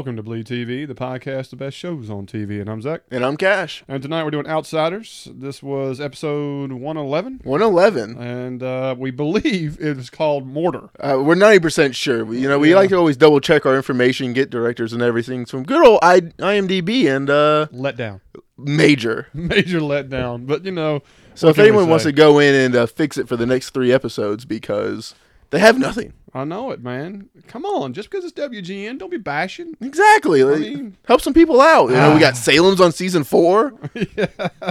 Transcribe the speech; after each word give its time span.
Welcome 0.00 0.16
to 0.16 0.22
Bleed 0.22 0.46
TV, 0.46 0.88
the 0.88 0.94
podcast, 0.94 1.50
the 1.50 1.56
best 1.56 1.76
shows 1.76 2.08
on 2.08 2.24
TV. 2.24 2.58
And 2.58 2.70
I'm 2.70 2.80
Zach. 2.80 3.02
And 3.10 3.22
I'm 3.22 3.36
Cash. 3.36 3.84
And 3.86 4.02
tonight 4.02 4.24
we're 4.24 4.30
doing 4.30 4.46
Outsiders. 4.46 5.28
This 5.30 5.62
was 5.62 6.00
episode 6.00 6.72
111. 6.72 7.42
111. 7.44 8.16
And 8.16 8.62
uh, 8.62 8.94
we 8.98 9.10
believe 9.10 9.76
it 9.78 9.98
was 9.98 10.08
called 10.08 10.46
Mortar. 10.46 10.88
Uh, 10.98 11.20
we're 11.22 11.34
90% 11.34 11.94
sure. 11.94 12.24
We, 12.24 12.38
you 12.40 12.48
know, 12.48 12.58
we 12.58 12.70
Yeah. 12.70 12.76
like 12.76 12.88
to 12.88 12.96
always 12.96 13.18
double 13.18 13.40
check 13.40 13.66
our 13.66 13.76
information, 13.76 14.32
get 14.32 14.48
directors 14.48 14.94
and 14.94 15.02
everything 15.02 15.44
from 15.44 15.64
good 15.64 15.86
old 15.86 15.98
I- 16.02 16.20
IMDb 16.38 17.04
and 17.14 17.28
uh, 17.28 17.66
Let 17.70 17.98
down. 17.98 18.22
Major. 18.56 19.28
Major 19.34 19.80
letdown. 19.80 20.46
But, 20.46 20.64
you 20.64 20.72
know, 20.72 21.02
So 21.34 21.48
if 21.50 21.58
anyone 21.58 21.90
wants 21.90 22.04
to 22.04 22.12
go 22.12 22.38
in 22.38 22.54
and 22.54 22.74
uh, 22.74 22.86
fix 22.86 23.18
it 23.18 23.28
for 23.28 23.36
the 23.36 23.44
next 23.44 23.70
three 23.74 23.92
episodes 23.92 24.46
because 24.46 25.14
they 25.50 25.58
have 25.58 25.78
nothing. 25.78 26.12
I 26.32 26.44
know 26.44 26.70
it, 26.70 26.80
man. 26.80 27.28
Come 27.48 27.64
on. 27.64 27.92
Just 27.92 28.08
because 28.10 28.24
it's 28.24 28.38
WGN, 28.38 28.98
don't 28.98 29.10
be 29.10 29.16
bashing. 29.16 29.76
Exactly. 29.80 30.44
Like, 30.44 30.60
mean- 30.60 30.96
help 31.06 31.20
some 31.20 31.34
people 31.34 31.60
out. 31.60 31.90
You 31.90 31.96
know, 31.96 32.14
we 32.14 32.20
got 32.20 32.36
Salem's 32.36 32.80
on 32.80 32.92
season 32.92 33.24
four. 33.24 33.74
yeah. 34.16 34.26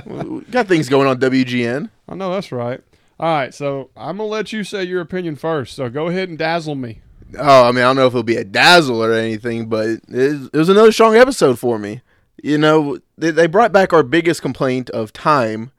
we 0.05 0.41
got 0.51 0.67
things 0.67 0.87
going 0.89 1.07
on 1.07 1.19
WGN. 1.19 1.89
I 2.07 2.15
know 2.15 2.31
that's 2.31 2.51
right. 2.51 2.81
All 3.19 3.27
right, 3.27 3.53
so 3.53 3.89
I'm 3.97 4.15
gonna 4.15 4.29
let 4.29 4.53
you 4.53 4.63
say 4.63 4.85
your 4.85 5.01
opinion 5.01 5.35
first. 5.35 5.75
So 5.75 5.89
go 5.89 6.07
ahead 6.07 6.29
and 6.29 6.37
dazzle 6.37 6.75
me. 6.75 7.01
Oh, 7.37 7.67
I 7.67 7.71
mean, 7.73 7.83
I 7.83 7.87
don't 7.87 7.97
know 7.97 8.07
if 8.07 8.13
it'll 8.13 8.23
be 8.23 8.37
a 8.37 8.45
dazzle 8.45 9.03
or 9.03 9.11
anything, 9.11 9.67
but 9.67 9.89
it, 10.07 10.49
it 10.53 10.57
was 10.57 10.69
another 10.69 10.93
strong 10.93 11.17
episode 11.17 11.59
for 11.59 11.77
me. 11.77 12.01
You 12.41 12.57
know, 12.57 12.99
they, 13.17 13.31
they 13.31 13.47
brought 13.47 13.73
back 13.73 13.91
our 13.91 14.03
biggest 14.03 14.41
complaint 14.41 14.89
of 14.91 15.11
time. 15.11 15.71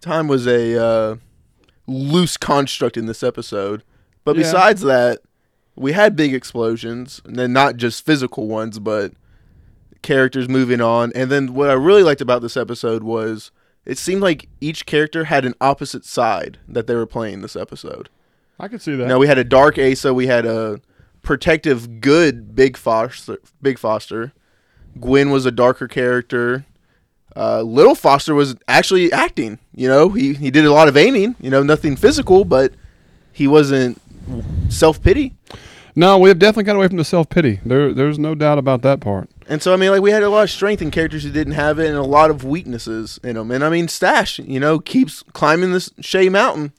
Time 0.00 0.28
was 0.28 0.46
a 0.46 0.82
uh, 0.82 1.16
loose 1.86 2.38
construct 2.38 2.96
in 2.96 3.04
this 3.04 3.22
episode. 3.22 3.82
But 4.28 4.36
Yeah. 4.36 4.42
besides 4.42 4.82
that, 4.82 5.20
we 5.74 5.92
had 5.92 6.14
big 6.16 6.34
explosions, 6.34 7.22
and 7.24 7.36
then 7.36 7.50
not 7.50 7.78
just 7.78 8.04
physical 8.04 8.46
ones, 8.46 8.78
but 8.78 9.12
characters 10.02 10.50
moving 10.50 10.82
on. 10.82 11.12
And 11.14 11.30
then 11.30 11.54
what 11.54 11.70
I 11.70 11.72
really 11.72 12.02
liked 12.02 12.20
about 12.20 12.42
this 12.42 12.54
episode 12.54 13.02
was 13.02 13.50
it 13.86 13.96
seemed 13.96 14.20
like 14.20 14.46
each 14.60 14.84
character 14.84 15.24
had 15.24 15.46
an 15.46 15.54
opposite 15.62 16.04
side 16.04 16.58
that 16.68 16.86
they 16.86 16.94
were 16.94 17.06
playing 17.06 17.40
this 17.40 17.56
episode. 17.56 18.10
I 18.60 18.68
could 18.68 18.82
see 18.82 18.96
that. 18.96 19.08
Now 19.08 19.18
we 19.18 19.28
had 19.28 19.38
a 19.38 19.44
dark 19.44 19.78
Asa, 19.78 20.12
we 20.12 20.26
had 20.26 20.44
a 20.44 20.78
protective 21.22 22.02
good 22.02 22.54
Big 22.54 22.76
Foster. 22.76 23.38
Big 23.62 23.78
Foster. 23.78 24.32
Gwen 25.00 25.30
was 25.30 25.46
a 25.46 25.50
darker 25.50 25.88
character. 25.88 26.66
Uh, 27.34 27.62
Little 27.62 27.94
Foster 27.94 28.34
was 28.34 28.56
actually 28.68 29.10
acting. 29.10 29.58
You 29.74 29.88
know, 29.88 30.10
he 30.10 30.34
he 30.34 30.50
did 30.50 30.66
a 30.66 30.72
lot 30.72 30.86
of 30.88 30.98
aiming. 30.98 31.34
You 31.40 31.48
know, 31.48 31.62
nothing 31.62 31.96
physical, 31.96 32.44
but 32.44 32.74
he 33.32 33.46
wasn't 33.46 34.02
self 34.68 35.02
pity. 35.02 35.34
No, 35.94 36.16
we 36.18 36.28
have 36.28 36.38
definitely 36.38 36.64
got 36.64 36.76
away 36.76 36.86
from 36.86 36.96
the 36.96 37.04
self 37.04 37.28
pity. 37.28 37.60
There, 37.64 37.92
there's 37.92 38.18
no 38.18 38.34
doubt 38.34 38.58
about 38.58 38.82
that 38.82 39.00
part. 39.00 39.28
And 39.48 39.62
so 39.62 39.72
I 39.72 39.76
mean, 39.76 39.90
like 39.90 40.02
we 40.02 40.10
had 40.10 40.22
a 40.22 40.28
lot 40.28 40.44
of 40.44 40.50
strength 40.50 40.80
in 40.80 40.90
characters 40.90 41.24
who 41.24 41.30
didn't 41.30 41.54
have 41.54 41.78
it, 41.78 41.88
and 41.88 41.96
a 41.96 42.02
lot 42.02 42.30
of 42.30 42.44
weaknesses 42.44 43.18
in 43.24 43.34
them. 43.34 43.50
And 43.50 43.64
I 43.64 43.68
mean, 43.68 43.88
Stash, 43.88 44.38
you 44.38 44.60
know, 44.60 44.78
keeps 44.78 45.22
climbing 45.32 45.72
this 45.72 45.90
Shay 46.00 46.28
Mountain. 46.28 46.72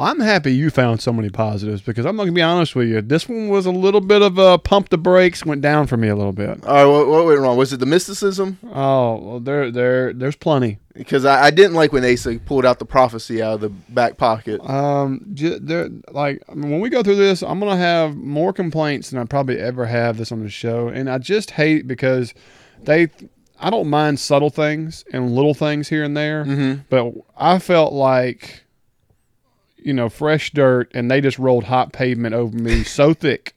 I'm 0.00 0.20
happy 0.20 0.54
you 0.54 0.70
found 0.70 1.02
so 1.02 1.12
many 1.12 1.28
positives 1.28 1.82
because 1.82 2.06
I'm 2.06 2.14
going 2.14 2.28
to 2.28 2.32
be 2.32 2.40
honest 2.40 2.76
with 2.76 2.88
you. 2.88 3.02
This 3.02 3.28
one 3.28 3.48
was 3.48 3.66
a 3.66 3.72
little 3.72 4.00
bit 4.00 4.22
of 4.22 4.38
a 4.38 4.56
pump 4.56 4.90
the 4.90 4.98
brakes, 4.98 5.44
went 5.44 5.60
down 5.60 5.88
for 5.88 5.96
me 5.96 6.06
a 6.06 6.14
little 6.14 6.32
bit. 6.32 6.64
All 6.64 6.72
right, 6.72 6.84
what, 6.84 7.08
what 7.08 7.26
went 7.26 7.40
wrong? 7.40 7.56
Was 7.56 7.72
it 7.72 7.80
the 7.80 7.86
mysticism? 7.86 8.58
Oh, 8.72 9.16
well, 9.16 9.40
there, 9.40 9.72
there, 9.72 10.12
there's 10.12 10.36
plenty. 10.36 10.78
Because 10.98 11.24
I, 11.24 11.44
I 11.44 11.50
didn't 11.50 11.74
like 11.74 11.92
when 11.92 12.04
Asa 12.04 12.38
pulled 12.44 12.66
out 12.66 12.80
the 12.80 12.84
prophecy 12.84 13.40
out 13.40 13.54
of 13.54 13.60
the 13.60 13.68
back 13.68 14.16
pocket. 14.18 14.60
Um, 14.68 15.24
j- 15.32 15.58
there, 15.60 15.88
like 16.10 16.42
I 16.48 16.54
mean, 16.54 16.70
when 16.72 16.80
we 16.80 16.90
go 16.90 17.02
through 17.04 17.14
this, 17.16 17.42
I'm 17.42 17.60
gonna 17.60 17.76
have 17.76 18.16
more 18.16 18.52
complaints 18.52 19.10
than 19.10 19.20
I 19.20 19.24
probably 19.24 19.58
ever 19.60 19.86
have 19.86 20.16
this 20.18 20.32
on 20.32 20.42
the 20.42 20.50
show, 20.50 20.88
and 20.88 21.08
I 21.08 21.18
just 21.18 21.52
hate 21.52 21.86
because 21.86 22.34
they. 22.82 23.08
I 23.60 23.70
don't 23.70 23.88
mind 23.88 24.20
subtle 24.20 24.50
things 24.50 25.04
and 25.12 25.34
little 25.34 25.54
things 25.54 25.88
here 25.88 26.04
and 26.04 26.16
there, 26.16 26.44
Mhm. 26.44 26.84
but 26.88 27.12
I 27.36 27.58
felt 27.58 27.92
like, 27.92 28.62
you 29.76 29.92
know, 29.92 30.08
fresh 30.08 30.52
dirt, 30.52 30.90
and 30.94 31.10
they 31.10 31.20
just 31.20 31.38
rolled 31.40 31.64
hot 31.64 31.92
pavement 31.92 32.34
over 32.36 32.56
me 32.56 32.82
so 32.84 33.14
thick 33.14 33.54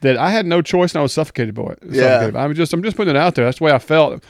that 0.00 0.16
I 0.16 0.30
had 0.30 0.46
no 0.46 0.62
choice, 0.62 0.92
and 0.94 1.00
I 1.00 1.02
was 1.02 1.12
suffocated 1.12 1.54
by 1.54 1.72
it. 1.72 1.78
Yeah. 1.90 2.02
Suffocated. 2.02 2.36
I'm 2.36 2.54
just, 2.54 2.72
I'm 2.72 2.82
just 2.82 2.96
putting 2.96 3.14
it 3.14 3.18
out 3.18 3.34
there. 3.34 3.44
That's 3.44 3.58
the 3.58 3.64
way 3.64 3.72
I 3.72 3.78
felt, 3.78 4.22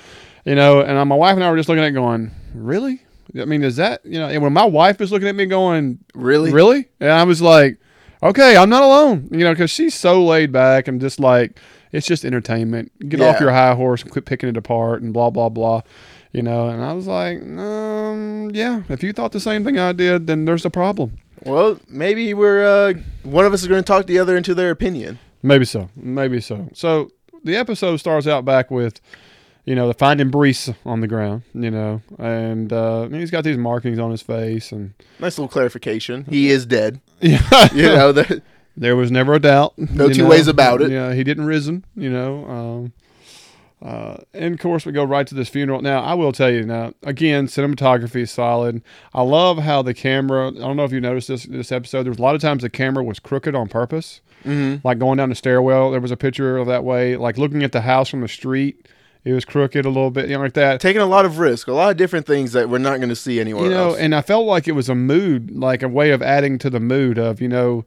you 0.45 0.55
know. 0.55 0.81
And 0.81 0.97
uh, 0.99 1.05
my 1.05 1.17
wife 1.17 1.35
and 1.35 1.45
I 1.45 1.51
were 1.51 1.57
just 1.57 1.69
looking 1.69 1.85
at, 1.85 1.89
it 1.89 1.93
going, 1.93 2.31
really. 2.55 3.03
I 3.41 3.45
mean, 3.47 3.63
is 3.65 3.77
that 3.77 4.05
you 4.05 4.19
know? 4.19 4.29
And 4.29 4.43
when 4.43 4.53
my 4.53 4.65
wife 4.65 5.01
was 5.01 5.11
looking 5.11 5.29
at 5.29 5.35
me, 5.35 5.47
going, 5.47 5.99
Really? 6.15 6.53
Really? 6.53 6.89
And 7.01 7.11
I 7.11 7.25
was 7.25 7.43
like, 7.43 7.79
okay, 8.23 8.57
I'm 8.57 8.71
not 8.71 8.83
alone. 8.83 9.29
You 9.31 9.41
know, 9.45 9.53
because 9.53 9.71
she's 9.71 9.95
so 9.95 10.25
laid 10.25 10.53
back 10.53 10.89
and 10.89 11.01
just 11.01 11.21
like, 11.21 11.59
it's 11.93 12.07
just 12.07 12.25
entertainment. 12.25 12.93
Get 13.09 13.21
off 13.21 13.41
your 13.41 13.51
high 13.51 13.75
horse 13.75 14.03
and 14.03 14.11
quit 14.11 14.25
picking 14.25 14.49
it 14.49 14.57
apart 14.57 15.03
and 15.03 15.13
blah, 15.13 15.31
blah, 15.31 15.49
blah. 15.49 15.83
You 16.33 16.43
know, 16.43 16.69
and 16.69 16.83
I 16.83 16.93
was 16.93 17.07
like, 17.07 17.41
um, 17.41 18.51
yeah, 18.53 18.83
if 18.89 19.05
you 19.05 19.13
thought 19.13 19.31
the 19.31 19.39
same 19.39 19.65
thing 19.65 19.79
I 19.79 19.93
did, 19.93 20.27
then 20.27 20.45
there's 20.45 20.65
a 20.65 20.71
problem. 20.71 21.19
Well, 21.45 21.79
maybe 21.89 22.35
we're 22.35 22.65
uh, 22.65 22.95
one 23.23 23.45
of 23.45 23.53
us 23.53 23.63
is 23.63 23.69
going 23.69 23.83
to 23.83 23.87
talk 23.87 24.07
the 24.07 24.19
other 24.19 24.37
into 24.37 24.55
their 24.55 24.71
opinion. 24.71 25.21
Maybe 25.43 25.65
so. 25.65 25.91
Maybe 25.95 26.41
so. 26.41 26.69
So 26.73 27.13
the 27.45 27.55
episode 27.55 27.99
starts 27.99 28.27
out 28.27 28.45
back 28.45 28.71
with, 28.71 29.01
you 29.65 29.75
know, 29.75 29.89
the 29.89 29.95
finding 29.95 30.31
Brees 30.31 30.75
on 30.85 31.01
the 31.01 31.07
ground, 31.07 31.43
you 31.55 31.71
know, 31.71 32.03
and 32.19 32.73
uh, 32.73 33.09
he's 33.09 33.31
got 33.31 33.45
these 33.45 33.57
markings 33.57 33.99
on 33.99 34.11
his 34.11 34.23
face. 34.23 34.73
And 34.73 34.95
Nice 35.19 35.39
little 35.39 35.49
clarification. 35.49 36.25
He 36.29 36.51
is 36.51 36.67
dead. 36.67 37.01
yeah, 37.21 37.73
You 37.73 37.83
know, 37.83 38.13
the, 38.13 38.43
There 38.77 38.97
was 38.97 39.11
never 39.11 39.35
a 39.35 39.39
doubt. 39.39 39.75
No 39.79 40.09
two 40.09 40.25
know. 40.25 40.29
ways 40.29 40.49
about 40.49 40.83
it. 40.83 40.91
Yeah, 40.91 41.15
he 41.15 41.23
didn't 41.23 41.45
risen, 41.47 41.85
you 41.95 42.11
know. 42.11 42.45
Um, 42.47 42.93
uh, 43.81 44.17
and 44.33 44.55
of 44.55 44.61
course, 44.61 44.85
we 44.85 44.93
go 44.93 45.05
right 45.05 45.27
to 45.27 45.35
this 45.35 45.49
funeral. 45.49 45.81
Now, 45.81 46.03
I 46.03 46.15
will 46.15 46.33
tell 46.33 46.51
you 46.51 46.65
now, 46.65 46.93
again, 47.03 47.47
cinematography 47.47 48.23
is 48.23 48.31
solid. 48.31 48.83
I 49.13 49.23
love 49.23 49.59
how 49.59 49.83
the 49.83 49.95
camera, 49.95 50.49
I 50.49 50.53
don't 50.53 50.77
know 50.77 50.85
if 50.85 50.93
you 50.93 51.01
noticed 51.01 51.29
this 51.29 51.45
this 51.45 51.71
episode, 51.71 52.03
there 52.05 52.11
was 52.11 52.19
a 52.19 52.23
lot 52.23 52.35
of 52.35 52.41
times 52.41 52.63
the 52.63 52.71
camera 52.71 53.05
was 53.05 53.21
crooked 53.21 53.55
on 53.55 53.69
purpose. 53.69 54.21
Mhm. 54.45 54.83
Like 54.85 54.99
going 54.99 55.19
down 55.19 55.29
the 55.29 55.35
stairwell, 55.35 55.91
there 55.91 56.01
was 56.01 56.11
a 56.11 56.17
picture 56.17 56.57
of 56.57 56.67
that 56.67 56.83
way. 56.83 57.17
Like 57.17 57.39
looking 57.39 57.63
at 57.63 57.73
the 57.73 57.83
house 57.83 58.09
from 58.09 58.23
the 58.23 58.29
street, 58.29 58.89
it 59.25 59.33
was 59.33 59.45
crooked 59.45 59.85
a 59.87 59.89
little 59.89 60.11
bit, 60.11 60.29
you 60.29 60.35
know, 60.37 60.43
like 60.43 60.53
that. 60.53 60.81
taking 60.81 61.01
a 61.01 61.07
lot 61.07 61.25
of 61.25 61.39
risk, 61.39 61.67
a 61.67 61.73
lot 61.73 61.91
of 61.91 61.97
different 61.97 62.27
things 62.27 62.53
that 62.53 62.69
we're 62.69 62.79
not 62.79 62.99
going 62.99 63.09
to 63.09 63.17
see 63.17 63.41
anywhere 63.41 63.65
you 63.65 63.71
know 63.71 63.91
else. 63.91 63.99
and 63.99 64.15
i 64.15 64.21
felt 64.21 64.47
like 64.47 64.69
it 64.69 64.73
was 64.73 64.89
a 64.89 64.95
mood 64.95 65.51
like 65.51 65.83
a 65.83 65.89
way 65.89 66.11
of 66.11 66.21
adding 66.23 66.59
to 66.59 66.69
the 66.71 66.81
mood 66.81 67.19
of 67.19 67.41
you 67.41 67.49
know 67.49 67.85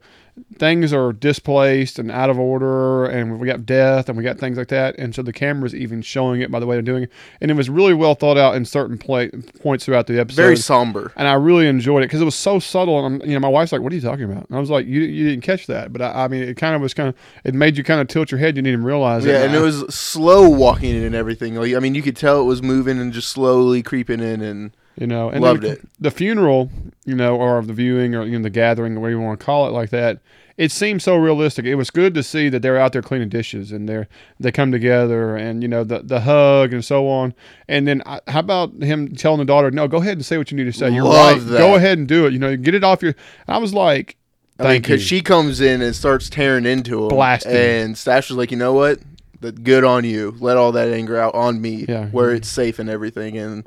things 0.56 0.92
are 0.92 1.12
displaced 1.12 1.98
and 1.98 2.10
out 2.10 2.30
of 2.30 2.38
order 2.38 3.04
and 3.06 3.38
we 3.38 3.46
got 3.46 3.64
death 3.64 4.08
and 4.08 4.16
we 4.18 4.24
got 4.24 4.38
things 4.38 4.58
like 4.58 4.68
that 4.68 4.96
and 4.98 5.14
so 5.14 5.22
the 5.22 5.32
camera's 5.32 5.74
even 5.74 6.02
showing 6.02 6.40
it 6.40 6.50
by 6.50 6.58
the 6.60 6.66
way 6.66 6.76
they're 6.76 6.82
doing 6.82 7.04
it 7.04 7.12
and 7.40 7.50
it 7.50 7.54
was 7.54 7.70
really 7.70 7.94
well 7.94 8.14
thought 8.14 8.36
out 8.36 8.54
in 8.54 8.64
certain 8.64 8.98
play, 8.98 9.28
points 9.62 9.84
throughout 9.84 10.06
the 10.06 10.18
episode 10.18 10.42
Very 10.42 10.56
somber. 10.56 11.12
and 11.16 11.28
I 11.28 11.34
really 11.34 11.66
enjoyed 11.66 12.02
it 12.02 12.06
because 12.06 12.20
it 12.20 12.24
was 12.24 12.34
so 12.34 12.58
subtle. 12.58 13.04
And 13.04 13.22
I'm, 13.22 13.28
you 13.28 13.34
know, 13.34 13.40
my 13.40 13.48
wife's 13.48 13.72
like, 13.72 13.80
"What 13.82 13.92
are 13.92 13.96
you 13.96 14.00
talking 14.02 14.24
about?" 14.24 14.48
And 14.48 14.56
I 14.56 14.60
was 14.60 14.70
like, 14.70 14.86
"You, 14.86 15.00
you 15.00 15.28
didn't 15.30 15.42
catch 15.44 15.66
that," 15.66 15.92
but 15.92 16.02
I, 16.02 16.24
I 16.24 16.28
mean, 16.28 16.42
it 16.42 16.56
kind 16.56 16.74
of 16.74 16.80
was 16.82 16.94
kind 16.94 17.08
of 17.08 17.14
it 17.44 17.54
made 17.54 17.76
you 17.76 17.84
kind 17.84 18.00
of 18.00 18.08
tilt 18.08 18.30
your 18.30 18.38
head. 18.38 18.56
You 18.56 18.62
didn't 18.62 18.72
even 18.74 18.84
realize 18.84 19.24
it. 19.24 19.30
Yeah, 19.30 19.42
and 19.44 19.52
I- 19.52 19.58
it 19.58 19.60
was 19.60 19.94
slow 19.94 20.48
walking 20.48 20.94
in 20.94 21.04
and 21.04 21.14
everything. 21.14 21.54
Like, 21.54 21.74
I 21.74 21.78
mean, 21.78 21.94
you 21.94 22.02
could 22.02 22.16
tell 22.16 22.40
it 22.40 22.44
was 22.44 22.62
moving 22.62 22.98
and 23.00 23.12
just 23.12 23.28
slowly 23.28 23.82
creeping 23.82 24.20
in. 24.20 24.40
And 24.40 24.72
you 25.00 25.06
know, 25.06 25.28
and 25.30 25.40
Loved 25.40 25.62
the, 25.62 25.72
it. 25.72 25.80
The 26.00 26.10
funeral, 26.10 26.70
you 27.04 27.14
know, 27.14 27.36
or 27.36 27.62
the 27.62 27.72
viewing, 27.72 28.14
or 28.14 28.24
you 28.24 28.38
know, 28.38 28.42
the 28.42 28.50
gathering, 28.50 28.94
whatever 29.00 29.18
you 29.18 29.20
want 29.24 29.40
to 29.40 29.44
call 29.46 29.66
it, 29.66 29.70
like 29.70 29.90
that. 29.90 30.18
It 30.56 30.72
seemed 30.72 31.02
so 31.02 31.14
realistic. 31.14 31.66
It 31.66 31.76
was 31.76 31.88
good 31.90 32.14
to 32.14 32.22
see 32.24 32.48
that 32.48 32.62
they're 32.62 32.76
out 32.76 32.92
there 32.92 33.00
cleaning 33.00 33.28
dishes 33.28 33.70
and 33.70 33.88
they're 33.88 34.08
they 34.40 34.50
come 34.50 34.72
together 34.72 35.36
and 35.36 35.62
you 35.62 35.68
know 35.68 35.84
the 35.84 36.00
the 36.00 36.22
hug 36.22 36.72
and 36.72 36.84
so 36.84 37.06
on. 37.08 37.32
And 37.68 37.86
then 37.86 38.02
I, 38.04 38.18
how 38.26 38.40
about 38.40 38.72
him 38.82 39.14
telling 39.14 39.38
the 39.38 39.44
daughter, 39.44 39.70
"No, 39.70 39.86
go 39.86 39.98
ahead 39.98 40.14
and 40.14 40.26
say 40.26 40.36
what 40.36 40.50
you 40.50 40.56
need 40.56 40.64
to 40.64 40.72
say. 40.72 40.90
You're 40.90 41.04
Love 41.04 41.42
right. 41.44 41.50
that. 41.52 41.58
Go 41.58 41.76
ahead 41.76 41.98
and 41.98 42.08
do 42.08 42.26
it. 42.26 42.32
You 42.32 42.40
know, 42.40 42.56
get 42.56 42.74
it 42.74 42.82
off 42.82 43.02
your." 43.02 43.14
I 43.46 43.58
was 43.58 43.72
like, 43.72 44.16
I 44.58 44.62
mean, 44.64 44.68
"Thank 44.72 44.88
you." 44.88 44.94
because 44.96 45.06
she 45.06 45.20
comes 45.20 45.60
in 45.60 45.80
and 45.80 45.94
starts 45.94 46.28
tearing 46.28 46.66
into 46.66 47.02
him, 47.04 47.08
Blasting 47.08 47.52
and 47.54 47.96
Stash 47.96 48.28
was 48.28 48.36
like, 48.36 48.50
"You 48.50 48.56
know 48.56 48.72
what? 48.72 48.98
That 49.42 49.62
good 49.62 49.84
on 49.84 50.02
you. 50.02 50.34
Let 50.40 50.56
all 50.56 50.72
that 50.72 50.88
anger 50.88 51.16
out 51.20 51.36
on 51.36 51.60
me, 51.60 51.84
Yeah. 51.88 52.06
where 52.06 52.34
it's 52.34 52.48
safe 52.48 52.80
and 52.80 52.90
everything." 52.90 53.38
And 53.38 53.64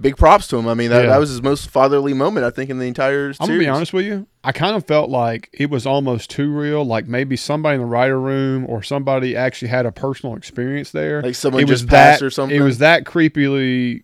big 0.00 0.16
props 0.16 0.46
to 0.48 0.56
him. 0.56 0.68
I 0.68 0.74
mean, 0.74 0.90
that, 0.90 1.04
Yeah. 1.04 1.10
that 1.10 1.18
was 1.18 1.30
his 1.30 1.42
most 1.42 1.68
fatherly 1.68 2.14
moment, 2.14 2.46
I 2.46 2.50
think, 2.50 2.70
in 2.70 2.78
the 2.78 2.86
entire 2.86 3.32
series. 3.32 3.38
I'm 3.40 3.48
gonna 3.48 3.58
be 3.58 3.68
honest 3.68 3.92
with 3.92 4.04
you. 4.06 4.26
I 4.44 4.52
kind 4.52 4.76
of 4.76 4.86
felt 4.86 5.10
like 5.10 5.48
it 5.52 5.70
was 5.70 5.86
almost 5.86 6.30
too 6.30 6.50
real. 6.52 6.84
Like 6.84 7.06
maybe 7.08 7.36
somebody 7.36 7.74
in 7.74 7.80
the 7.80 7.86
writer 7.86 8.20
room 8.20 8.64
or 8.68 8.82
somebody 8.82 9.34
actually 9.36 9.68
had 9.68 9.86
a 9.86 9.92
personal 9.92 10.36
experience 10.36 10.90
there. 10.92 11.22
Like 11.22 11.34
someone 11.34 11.62
it 11.62 11.66
just 11.66 11.84
was 11.84 11.90
passed 11.90 12.20
that, 12.20 12.26
or 12.26 12.30
something. 12.30 12.56
It 12.56 12.62
was 12.62 12.78
that 12.78 13.04
creepily 13.04 14.02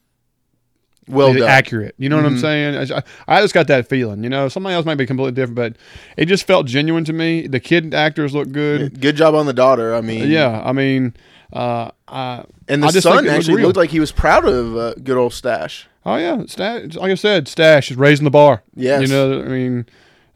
well 1.07 1.35
done. 1.35 1.43
accurate. 1.43 1.95
You 1.99 2.09
know 2.09 2.17
what 2.17 2.25
I'm 2.25 2.37
Mhm. 2.37 2.41
saying? 2.41 2.93
I, 3.29 3.37
I 3.39 3.43
just 3.43 3.53
got 3.53 3.67
that 3.69 3.87
feeling. 3.89 4.25
You 4.25 4.31
know, 4.31 4.49
somebody 4.49 4.75
else 4.75 4.87
might 4.87 4.95
be 4.95 5.05
completely 5.07 5.33
different, 5.33 5.57
but 5.57 5.77
it 6.17 6.27
just 6.27 6.47
felt 6.47 6.67
genuine 6.67 7.05
to 7.05 7.13
me. 7.13 7.47
The 7.47 7.61
kid 7.61 7.93
actors 7.95 8.35
look 8.35 8.51
good. 8.53 9.01
Good 9.01 9.17
job 9.17 9.35
on 9.35 9.45
the 9.47 9.53
daughter. 9.53 9.95
I 9.95 10.01
mean, 10.01 10.31
Yeah, 10.31 10.63
I 10.65 10.73
mean, 10.73 11.15
uh, 11.55 11.91
I, 12.09 12.45
And 12.69 12.83
the 12.83 12.89
I 12.89 12.91
son 12.91 13.17
looked 13.17 13.29
actually 13.29 13.63
looked 13.63 13.77
like 13.77 13.91
he 13.91 14.01
was 14.01 14.13
proud 14.13 14.45
of 14.45 14.77
uh, 14.77 14.95
good 14.95 15.17
old 15.17 15.33
Stash. 15.33 15.87
oh 16.05 16.17
yeah, 16.17 16.45
Stash, 16.47 16.95
like 16.97 17.11
I 17.13 17.15
said, 17.15 17.49
Stash 17.49 17.91
is 17.91 17.97
raising 17.97 18.25
the 18.25 18.31
bar. 18.31 18.63
Yes. 18.75 19.03
you 19.03 19.09
know, 19.09 19.41
I 19.43 19.47
mean, 19.49 19.87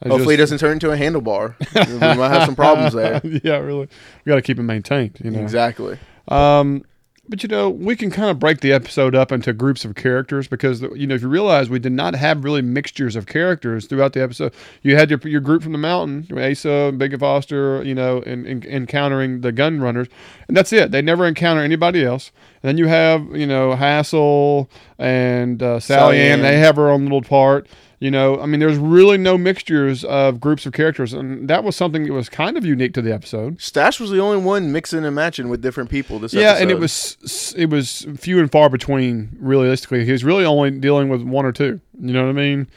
I 0.02 0.08
Hopefully, 0.08 0.36
just- 0.36 0.52
it 0.52 0.56
doesn't 0.56 0.58
turn 0.58 0.72
into 0.72 0.90
a 0.92 0.96
handlebar. 0.96 1.56
we 1.90 1.98
might 2.16 2.28
have 2.28 2.44
some 2.44 2.54
problems 2.56 2.94
there. 2.94 3.20
yeah, 3.44 3.56
really. 3.58 3.88
We 4.24 4.30
got 4.30 4.36
to 4.36 4.42
keep 4.42 4.58
it 4.58 4.62
maintained. 4.62 5.18
You 5.22 5.32
know. 5.32 5.40
Exactly. 5.40 5.98
Um, 6.28 6.84
but 7.28 7.42
you 7.42 7.48
know, 7.48 7.68
we 7.68 7.94
can 7.94 8.10
kind 8.10 8.30
of 8.30 8.38
break 8.38 8.60
the 8.60 8.72
episode 8.72 9.14
up 9.14 9.30
into 9.30 9.52
groups 9.52 9.84
of 9.84 9.94
characters 9.94 10.48
because 10.48 10.80
you 10.80 11.06
know 11.06 11.14
if 11.14 11.22
you 11.22 11.28
realize 11.28 11.68
we 11.68 11.78
did 11.78 11.92
not 11.92 12.14
have 12.14 12.44
really 12.44 12.62
mixtures 12.62 13.16
of 13.16 13.26
characters 13.26 13.86
throughout 13.86 14.14
the 14.14 14.22
episode. 14.22 14.54
You 14.82 14.96
had 14.96 15.10
your 15.10 15.20
your 15.24 15.40
group 15.40 15.62
from 15.62 15.72
the 15.72 15.78
mountain, 15.78 16.26
Asa, 16.38 16.92
Big 16.96 17.18
Foster, 17.18 17.82
you 17.82 17.94
know, 17.94 18.22
and, 18.26 18.46
and 18.46 18.64
encountering 18.64 19.42
the 19.42 19.52
gun 19.52 19.80
runners, 19.80 20.08
and 20.48 20.56
that's 20.56 20.72
it. 20.72 20.90
They 20.90 21.02
never 21.02 21.26
encounter 21.26 21.62
anybody 21.62 22.04
else. 22.04 22.32
And 22.62 22.68
then 22.68 22.78
you 22.78 22.86
have 22.86 23.24
you 23.36 23.46
know 23.46 23.74
Hassel 23.74 24.70
and 24.98 25.62
uh, 25.62 25.80
Sally, 25.80 25.98
Sally 25.98 26.20
Ann. 26.20 26.38
Ann. 26.38 26.42
They 26.42 26.58
have 26.58 26.76
her 26.76 26.90
own 26.90 27.04
little 27.04 27.22
part. 27.22 27.68
You 28.00 28.12
know, 28.12 28.40
I 28.40 28.46
mean, 28.46 28.60
there's 28.60 28.78
really 28.78 29.18
no 29.18 29.36
mixtures 29.36 30.04
of 30.04 30.40
groups 30.40 30.66
of 30.66 30.72
characters, 30.72 31.12
and 31.12 31.48
that 31.48 31.64
was 31.64 31.74
something 31.74 32.04
that 32.06 32.12
was 32.12 32.28
kind 32.28 32.56
of 32.56 32.64
unique 32.64 32.94
to 32.94 33.02
the 33.02 33.12
episode. 33.12 33.60
Stash 33.60 33.98
was 33.98 34.10
the 34.10 34.20
only 34.20 34.36
one 34.38 34.70
mixing 34.70 35.04
and 35.04 35.16
matching 35.16 35.48
with 35.48 35.62
different 35.62 35.90
people 35.90 36.20
this 36.20 36.32
Yeah, 36.32 36.50
episode. 36.50 36.62
and 36.62 36.70
it 36.70 36.78
was 36.78 37.54
it 37.56 37.70
was 37.70 38.06
few 38.16 38.38
and 38.38 38.52
far 38.52 38.68
between. 38.70 39.36
Realistically, 39.40 40.04
he 40.04 40.12
was 40.12 40.22
really 40.22 40.44
only 40.44 40.70
dealing 40.70 41.08
with 41.08 41.22
one 41.22 41.44
or 41.44 41.50
two. 41.52 41.80
You 42.00 42.12
know 42.12 42.22
what 42.22 42.30
I 42.30 42.32
mean? 42.34 42.68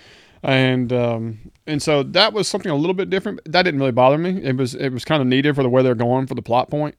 And 0.44 0.92
um, 0.92 1.52
and 1.68 1.84
so 1.84 2.02
that 2.02 2.34
was 2.34 2.48
something 2.48 2.72
a 2.72 2.76
little 2.76 2.96
bit 2.96 3.12
different. 3.12 3.42
That 3.46 3.62
didn't 3.62 3.80
really 3.80 3.92
bother 3.92 4.18
me. 4.18 4.42
It 4.44 4.58
was 4.58 4.74
it 4.74 4.90
was 4.90 5.06
kind 5.06 5.22
of 5.22 5.28
needed 5.28 5.54
for 5.56 5.62
the 5.62 5.70
where 5.70 5.84
they're 5.84 5.94
going 5.94 6.26
for 6.26 6.34
the 6.34 6.42
plot 6.42 6.72
point. 6.72 6.96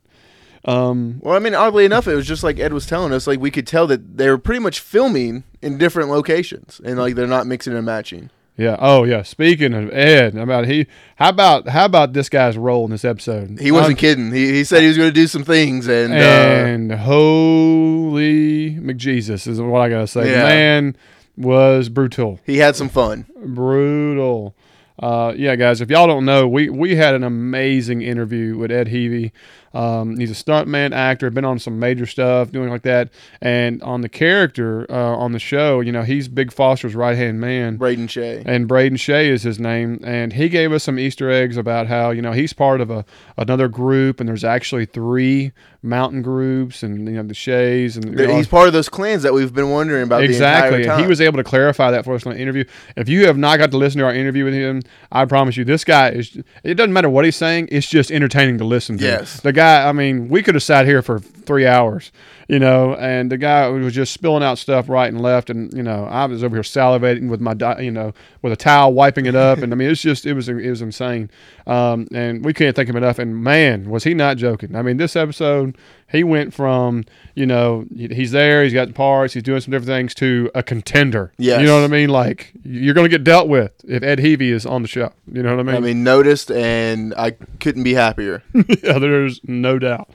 Um, 0.64 1.18
Well, 1.22 1.34
I 1.34 1.38
mean, 1.40 1.54
oddly 1.54 1.84
enough, 1.84 2.06
it 2.06 2.14
was 2.14 2.26
just 2.26 2.44
like 2.44 2.58
Ed 2.60 2.72
was 2.72 2.86
telling 2.86 3.12
us. 3.12 3.26
Like 3.26 3.40
we 3.40 3.50
could 3.50 3.66
tell 3.66 3.86
that 3.88 4.16
they 4.16 4.28
were 4.30 4.38
pretty 4.38 4.60
much 4.60 4.78
filming 4.80 5.44
in 5.60 5.78
different 5.78 6.08
locations, 6.10 6.80
and 6.84 6.98
like 6.98 7.14
they're 7.16 7.26
not 7.26 7.46
mixing 7.46 7.74
and 7.74 7.84
matching. 7.86 8.30
yeah. 8.56 8.76
Oh 8.78 9.02
yeah. 9.04 9.22
Speaking 9.22 9.74
of 9.74 9.90
Ed, 9.92 10.36
about 10.36 10.66
he. 10.66 10.86
How 11.16 11.30
about 11.30 11.66
how 11.68 11.84
about 11.86 12.12
this 12.12 12.28
guy's 12.28 12.56
role 12.56 12.84
in 12.84 12.90
this 12.92 13.04
episode? 13.04 13.58
He 13.60 13.72
wasn't 13.72 13.92
Um, 13.94 13.96
kidding. 13.96 14.30
He, 14.32 14.52
he 14.52 14.64
said 14.64 14.82
he 14.82 14.88
was 14.88 14.96
going 14.96 15.08
to 15.10 15.14
do 15.14 15.26
some 15.26 15.42
things, 15.44 15.88
and, 15.88 16.12
uh, 16.12 16.16
and 16.16 16.92
holy 16.92 18.76
McJesus 18.76 19.46
is 19.46 19.60
what 19.60 19.80
I 19.80 19.88
gotta 19.88 20.06
say. 20.06 20.30
Yeah. 20.30 20.42
Man 20.44 20.96
was 21.36 21.88
brutal. 21.88 22.38
he 22.46 22.58
had 22.58 22.76
some 22.76 22.88
fun. 22.88 23.26
brutal. 23.44 24.54
Uh, 24.98 25.32
yeah, 25.36 25.56
guys, 25.56 25.80
if 25.80 25.90
y'all 25.90 26.06
don't 26.06 26.24
know, 26.24 26.46
we 26.46 26.68
we 26.68 26.94
had 26.94 27.14
an 27.14 27.24
amazing 27.24 28.02
interview 28.02 28.56
with 28.56 28.70
Ed 28.70 28.88
Heavy. 28.88 29.32
Um, 29.74 30.16
he's 30.18 30.30
a 30.30 30.34
stuntman, 30.34 30.92
actor, 30.92 31.30
been 31.30 31.44
on 31.44 31.58
some 31.58 31.78
major 31.78 32.06
stuff, 32.06 32.50
doing 32.52 32.68
like 32.68 32.82
that. 32.82 33.10
And 33.40 33.82
on 33.82 34.00
the 34.02 34.08
character 34.08 34.86
uh, 34.90 35.16
on 35.16 35.32
the 35.32 35.38
show, 35.38 35.80
you 35.80 35.92
know, 35.92 36.02
he's 36.02 36.28
Big 36.28 36.52
Foster's 36.52 36.94
right 36.94 37.16
hand 37.16 37.40
man. 37.40 37.76
Braden 37.76 38.08
Shea. 38.08 38.42
And 38.44 38.68
Braden 38.68 38.96
Shea 38.98 39.28
is 39.28 39.42
his 39.42 39.58
name, 39.58 40.00
and 40.04 40.32
he 40.32 40.48
gave 40.48 40.72
us 40.72 40.84
some 40.84 40.98
Easter 40.98 41.30
eggs 41.30 41.56
about 41.56 41.86
how 41.86 42.10
you 42.10 42.20
know 42.22 42.32
he's 42.32 42.52
part 42.52 42.80
of 42.80 42.90
a 42.90 43.04
another 43.36 43.68
group, 43.68 44.20
and 44.20 44.28
there's 44.28 44.44
actually 44.44 44.84
three 44.86 45.52
mountain 45.82 46.22
groups, 46.22 46.82
and 46.82 47.06
you 47.08 47.14
know 47.14 47.22
the 47.22 47.34
Shays, 47.34 47.96
and 47.96 48.18
you 48.18 48.26
know, 48.26 48.36
He's 48.36 48.46
part 48.46 48.66
of 48.66 48.72
those 48.72 48.88
clans 48.88 49.22
that 49.22 49.32
we've 49.32 49.52
been 49.52 49.70
wondering 49.70 50.02
about 50.04 50.22
exactly. 50.22 50.82
the 50.82 50.90
And 50.90 50.90
time. 50.98 51.00
he 51.00 51.06
was 51.06 51.20
able 51.20 51.38
to 51.38 51.44
clarify 51.44 51.90
that 51.90 52.04
for 52.04 52.14
us 52.14 52.24
in 52.24 52.32
the 52.32 52.38
interview. 52.38 52.64
If 52.96 53.08
you 53.08 53.26
have 53.26 53.38
not 53.38 53.58
got 53.58 53.70
to 53.70 53.76
listen 53.78 53.98
to 54.00 54.04
our 54.04 54.14
interview 54.14 54.44
with 54.44 54.54
him, 54.54 54.82
I 55.10 55.24
promise 55.24 55.56
you, 55.56 55.64
this 55.64 55.84
guy 55.84 56.10
is. 56.10 56.38
It 56.62 56.74
doesn't 56.74 56.92
matter 56.92 57.08
what 57.10 57.24
he's 57.24 57.36
saying; 57.36 57.68
it's 57.72 57.88
just 57.88 58.10
entertaining 58.10 58.58
to 58.58 58.64
listen 58.64 58.98
to. 58.98 59.04
Yes. 59.04 59.40
the 59.40 59.52
guy. 59.52 59.61
I 59.62 59.92
mean, 59.92 60.28
we 60.28 60.42
could 60.42 60.54
have 60.54 60.62
sat 60.62 60.86
here 60.86 61.02
for 61.02 61.18
three 61.18 61.66
hours, 61.66 62.12
you 62.48 62.58
know, 62.58 62.94
and 62.94 63.30
the 63.30 63.36
guy 63.36 63.68
was 63.68 63.94
just 63.94 64.12
spilling 64.12 64.42
out 64.42 64.58
stuff 64.58 64.88
right 64.88 65.12
and 65.12 65.20
left, 65.20 65.50
and 65.50 65.72
you 65.72 65.82
know, 65.82 66.04
I 66.04 66.24
was 66.26 66.44
over 66.44 66.56
here 66.56 66.62
salivating 66.62 67.28
with 67.28 67.40
my, 67.40 67.54
you 67.80 67.90
know, 67.90 68.12
with 68.42 68.52
a 68.52 68.56
towel 68.56 68.92
wiping 68.92 69.26
it 69.26 69.34
up, 69.34 69.58
and 69.58 69.72
I 69.72 69.76
mean, 69.76 69.90
it's 69.90 70.02
just 70.02 70.26
it 70.26 70.34
was 70.34 70.48
it 70.48 70.68
was 70.68 70.82
insane, 70.82 71.30
um, 71.66 72.08
and 72.12 72.44
we 72.44 72.52
can't 72.52 72.74
thank 72.74 72.88
him 72.88 72.96
enough. 72.96 73.18
And 73.18 73.42
man, 73.42 73.90
was 73.90 74.04
he 74.04 74.14
not 74.14 74.36
joking? 74.36 74.74
I 74.74 74.82
mean, 74.82 74.96
this 74.96 75.16
episode, 75.16 75.76
he 76.10 76.24
went 76.24 76.52
from 76.54 77.04
you 77.34 77.46
know 77.46 77.86
he's 77.94 78.32
there, 78.32 78.64
he's 78.64 78.72
got 78.72 78.88
the 78.88 78.94
parts, 78.94 79.34
he's 79.34 79.42
doing 79.42 79.60
some 79.60 79.72
different 79.72 79.88
things 79.88 80.14
to 80.16 80.50
a 80.54 80.62
contender. 80.62 81.32
Yeah. 81.38 81.60
you 81.60 81.66
know 81.66 81.76
what 81.76 81.84
I 81.84 81.88
mean. 81.88 82.10
Like 82.10 82.52
you're 82.64 82.94
going 82.94 83.04
to 83.04 83.10
get 83.10 83.24
dealt 83.24 83.48
with 83.48 83.72
if 83.86 84.02
Ed 84.02 84.18
Heavy 84.20 84.50
is 84.50 84.66
on 84.66 84.82
the 84.82 84.88
show. 84.88 85.12
You 85.30 85.42
know 85.42 85.56
what 85.56 85.60
I 85.60 85.62
mean? 85.64 85.76
I 85.76 85.80
mean, 85.80 86.04
noticed, 86.04 86.50
and 86.50 87.14
I 87.16 87.32
couldn't 87.60 87.84
be 87.84 87.94
happier. 87.94 88.42
yeah, 88.54 88.98
there's 88.98 89.40
no 89.44 89.78
doubt. 89.78 90.10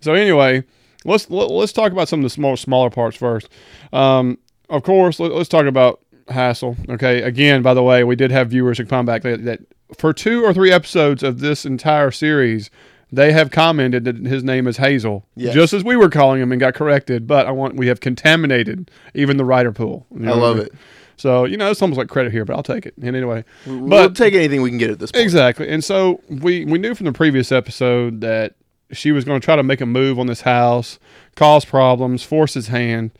So 0.00 0.14
anyway, 0.14 0.64
let's 1.04 1.30
let, 1.30 1.50
let's 1.50 1.72
talk 1.72 1.92
about 1.92 2.08
some 2.08 2.20
of 2.20 2.24
the 2.24 2.30
small 2.30 2.56
smaller 2.56 2.90
parts 2.90 3.16
first. 3.16 3.48
Um, 3.92 4.38
of 4.68 4.82
course, 4.82 5.20
let, 5.20 5.32
us 5.32 5.48
talk 5.48 5.66
about 5.66 6.00
Hassel. 6.28 6.76
Okay, 6.88 7.22
again, 7.22 7.62
by 7.62 7.74
the 7.74 7.82
way, 7.82 8.04
we 8.04 8.16
did 8.16 8.30
have 8.30 8.50
viewers 8.50 8.78
who 8.78 8.86
come 8.86 9.06
back 9.06 9.22
that, 9.22 9.44
that 9.44 9.60
for 9.96 10.12
two 10.12 10.44
or 10.44 10.52
three 10.54 10.72
episodes 10.72 11.22
of 11.22 11.40
this 11.40 11.64
entire 11.64 12.10
series. 12.10 12.70
They 13.12 13.32
have 13.32 13.52
commented 13.52 14.04
that 14.04 14.16
his 14.16 14.42
name 14.42 14.66
is 14.66 14.78
Hazel, 14.78 15.24
Yes. 15.36 15.54
just 15.54 15.72
as 15.72 15.84
we 15.84 15.94
were 15.94 16.10
calling 16.10 16.42
him 16.42 16.50
and 16.50 16.60
got 16.60 16.74
corrected. 16.74 17.26
But 17.26 17.46
I 17.46 17.52
want 17.52 17.76
we 17.76 17.86
have 17.86 18.00
contaminated 18.00 18.90
even 19.14 19.36
the 19.36 19.44
writer 19.44 19.70
pool. 19.70 20.06
You 20.12 20.20
know 20.20 20.32
I 20.32 20.36
love 20.36 20.56
mean? 20.56 20.66
it. 20.66 20.72
So 21.16 21.44
you 21.44 21.56
know, 21.56 21.70
it's 21.70 21.80
almost 21.80 21.98
like 21.98 22.08
credit 22.08 22.32
here, 22.32 22.44
but 22.44 22.56
I'll 22.56 22.64
take 22.64 22.84
it. 22.84 22.94
And 23.00 23.14
anyway, 23.14 23.44
we'll 23.64 23.88
but 23.88 24.16
take 24.16 24.34
anything 24.34 24.60
we 24.60 24.70
can 24.70 24.78
get 24.78 24.90
at 24.90 24.98
this 24.98 25.12
point. 25.12 25.22
Exactly. 25.22 25.68
And 25.68 25.84
so 25.84 26.20
we 26.28 26.64
we 26.64 26.78
knew 26.78 26.96
from 26.96 27.06
the 27.06 27.12
previous 27.12 27.52
episode 27.52 28.20
that 28.22 28.54
she 28.90 29.12
was 29.12 29.24
going 29.24 29.40
to 29.40 29.44
try 29.44 29.54
to 29.56 29.62
make 29.62 29.80
a 29.80 29.86
move 29.86 30.18
on 30.18 30.26
this 30.26 30.40
house, 30.40 30.98
cause 31.36 31.64
problems, 31.64 32.24
force 32.24 32.54
his 32.54 32.66
hand, 32.68 33.12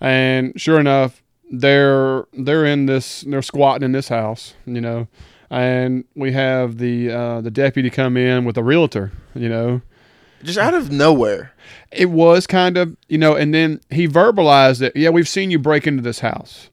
and 0.00 0.52
sure 0.60 0.80
enough, 0.80 1.22
they're 1.50 2.24
they're 2.32 2.64
in 2.66 2.86
this 2.86 3.20
they're 3.22 3.40
squatting 3.42 3.84
in 3.84 3.92
this 3.92 4.08
house, 4.08 4.54
you 4.66 4.80
know, 4.80 5.06
and 5.50 6.04
we 6.14 6.32
have 6.32 6.78
the 6.78 7.10
uh, 7.10 7.40
the 7.40 7.50
deputy 7.50 7.90
come 7.90 8.16
in 8.16 8.44
with 8.44 8.56
a 8.56 8.62
realtor, 8.62 9.12
you 9.34 9.48
know. 9.48 9.80
Just 10.44 10.58
out 10.58 10.72
of 10.74 10.92
nowhere. 10.92 11.52
It 11.90 12.10
was 12.10 12.46
kind 12.46 12.76
of 12.76 12.96
you 13.08 13.18
know, 13.18 13.34
and 13.34 13.52
then 13.52 13.80
he 13.90 14.06
verbalized 14.06 14.82
it. 14.82 14.94
yeah, 14.94 15.10
we've 15.10 15.28
seen 15.28 15.50
you 15.50 15.58
break 15.58 15.86
into 15.86 16.02
this 16.02 16.20
house. 16.20 16.70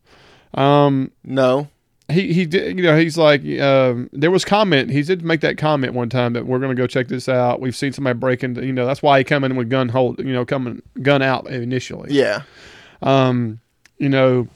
Um, 0.53 1.11
No. 1.23 1.67
he 2.09 2.31
he 2.33 2.45
did 2.45 2.77
you 2.77 2.83
know 2.83 2.95
he's 2.97 3.17
like 3.17 3.41
um, 3.59 4.09
there 4.13 4.29
was 4.31 4.45
comment 4.45 4.91
he 4.91 5.01
did 5.01 5.23
make 5.25 5.41
that 5.41 5.57
comment 5.57 5.93
one 5.95 6.07
time 6.09 6.33
that 6.33 6.45
we're 6.45 6.59
gonna 6.59 6.75
go 6.75 6.85
check 6.87 7.07
this 7.07 7.27
out 7.27 7.59
we've 7.59 7.75
seen 7.75 7.91
somebody 7.91 8.17
break 8.17 8.43
into 8.43 8.63
you 8.65 8.71
know 8.71 8.85
that's 8.85 9.01
why 9.01 9.17
he 9.17 9.23
come 9.23 9.43
in 9.43 9.55
with 9.55 9.69
gun 9.71 9.89
hold 9.89 10.19
you 10.19 10.31
know 10.31 10.45
coming 10.45 10.81
gun 11.01 11.21
out 11.23 11.47
initially 11.47 12.13
Yeah. 12.13 12.43
um 13.01 13.59
you 13.97 14.07
know 14.07 14.47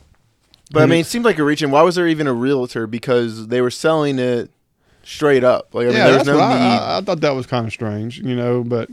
But 0.71 0.83
I 0.83 0.85
mean, 0.85 0.99
it 0.99 1.05
seemed 1.07 1.25
like 1.25 1.39
a 1.39 1.43
reach 1.43 1.61
in. 1.61 1.71
Why 1.71 1.81
was 1.81 1.95
there 1.95 2.07
even 2.07 2.27
a 2.27 2.33
realtor? 2.33 2.85
Because 2.85 3.47
they 3.47 3.61
were 3.61 3.71
selling 3.71 4.19
it 4.19 4.51
straight 5.03 5.43
up. 5.43 5.73
Like, 5.73 5.85
I 5.85 5.87
mean, 5.87 5.97
yeah 5.97 6.05
there's 6.05 6.25
that's 6.25 6.27
no 6.27 6.35
need. 6.35 6.41
I, 6.41 6.97
I, 6.97 7.01
thought 7.01 7.21
that 7.21 7.31
was 7.31 7.47
kind 7.47 7.65
of 7.65 7.73
strange 7.73 8.19
you 8.19 8.35
know 8.35 8.63
but 8.63 8.89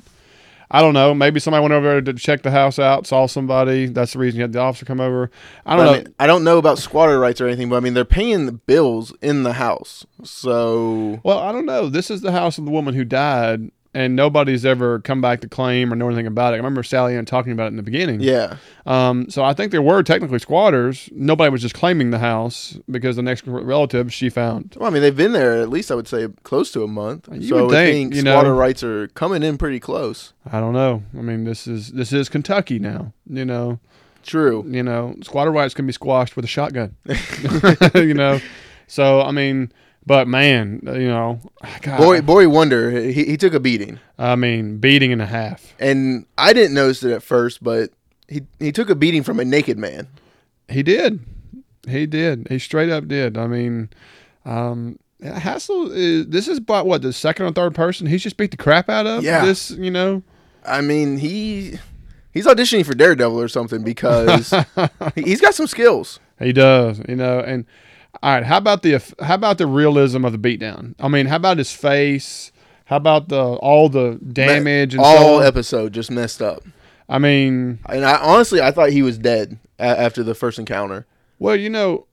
I 0.71 0.81
don't 0.81 0.95
know. 0.95 1.15
Maybe 1.15 1.39
somebody 1.39 1.63
went 1.63 1.75
over 1.75 1.89
there 1.89 2.01
to 2.01 2.15
check 2.15 2.43
the 2.43 2.51
house 2.51 2.79
out, 2.79 3.07
saw 3.07 3.27
somebody. 3.27 3.87
That's 3.87 4.15
the 4.15 4.19
reason 4.19 4.39
you 4.39 4.43
had 4.43 4.53
the 4.53 4.59
officer 4.59 4.85
come 4.85 5.01
over. 5.01 5.31
I 5.65 5.77
don't 5.77 5.87
know. 5.87 5.93
I, 5.93 5.97
mean, 5.99 6.15
I 6.19 6.27
don't 6.27 6.45
know 6.45 6.59
about 6.59 6.79
squatter 6.79 7.21
rights 7.21 7.41
or 7.41 7.47
anything, 7.47 7.69
but 7.69 7.77
I 7.77 7.81
mean, 7.81 7.95
they're 7.95 8.05
paying 8.05 8.47
the 8.47 8.53
bills 8.53 9.15
in 9.23 9.45
the 9.45 9.55
house. 9.55 10.07
So, 10.25 11.21
Well, 11.23 11.39
I 11.39 11.53
don't 11.53 11.67
know. 11.67 11.89
This 11.89 12.11
is 12.11 12.21
the 12.21 12.33
house 12.33 12.59
of 12.59 12.65
the 12.65 12.73
woman 12.73 12.95
who 12.95 13.05
died, 13.05 13.71
and 13.97 14.15
nobody's 14.15 14.67
ever 14.67 15.01
come 15.01 15.23
back 15.23 15.41
to 15.41 15.49
claim 15.49 15.91
or 15.91 15.97
know 15.97 16.07
anything 16.07 16.27
about 16.27 16.53
it. 16.53 16.57
I 16.57 16.59
remember 16.59 16.83
Sally 16.83 17.17
Ann 17.17 17.25
talking 17.25 17.51
about 17.53 17.65
it 17.65 17.69
in 17.69 17.77
the 17.77 17.83
beginning. 17.83 18.21
yeah. 18.21 18.59
Um, 18.85 19.31
so 19.31 19.43
I 19.43 19.55
think 19.55 19.73
there 19.73 19.81
were 19.81 20.03
technically 20.03 20.39
squatters. 20.39 21.09
Nobody 21.13 21.51
was 21.51 21.63
just 21.63 21.75
claiming 21.75 22.11
the 22.11 22.19
house 22.19 22.79
because 22.91 23.17
the 23.17 23.23
next 23.23 23.47
relative 23.47 24.13
she 24.13 24.29
found. 24.29 24.77
Well, 24.79 24.89
I 24.89 24.93
mean, 24.93 25.01
they've 25.03 25.17
been 25.17 25.33
there 25.33 25.55
at 25.61 25.71
least, 25.71 25.91
I 25.91 25.95
would 25.95 26.07
say, 26.07 26.29
close 26.43 26.71
to 26.73 26.83
a 26.85 26.87
month. 26.87 27.27
You 27.33 27.49
so 27.49 27.67
would 27.67 27.75
I 27.75 27.87
think, 27.87 28.11
think 28.13 28.15
you 28.17 28.23
know- 28.23 28.33
squatter 28.35 28.55
rights 28.55 28.83
are 28.85 29.09
coming 29.09 29.43
in 29.43 29.57
pretty 29.57 29.81
close. 29.81 30.35
I 30.53 30.61
don't 30.61 30.75
know. 30.75 31.03
I 31.19 31.23
mean, 31.23 31.45
this 31.45 31.67
is 31.67 31.93
this 31.93 32.13
is 32.13 32.29
Kentucky 32.29 32.79
now. 32.79 33.13
You 33.29 33.45
know, 33.47 33.81
True. 34.23 34.63
you 34.69 34.83
know, 34.83 35.17
squatter 35.23 35.51
rights 35.51 35.73
can 35.75 35.87
be 35.87 35.93
squashed 35.93 36.37
with 36.37 36.45
a 36.45 36.49
shotgun. 36.49 36.95
you 37.95 38.15
know, 38.15 38.41
so 38.87 39.23
I 39.23 39.31
mean, 39.33 39.73
but 40.07 40.29
man, 40.29 40.81
you 40.85 41.09
know, 41.09 41.41
God, 41.83 41.99
Boy, 41.99 42.21
boy, 42.23 42.49
wonder 42.49 42.91
he, 43.01 43.25
he 43.25 43.37
took 43.37 43.53
a 43.55 43.61
beating, 43.61 43.99
I 44.19 44.37
mean, 44.37 44.79
beating 44.79 45.13
and 45.13 45.21
a 45.21 45.27
half. 45.27 45.75
and 45.81 46.27
I 46.39 46.53
didn't 46.53 46.75
notice 46.75 47.03
it 47.03 47.13
at 47.13 47.23
first, 47.23 47.63
but 47.63 47.91
he 48.29 48.43
he 48.59 48.73
took 48.73 48.89
a 48.91 48.95
beating 48.95 49.23
from 49.23 49.41
a 49.41 49.45
naked 49.45 49.79
man. 49.79 50.07
He 50.69 50.83
did. 50.83 51.21
He 51.89 52.07
did. 52.07 52.47
He 52.49 52.59
straight 52.59 52.91
up 52.91 53.07
did. 53.09 53.39
I 53.39 53.47
mean, 53.47 53.91
um, 54.45 54.99
Hassel 55.23 55.91
is. 55.93 56.27
This 56.27 56.49
is 56.49 56.59
about 56.59 56.87
what 56.87 57.03
the 57.03 57.13
second 57.13 57.47
or 57.47 57.53
third 57.53 57.75
person 57.75 58.07
he's 58.07 58.23
just 58.23 58.37
beat 58.37 58.51
the 58.51 58.57
crap 58.57 58.89
out 58.89 59.07
of. 59.07 59.23
Yeah. 59.23 59.45
This, 59.45 59.71
you 59.71 59.91
know. 59.91 60.23
I 60.65 60.81
mean, 60.81 61.19
he 61.19 61.79
he's 62.33 62.47
auditioning 62.47 62.85
for 62.85 62.95
Daredevil 62.95 63.41
or 63.41 63.47
something 63.49 63.85
because 63.85 64.51
he- 65.15 65.23
he's 65.23 65.41
got 65.41 65.55
some 65.55 65.69
skills. 65.69 66.19
He 66.41 66.53
does, 66.53 67.01
you 67.09 67.15
know, 67.17 67.39
and 67.39 67.65
all 68.23 68.35
right. 68.35 68.45
How 68.45 68.59
about 68.59 68.83
the 68.83 69.03
how 69.21 69.35
about 69.35 69.59
the 69.59 69.67
realism 69.67 70.25
of 70.25 70.33
the 70.33 70.39
beatdown? 70.39 70.95
I 70.99 71.09
mean, 71.09 71.27
how 71.27 71.37
about 71.37 71.59
his 71.59 71.73
face? 71.73 72.53
How 72.87 72.97
about 72.97 73.29
the 73.29 73.41
all 73.43 73.89
the 73.89 74.19
damage 74.33 74.95
and 74.95 75.03
All 75.03 75.39
so 75.39 75.41
episode 75.41 75.93
just 75.93 76.11
messed 76.11 76.41
up. 76.41 76.63
I 77.09 77.19
mean, 77.19 77.79
And 77.89 78.05
I 78.05 78.17
honestly, 78.19 78.61
I 78.61 78.71
thought 78.73 78.91
he 78.91 79.03
was 79.03 79.19
dead 79.19 79.59
a- 79.79 79.83
after 80.01 80.23
the 80.23 80.35
first 80.35 80.59
encounter. 80.59 81.07
well, 81.39 81.55
you 81.57 81.71
know, 81.71 82.07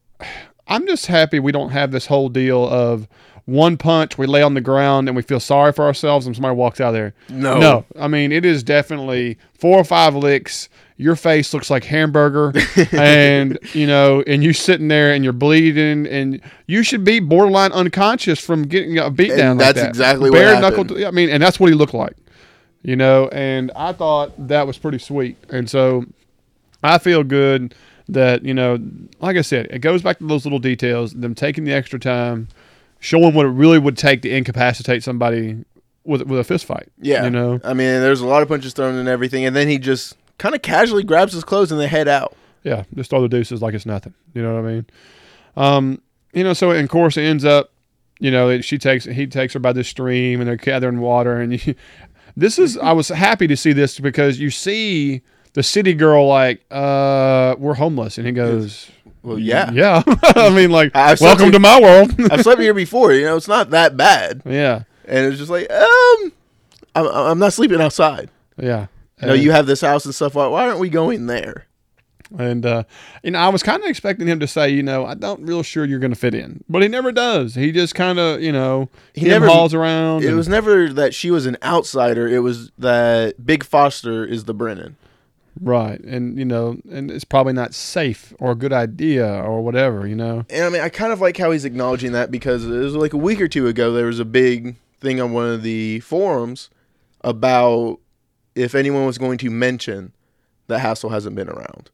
I'm 0.67 0.85
just 0.87 1.07
happy 1.07 1.39
we 1.39 1.51
don't 1.51 1.69
have 1.71 1.91
this 1.91 2.05
whole 2.05 2.29
deal 2.29 2.67
of 2.67 3.07
one 3.45 3.75
punch, 3.75 4.17
we 4.17 4.25
lay 4.25 4.41
on 4.41 4.53
the 4.53 4.61
ground 4.61 5.09
and 5.09 5.15
we 5.17 5.21
feel 5.21 5.39
sorry 5.39 5.73
for 5.73 5.83
ourselves, 5.83 6.25
and 6.25 6.33
somebody 6.35 6.55
walks 6.55 6.79
out 6.79 6.89
of 6.89 6.93
there. 6.93 7.13
No. 7.29 7.59
no. 7.59 7.85
I 7.99 8.07
mean, 8.07 8.31
it 8.31 8.45
is 8.45 8.63
definitely 8.63 9.37
four 9.59 9.77
or 9.77 9.83
five 9.83 10.15
licks. 10.15 10.69
Your 10.97 11.15
face 11.15 11.53
looks 11.53 11.69
like 11.71 11.83
hamburger, 11.83 12.53
and 12.91 13.57
you 13.73 13.87
know, 13.87 14.23
and 14.27 14.43
you 14.43 14.53
sitting 14.53 14.87
there 14.89 15.11
and 15.11 15.23
you're 15.23 15.33
bleeding, 15.33 16.05
and 16.07 16.39
you 16.67 16.83
should 16.83 17.03
be 17.03 17.19
borderline 17.19 17.71
unconscious 17.71 18.39
from 18.39 18.63
getting 18.63 18.97
a 18.99 19.09
beat 19.09 19.31
And 19.31 19.37
down. 19.39 19.57
like 19.57 19.67
that's 19.75 19.79
that. 19.81 19.89
exactly 19.89 20.29
what 20.29 20.37
Bare 20.37 20.55
happened. 20.55 20.89
knuckled. 20.89 21.03
I 21.03 21.11
mean, 21.11 21.29
and 21.29 21.41
that's 21.41 21.59
what 21.59 21.69
he 21.69 21.75
looked 21.75 21.95
like, 21.95 22.15
you 22.83 22.95
know. 22.95 23.27
And 23.29 23.71
I 23.75 23.91
thought 23.93 24.33
that 24.47 24.67
was 24.67 24.77
pretty 24.77 24.99
sweet, 24.99 25.35
and 25.49 25.67
so 25.69 26.05
I 26.83 26.99
feel 26.99 27.23
good 27.23 27.73
that 28.09 28.43
you 28.45 28.53
know, 28.53 28.77
like 29.19 29.35
I 29.35 29.41
said, 29.41 29.67
it 29.71 29.79
goes 29.79 30.03
back 30.03 30.19
to 30.19 30.27
those 30.27 30.45
little 30.45 30.59
details, 30.59 31.13
them 31.13 31.33
taking 31.33 31.63
the 31.63 31.73
extra 31.73 31.97
time, 31.99 32.49
showing 32.99 33.33
what 33.33 33.47
it 33.47 33.49
really 33.49 33.79
would 33.79 33.97
take 33.97 34.21
to 34.21 34.29
incapacitate 34.29 35.01
somebody 35.03 35.65
with 36.03 36.21
with 36.23 36.39
a 36.39 36.43
fist 36.43 36.65
fight. 36.65 36.89
Yeah. 37.01 37.23
you 37.23 37.31
know, 37.31 37.59
I 37.63 37.69
mean, 37.73 37.99
there's 38.01 38.21
a 38.21 38.27
lot 38.27 38.43
of 38.43 38.47
punches 38.47 38.73
thrown 38.73 38.93
and 38.95 39.09
everything, 39.09 39.43
and 39.43 39.55
then 39.55 39.67
he 39.67 39.79
just 39.79 40.15
kind 40.43 40.53
of 40.55 40.61
casually 40.61 41.03
grabs 41.03 41.31
his 41.31 41.45
clothes 41.45 41.71
and 41.71 41.79
they 41.79 41.87
head 41.87 42.09
out. 42.09 42.35
yeah, 42.63 42.83
just 42.95 43.09
throw 43.09 43.21
the 43.21 43.29
deuces 43.29 43.61
like 43.61 43.73
it's 43.73 43.85
nothing. 43.85 44.13
You 44.33 44.41
know 44.43 44.55
what 44.55 44.65
I 44.65 44.71
mean? 44.73 44.85
Um, 45.55 46.01
you 46.33 46.43
know, 46.43 46.51
so 46.53 46.71
and 46.71 46.83
of 46.83 46.89
course 46.89 47.15
it 47.15 47.21
ends 47.23 47.45
up, 47.45 47.71
you 48.19 48.29
know, 48.29 48.59
she 48.61 48.77
takes 48.77 49.05
he 49.05 49.25
takes 49.25 49.53
her 49.53 49.59
by 49.59 49.71
the 49.71 49.83
stream 49.85 50.41
and 50.41 50.47
they're 50.49 50.57
gathering 50.57 50.99
water, 50.99 51.39
and 51.39 51.65
you, 51.65 51.75
this 52.35 52.59
is 52.59 52.77
I 52.77 52.91
was 52.91 53.07
happy 53.07 53.47
to 53.47 53.55
see 53.55 53.71
this 53.73 53.99
because 53.99 54.37
you 54.39 54.49
see 54.49 55.21
the 55.53 55.63
city 55.63 55.93
girl 55.93 56.27
like, 56.27 56.65
uh, 56.71 57.55
we're 57.57 57.75
homeless, 57.75 58.17
and 58.17 58.27
he 58.27 58.33
goes. 58.33 58.89
Well, 59.21 59.39
yeah. 59.39 59.71
Yeah. 59.73 60.03
I 60.35 60.49
mean, 60.49 60.69
like, 60.71 60.91
I've 60.95 61.21
welcome 61.21 61.45
to- 61.45 61.51
to 61.53 61.59
my 61.59 61.79
world. 61.79 62.13
I've 62.29 62.41
slept 62.41 62.59
here 62.59 62.73
before. 62.73 63.13
You 63.13 63.23
know, 63.23 63.37
it's 63.37 63.47
not 63.47 63.69
that 63.69 63.95
bad. 63.95 64.41
yeah. 64.45 64.83
And 65.07 65.27
it's 65.27 65.37
just 65.37 65.49
like, 65.49 65.71
um, 65.71 66.33
I'm, 66.95 67.07
I'm 67.07 67.39
not 67.39 67.53
sleeping 67.53 67.79
outside. 67.79 68.29
Yeah. 68.57 68.87
You 69.23 69.27
know, 69.27 69.33
you 69.33 69.51
have 69.51 69.65
this 69.65 69.81
house 69.81 70.05
and 70.05 70.13
stuff. 70.13 70.35
Why, 70.35 70.47
why 70.47 70.67
aren't 70.67 70.79
we 70.79 70.89
going 70.89 71.25
there? 71.27 71.65
And 72.37 72.65
uh, 72.65 72.83
you 73.21 73.31
know, 73.31 73.39
I 73.39 73.49
was 73.49 73.61
kind 73.61 73.83
of 73.83 73.87
expecting 73.89 74.27
him 74.27 74.39
to 74.39 74.47
say, 74.47 74.69
you 74.69 74.81
know, 74.81 75.05
I 75.05 75.13
don't 75.13 75.45
real 75.45 75.61
sure 75.61 75.85
you're 75.85 75.99
going 75.99 76.13
to 76.13 76.19
fit 76.19 76.33
in, 76.33 76.63
but 76.67 76.81
he 76.81 76.87
never 76.87 77.11
does. 77.11 77.53
He 77.53 77.71
just 77.71 77.93
kind 77.93 78.17
of, 78.17 78.41
you 78.41 78.51
know, 78.51 78.89
He 79.13 79.27
never 79.27 79.47
hauls 79.47 79.73
around. 79.73 80.23
It 80.23 80.29
and- 80.29 80.37
was 80.37 80.47
never 80.47 80.91
that 80.93 81.13
she 81.13 81.29
was 81.29 81.45
an 81.45 81.57
outsider. 81.61 82.27
It 82.27 82.39
was 82.39 82.71
that 82.77 83.45
Big 83.45 83.63
Foster 83.63 84.25
is 84.25 84.45
the 84.45 84.55
Bren'in. 84.55 84.95
right, 85.61 85.99
and 85.99 86.39
you 86.39 86.45
know, 86.45 86.77
and 86.89 87.11
it's 87.11 87.25
probably 87.25 87.53
not 87.53 87.75
safe 87.75 88.33
or 88.39 88.51
a 88.51 88.55
good 88.55 88.73
idea 88.73 89.27
or 89.27 89.61
whatever, 89.61 90.07
you 90.07 90.15
know. 90.15 90.45
And 90.49 90.63
I 90.65 90.69
mean, 90.69 90.81
I 90.81 90.89
kind 90.89 91.13
of 91.13 91.21
like 91.21 91.37
how 91.37 91.51
he's 91.51 91.65
acknowledging 91.65 92.13
that 92.13 92.31
because 92.31 92.65
it 92.65 92.69
was 92.71 92.95
like 92.95 93.13
a 93.13 93.17
week 93.17 93.41
or 93.41 93.47
two 93.47 93.67
ago, 93.67 93.93
there 93.93 94.07
was 94.07 94.19
a 94.19 94.25
big 94.25 94.77
thing 94.99 95.21
on 95.21 95.33
one 95.33 95.45
of 95.49 95.61
the 95.61 95.99
forums 95.99 96.71
about 97.21 97.99
if 98.55 98.75
anyone 98.75 99.05
was 99.05 99.17
going 99.17 99.37
to 99.39 99.49
mention 99.49 100.13
that 100.67 100.79
Hassel 100.79 101.09
hasn't 101.09 101.35
been 101.35 101.49
around. 101.49 101.89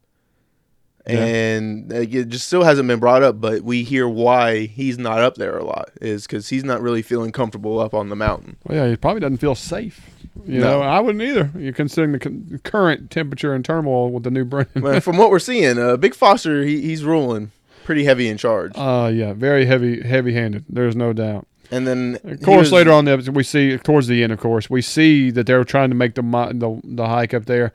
Yeah. 1.07 1.25
And 1.25 1.91
it 1.91 2.27
just 2.29 2.45
still 2.45 2.63
hasn't 2.63 2.87
been 2.87 2.99
brought 2.99 3.23
up, 3.23 3.41
but 3.41 3.61
we 3.63 3.83
hear 3.83 4.07
why 4.07 4.65
he's 4.67 4.99
not 4.99 5.19
up 5.19 5.35
there 5.35 5.57
a 5.57 5.63
lot 5.63 5.89
is 6.01 6.27
because 6.27 6.49
he's 6.49 6.63
not 6.63 6.81
really 6.81 7.01
feeling 7.01 7.31
comfortable 7.31 7.79
up 7.79 7.95
on 7.95 8.09
the 8.09 8.15
mountain. 8.15 8.57
Well, 8.65 8.77
yeah, 8.77 8.89
he 8.91 8.95
probably 8.95 9.21
doesn't 9.21 9.37
feel 9.37 9.55
safe. 9.55 10.01
You 10.45 10.59
No. 10.59 10.79
know, 10.79 10.81
I 10.81 10.99
wouldn't 10.99 11.23
either. 11.23 11.49
You're 11.57 11.73
considering 11.73 12.11
the 12.11 12.19
con- 12.19 12.59
current 12.63 13.09
temperature 13.09 13.53
and 13.55 13.65
turmoil 13.65 14.11
with 14.11 14.23
the 14.23 14.29
new 14.29 14.45
Bren'in. 14.45 14.81
But 14.83 15.01
from 15.03 15.17
what 15.17 15.31
we're 15.31 15.39
seeing, 15.39 15.79
uh, 15.79 15.97
Big 15.97 16.13
Foster, 16.13 16.63
he, 16.63 16.81
he's 16.81 17.03
ruling 17.03 17.51
pretty 17.85 18.03
heavy 18.03 18.27
in 18.27 18.37
charge. 18.37 18.73
uh, 18.75 19.09
yeah, 19.11 19.33
very 19.33 19.65
heavy, 19.65 20.01
heavy-handed. 20.03 20.65
There's 20.69 20.95
no 20.95 21.11
doubt. 21.13 21.47
And 21.71 21.87
then, 21.87 22.17
Of 22.23 22.41
course, 22.41 22.71
later 22.71 22.91
on 22.91 23.05
the 23.05 23.11
episode, 23.11 23.35
we 23.35 23.43
see 23.43 23.77
towards 23.77 24.07
the 24.07 24.23
end. 24.23 24.31
Of 24.33 24.39
course, 24.39 24.69
we 24.69 24.81
see 24.81 25.29
that 25.31 25.45
they're 25.45 25.63
trying 25.63 25.89
to 25.89 25.95
make 25.95 26.15
the 26.15 26.21
the, 26.23 26.81
the 26.83 27.07
hike 27.07 27.33
up 27.33 27.45
there, 27.45 27.73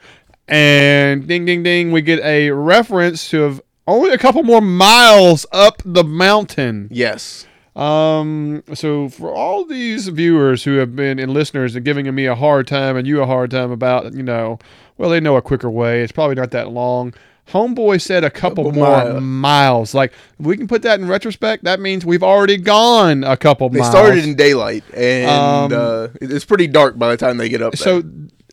and 0.49 1.27
ding, 1.27 1.45
ding, 1.45 1.63
ding, 1.63 1.93
we 1.93 2.03
get 2.03 2.21
a 2.25 2.51
reference 2.51 3.31
to 3.31 3.45
of 3.45 3.63
only 3.87 4.11
a 4.13 4.19
couple 4.19 4.43
more 4.43 4.61
miles 4.61 5.47
up 5.53 5.81
the 5.85 6.05
mountain. 6.05 6.89
yes. 6.91 7.47
Um, 7.77 8.63
so 8.73 9.09
for 9.09 9.35
all 9.35 9.65
these 9.65 10.07
viewers 10.07 10.63
who 10.63 10.77
have 10.77 10.95
been 10.95 11.19
and 11.19 11.35
listeners 11.35 11.75
and 11.75 11.85
giving 11.85 12.13
me 12.15 12.25
a 12.25 12.37
hard 12.37 12.69
time 12.69 12.97
and 12.97 13.05
you 13.05 13.21
a 13.21 13.27
hard 13.27 13.51
time 13.51 13.73
about, 13.73 14.15
you 14.15 14.23
know, 14.23 14.61
well, 14.97 15.11
they 15.11 15.19
know 15.19 15.35
a 15.37 15.43
quicker 15.43 15.69
way. 15.69 16.03
It's 16.03 16.13
probably 16.13 16.37
not 16.37 16.53
that 16.53 16.71
long. 16.71 17.15
Homeboy 17.53 18.01
said 18.01 18.25
a 18.25 18.31
couple, 18.31 18.65
Couple 18.65 18.79
more 18.81 18.89
mile. 18.89 19.21
miles. 19.21 19.95
Like 19.95 20.13
if 20.41 20.47
we 20.47 20.57
can 20.57 20.67
put 20.67 20.83
that 20.83 20.99
in 20.99 21.07
retrospect. 21.07 21.65
That 21.65 21.79
means 21.79 22.05
we've 22.05 22.23
already 22.23 22.57
gone 22.57 23.23
a 23.23 23.37
couple 23.37 23.69
miles. 23.69 23.75
They 23.75 23.81
miles. 23.81 23.91
started 23.91 24.25
in 24.25 24.35
daylight, 24.35 24.83
and 24.95 25.31
Um, 25.31 25.73
uh, 25.79 26.09
it's 26.21 26.45
pretty 26.45 26.67
dark 26.67 26.99
by 26.99 27.11
the 27.11 27.17
time 27.19 27.37
they 27.37 27.49
get 27.51 27.61
up 27.63 27.73
there. 27.75 27.85
so 27.85 28.03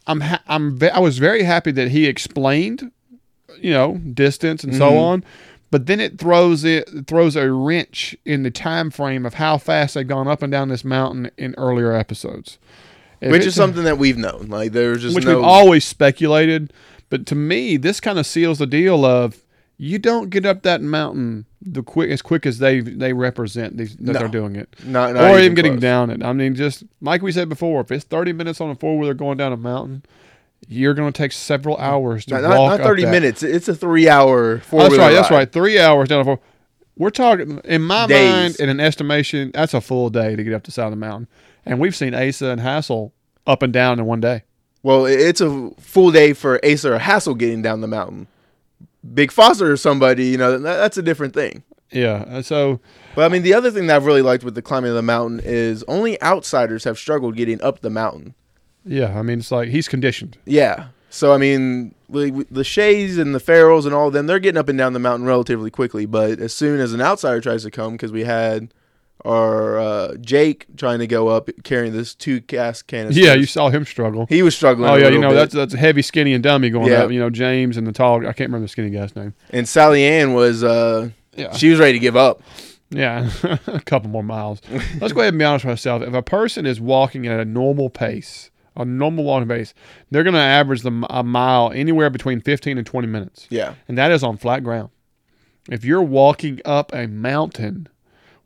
I'm 0.07 0.19
ha- 0.21 0.41
I'm 0.48 0.77
ve- 0.77 0.89
I 0.89 1.00
was 1.00 1.19
very 1.19 1.43
happy 1.43 1.71
that 1.71 1.89
he 1.91 2.05
explained, 2.05 2.91
you 3.62 3.71
know, 3.71 3.98
distance 4.13 4.63
and 4.63 4.75
so 4.75 4.91
Mhm. 4.91 5.00
on. 5.00 5.24
But 5.71 5.86
then 5.86 6.01
it 6.01 6.19
throws 6.19 6.65
it 6.65 6.89
throws 7.07 7.38
a 7.38 7.50
wrench 7.51 8.13
in 8.25 8.43
the 8.43 8.51
time 8.51 8.91
frame 8.91 9.25
of 9.25 9.36
how 9.36 9.57
fast 9.57 9.93
they've 9.95 10.05
gone 10.07 10.27
up 10.27 10.41
and 10.43 10.51
down 10.51 10.67
this 10.67 10.83
mountain 10.83 11.31
in 11.38 11.55
earlier 11.57 11.93
episodes. 11.93 12.57
If 13.21 13.31
which 13.31 13.45
is 13.45 13.55
something 13.55 13.83
that 13.83 13.98
we've 13.98 14.17
known. 14.17 14.48
Like 14.50 14.74
there's 14.74 15.03
just 15.03 15.15
which 15.15 15.24
no. 15.25 15.36
we've 15.38 15.45
always 15.45 15.86
speculated. 15.86 16.74
But 17.12 17.27
to 17.27 17.36
me, 17.36 17.77
this 17.77 18.00
kind 18.00 18.18
of 18.18 18.25
seals 18.25 18.58
the 18.58 18.65
deal 18.65 19.06
of 19.06 19.44
you 19.77 20.00
don't 20.00 20.30
get 20.32 20.46
up 20.48 20.63
that 20.63 20.82
mountain 20.82 21.46
the 21.62 21.84
quick 21.84 22.10
as 22.10 22.22
quick 22.24 22.46
as 22.48 22.58
they 22.58 22.80
they 22.80 23.13
represent 23.13 23.77
these, 23.77 23.96
that 23.98 24.13
No. 24.13 24.20
they're 24.20 24.27
doing 24.27 24.56
it 24.56 24.74
not, 24.84 25.13
not 25.13 25.36
or 25.36 25.39
even 25.39 25.53
getting 25.53 25.74
close. 25.74 25.82
down 25.82 26.10
it. 26.10 26.24
I 26.24 26.34
mean, 26.34 26.56
just 26.56 26.84
like 27.01 27.22
we 27.22 27.32
said 27.32 27.50
before, 27.50 27.82
if 27.82 27.91
it's 27.91 28.03
30 28.06 28.34
minutes 28.34 28.60
on 28.60 28.72
a 28.72 28.75
four 28.75 28.98
wheeler 28.98 29.13
going 29.13 29.38
down 29.38 29.53
a 29.53 29.58
mountain, 29.58 30.03
you're 30.68 30.94
going 30.96 31.12
to 31.12 31.15
take 31.18 31.32
several 31.32 31.77
hours 31.77 32.25
to 32.25 32.36
Not, 32.36 32.41
not, 32.44 32.58
walk 32.60 32.80
not 32.80 32.86
thirty 32.88 33.06
minutes. 33.06 33.41
It's 33.44 33.68
a 33.68 33.75
three-hour 33.75 34.56
Oh, 34.56 34.60
four. 34.60 34.82
that's 34.84 34.98
right. 34.98 35.12
That's 35.12 35.30
right. 35.32 35.51
Three 35.51 35.80
hours 35.80 36.10
down 36.10 36.22
a 36.22 36.24
four. 36.24 36.39
We're 36.98 37.10
talking 37.10 37.60
in 37.65 37.82
my 37.82 38.06
Days. 38.08 38.32
mind, 38.32 38.56
in 38.60 38.70
an 38.70 38.80
estimation, 38.80 39.51
that's 39.53 39.74
a 39.74 39.82
full 39.82 40.10
day 40.12 40.36
to 40.36 40.44
get 40.44 40.53
up 40.53 40.63
the 40.63 40.72
side 40.72 40.86
of 40.86 40.91
the 40.91 40.98
mountain. 40.98 41.27
And 41.65 41.80
we've 41.80 41.96
seen 41.96 42.13
Asa 42.13 42.48
and 42.48 42.62
Hassel 42.62 43.12
up 43.48 43.62
and 43.63 43.74
down 43.74 44.00
in 44.00 44.06
one 44.06 44.20
day. 44.22 44.44
Well, 44.83 45.05
it's 45.05 45.41
a 45.41 45.69
full 45.79 46.11
day 46.11 46.33
for 46.33 46.59
or 46.63 46.97
Hassel 47.00 47.35
getting 47.35 47.61
down 47.61 47.81
the 47.81 47.88
mountain. 47.88 48.27
Big 49.13 49.31
Foster 49.31 49.71
or 49.71 49.77
somebody, 49.77 50.25
you 50.25 50.38
know, 50.38 50.57
that, 50.57 50.61
that's 50.77 50.97
a 50.97 51.01
different 51.01 51.33
thing. 51.33 51.63
Yeah. 51.91 52.23
uh, 52.27 52.41
So 52.41 52.79
But 53.15 53.25
I 53.25 53.29
mean, 53.29 53.43
the 53.43 53.53
other 53.53 53.71
thing 53.71 53.88
that 53.88 53.95
I've 53.95 54.05
really 54.05 54.21
liked 54.21 54.43
with 54.43 54.55
the 54.55 54.61
climbing 54.61 54.89
of 54.89 54.95
the 54.95 55.01
mountain 55.01 55.41
is 55.43 55.83
only 55.88 56.21
outsiders 56.21 56.83
have 56.85 56.97
struggled 56.97 57.35
getting 57.35 57.61
up 57.61 57.81
the 57.81 57.89
mountain. 57.89 58.33
yeah, 58.85 59.17
I 59.17 59.21
mean, 59.21 59.39
it's 59.39 59.51
like 59.51 59.69
he's 59.69 59.88
conditioned. 59.88 60.38
Yeah. 60.45 60.88
So 61.09 61.33
I 61.33 61.38
mean, 61.38 61.93
the 62.09 62.63
Shays 62.63 63.17
and 63.17 63.35
the 63.35 63.39
Farrells 63.39 63.85
and 63.85 63.93
all 63.93 64.07
of 64.07 64.13
them, 64.13 64.27
they're 64.27 64.39
getting 64.39 64.57
up 64.57 64.69
and 64.69 64.77
down 64.77 64.93
the 64.93 65.00
mountain 65.00 65.27
relatively 65.27 65.69
quickly. 65.69 66.05
But 66.05 66.39
as 66.39 66.53
soon 66.53 66.79
as 66.79 66.93
an 66.93 67.01
outsider 67.01 67.41
tries 67.41 67.63
to 67.63 67.71
come, 67.71 67.93
because 67.93 68.11
we 68.11 68.23
had 68.23 68.73
our 69.25 69.80
uh, 69.80 70.16
Jake 70.18 70.66
trying 70.78 71.00
to 71.00 71.08
go 71.08 71.28
up 71.28 71.50
carrying 71.63 71.94
this 71.94 72.16
two 72.16 72.40
gas 72.42 72.82
canisters. 72.82 73.18
Yeah, 73.24 73.34
you 73.34 73.46
saw 73.46 73.70
him 73.70 73.86
struggle. 73.86 74.25
he 74.30 74.42
was 74.44 74.56
struggling. 74.56 74.90
Oh 74.90 74.96
a 74.96 75.00
yeah, 75.00 75.08
you 75.10 75.20
know 75.20 75.30
bit. 75.30 75.36
that's 75.36 75.54
that's 75.54 75.74
heavy, 75.74 76.01
skinny, 76.01 76.34
and 76.34 76.44
dummy 76.44 76.70
going 76.70 76.88
Yeah. 76.92 77.04
up. 77.04 77.12
You 77.12 77.20
know 77.20 77.30
James 77.30 77.78
and 77.78 77.86
the 77.88 77.92
tall. 77.92 78.20
I 78.22 78.34
can't 78.34 78.50
remember 78.50 78.62
the 78.66 78.68
skinny 78.70 78.90
guy's 78.90 79.16
name. 79.16 79.34
and 79.51 79.68
Sally 79.68 80.04
Ann 80.04 80.34
was 80.34 80.63
uh, 80.63 81.10
Yeah, 81.36 81.54
she 81.54 81.70
was 81.70 81.80
ready 81.80 81.94
to 81.94 82.00
give 82.00 82.16
up. 82.16 82.42
yeah, 82.90 83.30
a 83.68 83.80
couple 83.82 84.10
more 84.10 84.24
miles. 84.24 84.62
Let's 85.00 85.13
go 85.13 85.22
ahead 85.22 85.34
and 85.34 85.40
be 85.40 85.46
honest 85.46 85.66
with 85.66 85.72
ourselves. 85.72 86.06
If 86.06 86.13
a 86.13 86.22
person 86.24 86.66
is 86.66 86.82
walking 86.82 87.25
at 87.28 87.40
a 87.40 87.46
normal 87.46 87.90
pace, 87.90 88.50
a 88.75 88.84
normal 88.84 89.24
walking 89.24 89.48
pace, 89.48 89.74
they're 90.10 90.24
going 90.24 90.34
to 90.34 90.40
average 90.40 90.82
the, 90.82 91.06
a 91.10 91.24
mile 91.24 91.72
anywhere 91.74 92.10
between 92.10 92.42
15 92.42 92.78
and 92.78 92.86
20 92.88 93.08
minutes, 93.08 93.48
Yeah. 93.50 93.75
and 93.88 93.98
that 93.98 94.12
is 94.12 94.24
on 94.24 94.36
flat 94.38 94.63
ground. 94.63 94.90
If 95.70 95.86
you're 95.86 96.01
walking 96.01 96.60
up 96.66 96.92
a 96.94 97.08
mountain, 97.08 97.88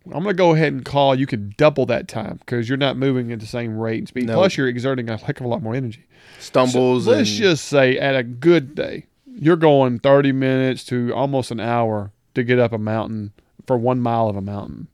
I'm 0.06 0.24
going 0.24 0.26
to 0.28 0.34
go 0.34 0.54
ahead 0.54 0.72
and 0.72 0.86
call 0.86 1.16
you 1.16 1.26
could 1.26 1.58
double 1.58 1.86
that 1.88 2.08
time 2.08 2.38
because 2.38 2.70
you're 2.70 2.78
not 2.78 2.98
moving 2.98 3.32
at 3.32 3.40
the 3.40 3.48
same 3.48 3.78
rate 3.78 4.00
and 4.00 4.08
speed. 4.08 4.28
No. 4.28 4.36
Plus, 4.36 4.56
you're 4.56 4.68
exerting 4.68 5.10
a 5.10 5.18
heck 5.18 5.40
of 5.40 5.46
a 5.46 5.50
lot 5.50 5.64
more 5.64 5.74
energy. 5.74 6.06
Stumbles. 6.40 7.06
So 7.06 7.12
let's 7.12 7.30
and, 7.30 7.40
just 7.40 7.66
say 7.66 7.98
at 7.98 8.16
a 8.16 8.24
good 8.24 8.76
day, 8.76 9.08
you're 9.26 9.56
going 9.56 10.00
30 10.00 10.32
minutes 10.32 10.84
to 10.86 11.14
almost 11.14 11.52
an 11.52 11.60
hour 11.60 12.12
to 12.36 12.44
get 12.44 12.60
up 12.60 12.72
a 12.72 12.78
mountain 12.78 13.34
for 13.66 13.78
one 13.78 14.00
mile 14.00 14.30
of 14.30 14.36
a 14.36 14.42
mountain. 14.42 14.88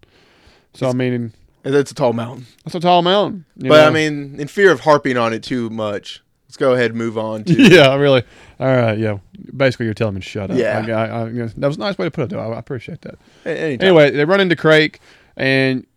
So 0.74 0.90
I 0.90 0.94
mean, 0.94 1.34
It's 1.64 1.92
a 1.92 1.96
tall 1.96 2.14
mountain. 2.14 2.48
that's 2.64 2.76
a 2.76 2.80
tall 2.80 3.02
mountain. 3.02 3.46
But 3.58 3.86
I 3.86 3.90
mean, 3.90 4.40
in 4.40 4.48
fear 4.48 4.72
of 4.72 4.82
harping 4.82 5.18
on 5.18 5.34
it 5.34 5.44
too 5.44 5.70
much, 5.70 6.24
let's 6.52 6.58
go 6.58 6.74
ahead 6.74 6.92
and 6.92 6.98
move 6.98 7.18
on 7.18 7.44
to. 7.46 7.54
yeah, 7.54 7.96
really. 7.96 8.24
All 8.60 8.68
right, 8.68 9.00
yeah. 9.00 9.20
Basically, 9.56 9.86
you're 9.86 9.94
telling 9.94 10.16
me 10.16 10.20
to 10.22 10.28
shut 10.28 10.52
up. 10.52 10.58
Yeah. 10.58 10.84
I, 10.86 11.06
I, 11.06 11.24
I, 11.28 11.30
that 11.30 11.68
was 11.68 11.78
a 11.78 11.80
nice 11.80 11.98
way 11.98 12.08
to 12.08 12.12
put 12.12 12.24
it, 12.24 12.32
though. 12.32 12.42
I, 12.42 12.60
appreciate 12.60 13.02
that. 13.04 13.18
Anytime. 13.46 13.88
Anyway, 13.88 14.12
they 14.12 14.26
run 14.26 14.42
into 14.42 14.58
Crake, 14.58 15.00
and 15.38 15.88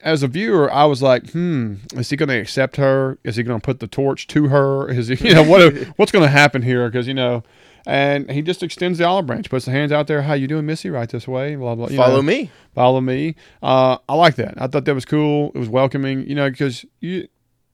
as 0.00 0.22
a 0.22 0.28
viewer, 0.28 0.72
I 0.72 0.84
was 0.84 1.02
like, 1.02 1.32
"Hmm, 1.32 1.74
is 1.94 2.10
he 2.10 2.16
going 2.16 2.28
to 2.28 2.38
accept 2.38 2.76
her? 2.76 3.18
Is 3.24 3.34
he 3.34 3.42
going 3.42 3.60
to 3.60 3.64
put 3.64 3.80
the 3.80 3.88
torch 3.88 4.28
to 4.28 4.46
her? 4.46 4.88
Is 4.88 5.08
he, 5.08 5.16
you 5.28 5.34
know, 5.34 5.42
what 5.42 5.74
what's 5.96 6.12
going 6.12 6.24
to 6.24 6.30
happen 6.30 6.62
here?" 6.62 6.88
Because 6.88 7.08
you 7.08 7.14
know, 7.14 7.42
And 7.84 8.30
he 8.30 8.40
just 8.40 8.62
extends 8.62 8.98
the 8.98 9.04
olive 9.04 9.26
branch, 9.26 9.50
puts 9.50 9.64
the 9.64 9.72
hands 9.72 9.90
out 9.90 10.06
there. 10.06 10.22
How 10.22 10.34
you 10.34 10.46
doing, 10.46 10.64
Missy? 10.64 10.90
Right 10.90 11.08
this 11.08 11.26
way. 11.26 11.56
Blah 11.56 11.74
blah. 11.74 11.88
you 11.88 11.96
Follow 11.96 12.16
know, 12.16 12.22
me. 12.22 12.52
Follow 12.72 13.00
me. 13.00 13.34
Uh, 13.64 13.98
I 14.08 14.14
like 14.14 14.36
that. 14.36 14.54
I 14.62 14.68
thought 14.68 14.84
that 14.84 14.94
was 14.94 15.04
cool. 15.04 15.50
It 15.56 15.58
was 15.58 15.68
welcoming. 15.68 16.24
You 16.28 16.36
know, 16.36 16.48
because 16.48 16.84
you 17.00 17.26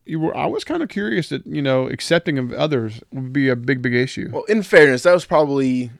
you 0.07 0.21
were. 0.21 0.37
I 0.37 0.47
was 0.47 0.65
kind 0.65 0.83
of 0.83 0.89
curious 0.89 1.29
that 1.31 1.47
you 1.47 1.63
know 1.63 1.87
accepting 1.89 2.39
of 2.39 2.53
others 2.53 3.01
would 3.13 3.33
be 3.33 3.49
a 3.49 3.57
big 3.57 3.83
big 3.83 3.95
issue. 3.95 4.29
Well, 4.33 4.45
in 4.45 4.63
fairness, 4.63 5.03
that 5.05 5.13
was 5.15 5.25
probably 5.25 5.91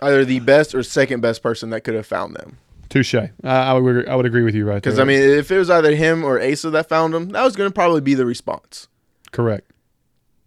either 0.00 0.24
the 0.24 0.40
best 0.40 0.74
or 0.74 0.82
second 0.82 1.20
best 1.20 1.42
person 1.42 1.70
that 1.70 1.82
could 1.82 1.94
have 1.94 2.06
found 2.06 2.34
them. 2.36 2.58
Touche. 2.88 3.14
I, 3.14 3.28
I 3.44 3.72
would 3.74 4.08
I 4.08 4.14
would 4.16 4.26
agree 4.26 4.42
with 4.42 4.54
you 4.54 4.64
right 4.64 4.74
there. 4.74 4.80
Because 4.92 4.98
I 4.98 5.04
mean, 5.04 5.20
if 5.20 5.50
it 5.50 5.58
was 5.58 5.70
either 5.70 5.94
him 5.94 6.24
or 6.24 6.40
Asa 6.40 6.70
that 6.70 6.88
found 6.88 7.14
them, 7.14 7.30
that 7.30 7.42
was 7.42 7.56
going 7.56 7.68
to 7.70 7.74
probably 7.74 8.00
be 8.00 8.14
the 8.14 8.26
response. 8.26 8.88
correct. 9.32 9.70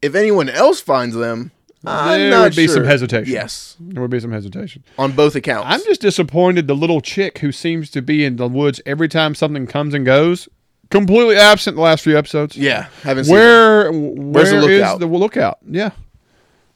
If 0.02 0.16
anyone 0.16 0.48
else 0.48 0.80
finds 0.80 1.14
them, 1.16 1.52
I'm 1.86 2.18
There 2.20 2.30
not 2.32 2.44
would 2.44 2.56
be 2.56 2.68
some 2.70 2.86
hesitation. 2.86 3.34
Yes, 3.34 3.76
There 3.82 4.02
would 4.02 4.10
be 4.12 4.20
some 4.22 4.32
hesitation. 4.32 4.84
on 4.98 5.12
both 5.12 5.36
accounts. 5.36 5.66
I'm 5.70 5.82
just 5.84 6.00
disappointed 6.00 6.68
the 6.68 6.76
little 6.76 7.02
chick 7.02 7.40
who 7.40 7.52
seems 7.52 7.90
to 7.92 8.02
be 8.02 8.24
in 8.24 8.38
the 8.38 8.48
woods 8.48 8.80
every 8.86 9.10
time 9.10 9.36
something 9.36 9.68
comes 9.68 9.94
and 9.94 10.06
goes, 10.06 10.48
completely 10.90 11.36
absent 11.36 11.76
the 11.76 11.82
last 11.82 12.04
few 12.04 12.18
episodes. 12.18 12.58
yeah, 12.58 12.88
haven't 13.04 13.26
seen. 13.26 13.34
Where? 13.34 13.92
Where 13.92 14.02
Where's 14.02 14.50
the 14.50 14.56
where 14.58 14.72
is 14.72 14.80
lookout? 14.82 15.00
the 15.00 15.08
lookout? 15.08 15.60
Yeah. 15.70 15.92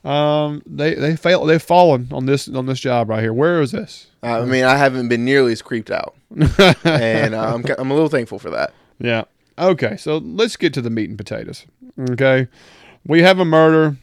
Um, 0.04 0.62
they 0.66 0.94
they 0.94 1.16
fail. 1.16 1.44
They've 1.46 1.62
fallen 1.62 2.08
on 2.12 2.26
this 2.26 2.48
on 2.48 2.66
this 2.66 2.78
job 2.80 3.08
right 3.08 3.20
here. 3.22 3.32
Where 3.32 3.60
is 3.62 3.72
this? 3.72 4.08
I 4.22 4.44
mean, 4.44 4.64
I 4.64 4.76
haven't 4.76 5.08
been 5.08 5.24
nearly 5.24 5.52
as 5.52 5.62
creeped 5.62 5.90
out, 5.90 6.14
and 6.84 7.34
uh, 7.34 7.54
I'm 7.54 7.64
I'm 7.78 7.90
a 7.90 7.94
little 7.94 8.08
thankful 8.10 8.38
for 8.38 8.50
that. 8.50 8.72
Yeah. 8.98 9.24
Okay, 9.58 9.96
so 9.96 10.18
let's 10.18 10.56
get 10.56 10.74
to 10.74 10.82
the 10.82 10.90
meat 10.90 11.08
and 11.08 11.16
potatoes. 11.16 11.64
Okay. 12.10 12.48
We 13.06 13.22
have 13.22 13.38
a 13.38 13.44
murder. 13.44 13.96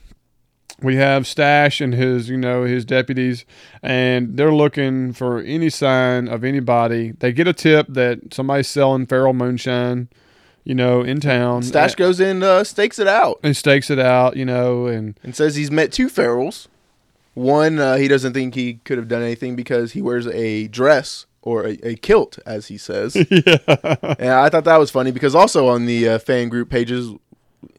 We 0.82 0.96
have 0.96 1.28
Stash 1.28 1.80
and 1.82 1.94
his, 1.94 2.30
you 2.30 2.38
know, 2.38 2.64
his 2.64 2.86
deputies, 2.86 3.46
and 3.84 4.38
they're 4.38 4.54
looking 4.54 5.14
for 5.14 5.40
any 5.40 5.70
sign 5.70 6.28
of 6.28 6.44
anybody. 6.44 7.12
They 7.12 7.32
get 7.32 7.48
a 7.48 7.54
tip 7.54 7.88
that 7.90 8.34
somebody's 8.34 8.68
selling 8.68 9.06
feral 9.06 9.34
moonshine, 9.34 10.10
you 10.64 10.76
know, 10.76 11.02
in 11.02 11.20
town. 11.20 11.64
Stash 11.64 11.96
goes 11.96 12.20
in, 12.20 12.42
uh, 12.44 12.64
stakes 12.64 13.00
it 13.00 13.08
out, 13.08 13.40
and 13.44 13.56
stakes 13.56 13.90
it 13.90 14.00
out, 14.00 14.36
you 14.36 14.46
know, 14.46 14.88
and 14.88 15.20
and 15.24 15.36
says 15.36 15.56
he's 15.56 15.72
met 15.72 15.92
two 15.92 16.08
ferals. 16.08 16.68
One, 17.34 17.80
uh, 17.80 17.96
he 17.96 18.08
doesn't 18.08 18.34
think 18.34 18.56
he 18.56 18.76
could 18.84 18.98
have 18.98 19.08
done 19.08 19.22
anything 19.22 19.56
because 19.56 19.94
he 19.94 20.02
wears 20.02 20.28
a 20.28 20.68
dress 20.68 21.26
or 21.42 21.66
a, 21.66 21.78
a 21.84 21.96
kilt, 21.96 22.40
as 22.46 22.68
he 22.68 22.78
says. 22.78 23.16
yeah, 23.32 23.58
And 24.20 24.30
I 24.30 24.50
thought 24.50 24.66
that 24.66 24.78
was 24.78 24.92
funny 24.92 25.12
because 25.12 25.34
also 25.34 25.68
on 25.68 25.86
the 25.86 26.10
uh, 26.10 26.20
fan 26.20 26.50
group 26.50 26.70
pages, 26.70 27.12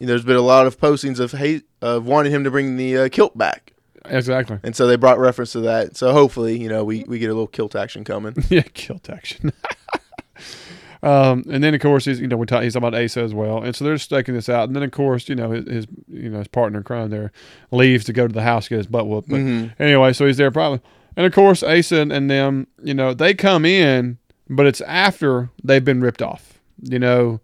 there's 0.01 0.25
been 0.25 0.37
a 0.37 0.41
lot 0.43 0.67
of 0.67 0.79
postings 0.79 1.19
of 1.21 1.33
hate 1.33 1.65
of 1.81 2.07
wanting 2.07 2.33
him 2.33 2.45
to 2.45 2.51
bring 2.51 2.77
the 2.77 2.97
uh, 2.97 3.09
kilt 3.09 3.37
back, 3.37 3.73
exactly. 4.07 4.59
and 4.63 4.75
so 4.77 4.87
they 4.87 4.97
brought 4.97 5.19
reference 5.19 5.53
to 5.53 5.61
that. 5.61 5.97
So 5.97 6.13
hopefully, 6.13 6.59
you 6.61 6.69
know, 6.69 6.85
we, 6.85 7.05
we 7.05 7.19
get 7.19 7.27
a 7.27 7.35
little 7.35 7.47
kilt 7.47 7.75
action 7.75 8.05
coming. 8.05 8.35
yeah, 8.49 8.63
kilt 8.75 9.11
action. 9.11 9.53
um, 11.03 11.45
and 11.51 11.63
then 11.65 11.75
of 11.75 11.81
course 11.81 12.05
he's 12.05 12.21
you 12.21 12.29
know 12.29 12.37
we 12.37 12.47
talk, 12.47 12.63
he's 12.63 12.75
talking 12.75 12.87
about 12.89 13.01
Asa 13.03 13.21
as 13.23 13.35
well, 13.35 13.63
and 13.63 13.75
so 13.75 13.85
they're 13.85 13.99
staking 13.99 14.35
this 14.35 14.49
out. 14.49 14.69
And 14.69 14.77
then 14.77 14.83
of 14.83 14.91
course 14.93 15.29
you 15.29 15.35
know 15.35 15.51
his, 15.51 15.67
his 15.69 15.87
you 16.09 16.29
know 16.31 16.39
his 16.39 16.49
partner 16.49 16.79
in 16.79 16.85
crime 16.85 17.11
there 17.11 17.33
leaves 17.71 18.05
to 18.05 18.13
go 18.13 18.27
to 18.27 18.33
the 18.33 18.43
house 18.43 18.69
get 18.69 18.79
his 18.79 18.87
butt 18.87 19.07
whooped. 19.07 19.29
But 19.29 19.41
Mhm. 19.41 19.75
anyway, 19.81 20.13
so 20.13 20.27
he's 20.27 20.37
there 20.37 20.51
probably, 20.51 20.81
and 21.17 21.27
of 21.27 21.33
course 21.33 21.63
Asa 21.63 22.01
and, 22.01 22.13
and 22.13 22.31
them 22.31 22.69
you 22.83 22.95
know 22.95 23.15
they 23.15 23.35
come 23.35 23.65
in, 23.65 24.19
but 24.49 24.67
it's 24.67 24.81
after 24.83 25.51
they've 25.65 25.85
been 25.85 26.01
ripped 26.01 26.23
off, 26.23 26.61
you 26.83 26.99
know, 27.01 27.41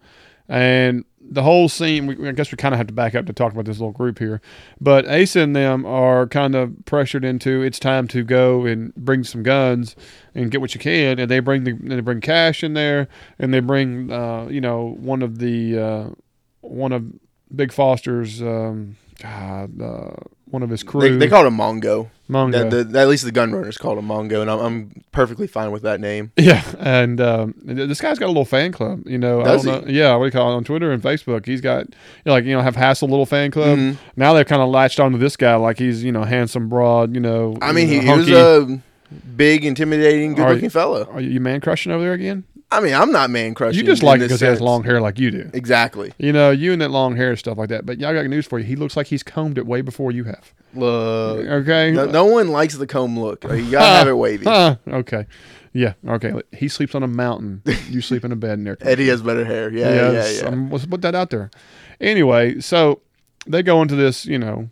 and 0.49 1.05
the 1.31 1.43
whole 1.43 1.69
scene. 1.69 2.07
We, 2.07 2.29
I 2.29 2.33
guess 2.33 2.51
we 2.51 2.57
kind 2.57 2.75
of 2.75 2.79
have 2.79 2.87
to 2.89 2.93
back 2.93 3.15
up 3.15 3.27
to 3.27 3.33
talk 3.33 3.53
about 3.53 3.65
this 3.65 3.79
little 3.79 3.93
group 3.93 4.19
here, 4.19 4.41
but 4.81 5.07
Asa 5.09 5.41
and 5.41 5.55
them 5.55 5.85
are 5.85 6.27
kind 6.27 6.55
of 6.55 6.75
pressured 6.85 7.25
into 7.25 7.63
it's 7.63 7.79
time 7.79 8.09
to 8.09 8.25
go 8.25 8.65
and 8.65 8.95
bring 8.95 9.25
some 9.25 9.43
guns 9.43 9.97
and 10.35 10.51
get 10.51 10.61
what 10.61 10.75
you 10.75 10.81
can, 10.81 11.19
and 11.19 11.31
they 11.31 11.41
bring 11.41 11.65
the 11.65 11.73
they 11.73 12.01
bring 12.01 12.21
cash 12.21 12.63
in 12.65 12.75
there, 12.75 13.09
and 13.39 13.53
they 13.53 13.61
bring 13.61 14.11
uh, 14.11 14.47
you 14.51 14.61
know 14.61 14.97
one 14.99 15.23
of 15.23 15.39
the 15.39 15.79
uh, 15.79 16.11
one 16.61 16.93
of 16.93 17.05
Big 17.55 17.73
Foster's 17.73 18.43
um, 18.43 18.97
God, 19.21 19.81
uh, 19.81 20.15
one 20.51 20.63
of 20.63 20.71
his 20.71 20.83
crew. 20.83 21.01
They, 21.01 21.17
they 21.17 21.29
call 21.29 21.45
it 21.45 21.49
a 21.49 21.51
Mongo. 21.51 22.09
Mongo. 22.29 22.71
That, 22.71 22.93
the, 22.93 23.01
at 23.01 23.09
least 23.09 23.25
the 23.25 23.33
gunrunners 23.33 23.79
called 23.79 23.99
him 23.99 24.07
Mongo, 24.07 24.43
and 24.43 24.51
I'm, 24.51 24.59
I'm 24.59 25.05
perfectly 25.13 25.47
fine 25.47 25.71
with 25.71 25.83
that 25.83 26.01
name. 26.01 26.33
Yeah, 26.39 26.63
and 26.79 27.21
um, 27.21 27.55
this 27.63 28.01
guy's 28.01 28.19
got 28.19 28.27
a 28.27 28.29
little 28.29 28.45
fan 28.45 28.73
club. 28.73 29.07
You 29.07 29.19
know, 29.19 29.43
Does 29.43 29.67
I 29.67 29.73
don't 29.73 29.87
know. 29.87 29.93
Yeah, 29.93 30.15
what 30.17 30.25
do 30.25 30.27
you 30.27 30.33
call 30.33 30.53
it 30.53 30.57
on 30.57 30.65
Twitter 30.65 30.93
and 30.93 31.03
Facebook? 31.03 31.45
He's 31.45 31.61
got 31.61 31.87
you 31.87 31.95
know, 32.27 32.33
like 32.33 32.45
you 32.45 32.55
know 32.55 32.63
have 32.63 32.77
Hassel 32.77 33.09
little 33.09 33.27
fan 33.27 33.51
club. 33.51 33.79
Mhm. 33.79 33.97
Now 34.17 34.33
they've 34.33 34.47
kind 34.47 34.63
of 34.63 34.69
latched 34.69 35.01
onto 35.01 35.19
this 35.19 35.37
guy 35.37 35.57
like 35.57 35.79
he's 35.79 36.03
you 36.03 36.13
know 36.13 36.25
handsome, 36.25 36.69
broad. 36.69 37.15
You 37.15 37.21
know, 37.21 37.57
I 37.61 37.73
mean, 37.73 37.89
he, 37.89 38.01
he 38.01 38.11
was 38.11 38.31
a 38.31 38.81
big, 39.37 39.65
intimidating, 39.65 40.35
good-looking 40.35 40.71
fella. 40.71 41.05
Are 41.05 41.21
you 41.21 41.41
man 41.41 41.61
crushing 41.61 41.93
over 41.93 42.03
there 42.03 42.13
again? 42.13 42.45
I 42.71 42.81
mean, 42.81 42.93
I'm 42.95 43.11
not 43.13 43.31
man 43.31 43.55
crushing. 43.55 43.79
You 43.81 43.87
just 43.87 44.03
like 44.03 44.21
it 44.21 44.25
because 44.25 44.41
he 44.41 44.47
has 44.47 44.61
long 44.61 44.85
hair 44.85 45.01
like 45.01 45.19
you 45.19 45.31
do. 45.31 45.51
Exactly. 45.55 46.13
You 46.19 46.33
know, 46.33 46.51
you 46.51 46.73
and 46.75 46.83
that 46.83 46.91
long 46.91 47.17
hair 47.17 47.31
and 47.31 47.39
stuff 47.39 47.57
like 47.57 47.71
that. 47.71 47.87
But 47.87 47.99
y'all 47.99 48.13
got 48.13 48.27
news 48.27 48.47
for 48.47 48.59
you. 48.59 48.65
He 48.67 48.77
looks 48.77 48.95
like 48.97 49.07
he's 49.07 49.23
combed 49.23 49.57
it 49.57 49.67
way 49.67 49.81
before 49.81 50.13
you 50.13 50.25
have. 50.25 50.53
Look, 50.75 51.47
Okay. 51.47 51.93
no, 51.93 52.05
no 52.05 52.27
one 52.27 52.49
likes 52.49 52.75
the 52.77 52.87
comb 52.87 53.19
look. 53.19 53.45
You 53.45 53.71
gotta 53.71 53.87
have 53.99 54.09
it 54.09 54.13
wavy. 54.17 54.47
Okay. 54.47 55.27
Yeah. 55.73 55.95
Okay. 56.07 56.35
He 56.53 56.69
sleeps 56.69 56.95
on 56.95 57.03
a 57.03 57.07
mountain. 57.09 57.63
You 57.89 58.01
sleep 58.03 58.25
in 58.25 58.33
a 58.33 58.37
bed 58.37 58.59
in 58.59 58.65
there. 58.65 58.77
Eddie 58.83 59.09
has 59.09 59.23
better 59.23 59.45
hair. 59.47 59.71
Yeah, 59.73 60.13
Yes, 60.13 60.37
yeah, 60.37 60.43
yeah. 60.43 60.49
um, 60.49 60.71
let's 60.71 60.85
put 60.85 61.01
that 61.03 61.15
out 61.15 61.31
there. 61.31 61.51
Anyway, 62.01 62.61
so 62.61 63.01
they 63.47 63.63
go 63.63 63.81
into 63.81 63.95
this, 63.97 64.27
you 64.27 64.39
know, 64.39 64.69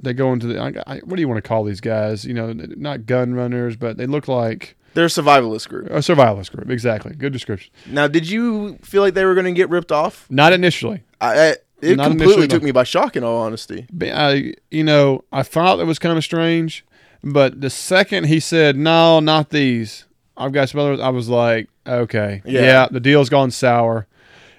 they 0.00 0.12
go 0.12 0.32
into 0.32 0.46
the, 0.46 0.60
I, 0.60 0.72
I, 0.86 0.98
what 1.00 1.16
do 1.16 1.20
you 1.22 1.28
want 1.28 1.42
to 1.42 1.48
call 1.48 1.64
these 1.64 1.80
guys? 1.80 2.24
You 2.24 2.34
know, 2.34 2.52
not 2.52 3.06
gun 3.06 3.34
runners, 3.34 3.76
but 3.76 3.96
they 3.96 4.06
look 4.06 4.28
like 4.28 4.76
They're 4.94 5.06
a 5.06 5.08
survivalist 5.08 5.68
group. 5.68 5.86
a 5.90 5.98
survivalist 5.98 6.52
group. 6.52 6.70
Exactly. 6.70 7.14
Good 7.14 7.32
description. 7.32 7.72
Now, 7.86 8.06
did 8.06 8.28
you 8.28 8.78
feel 8.82 9.02
like 9.02 9.14
they 9.14 9.24
were 9.24 9.34
going 9.34 9.46
to 9.46 9.52
get 9.52 9.68
ripped 9.68 9.92
off? 9.92 10.26
Not 10.30 10.52
initially. 10.52 11.02
I, 11.20 11.48
I 11.50 11.56
it 11.82 11.96
Not 11.96 12.08
completely 12.08 12.48
took 12.48 12.62
me 12.62 12.70
by 12.70 12.84
shock. 12.84 13.16
In 13.16 13.24
all 13.24 13.42
honesty, 13.42 13.86
But 13.92 14.10
I, 14.10 14.54
you 14.70 14.84
know, 14.84 15.24
I 15.32 15.42
thought 15.42 15.80
it 15.80 15.84
was 15.84 15.98
kind 15.98 16.16
of 16.16 16.24
strange, 16.24 16.84
but 17.22 17.60
the 17.60 17.70
second 17.70 18.24
he 18.24 18.40
said, 18.40 18.76
no, 18.76 19.20
not 19.20 19.50
these, 19.50 20.06
I've 20.36 20.52
got 20.52 20.70
some 20.70 20.80
others, 20.80 21.00
I 21.00 21.10
was 21.10 21.28
like, 21.28 21.68
okay. 21.86 22.42
Yeah. 22.44 22.60
Yeah. 22.62 22.88
the 22.90 23.00
deal's 23.00 23.28
gone 23.28 23.50
sour. 23.50 24.06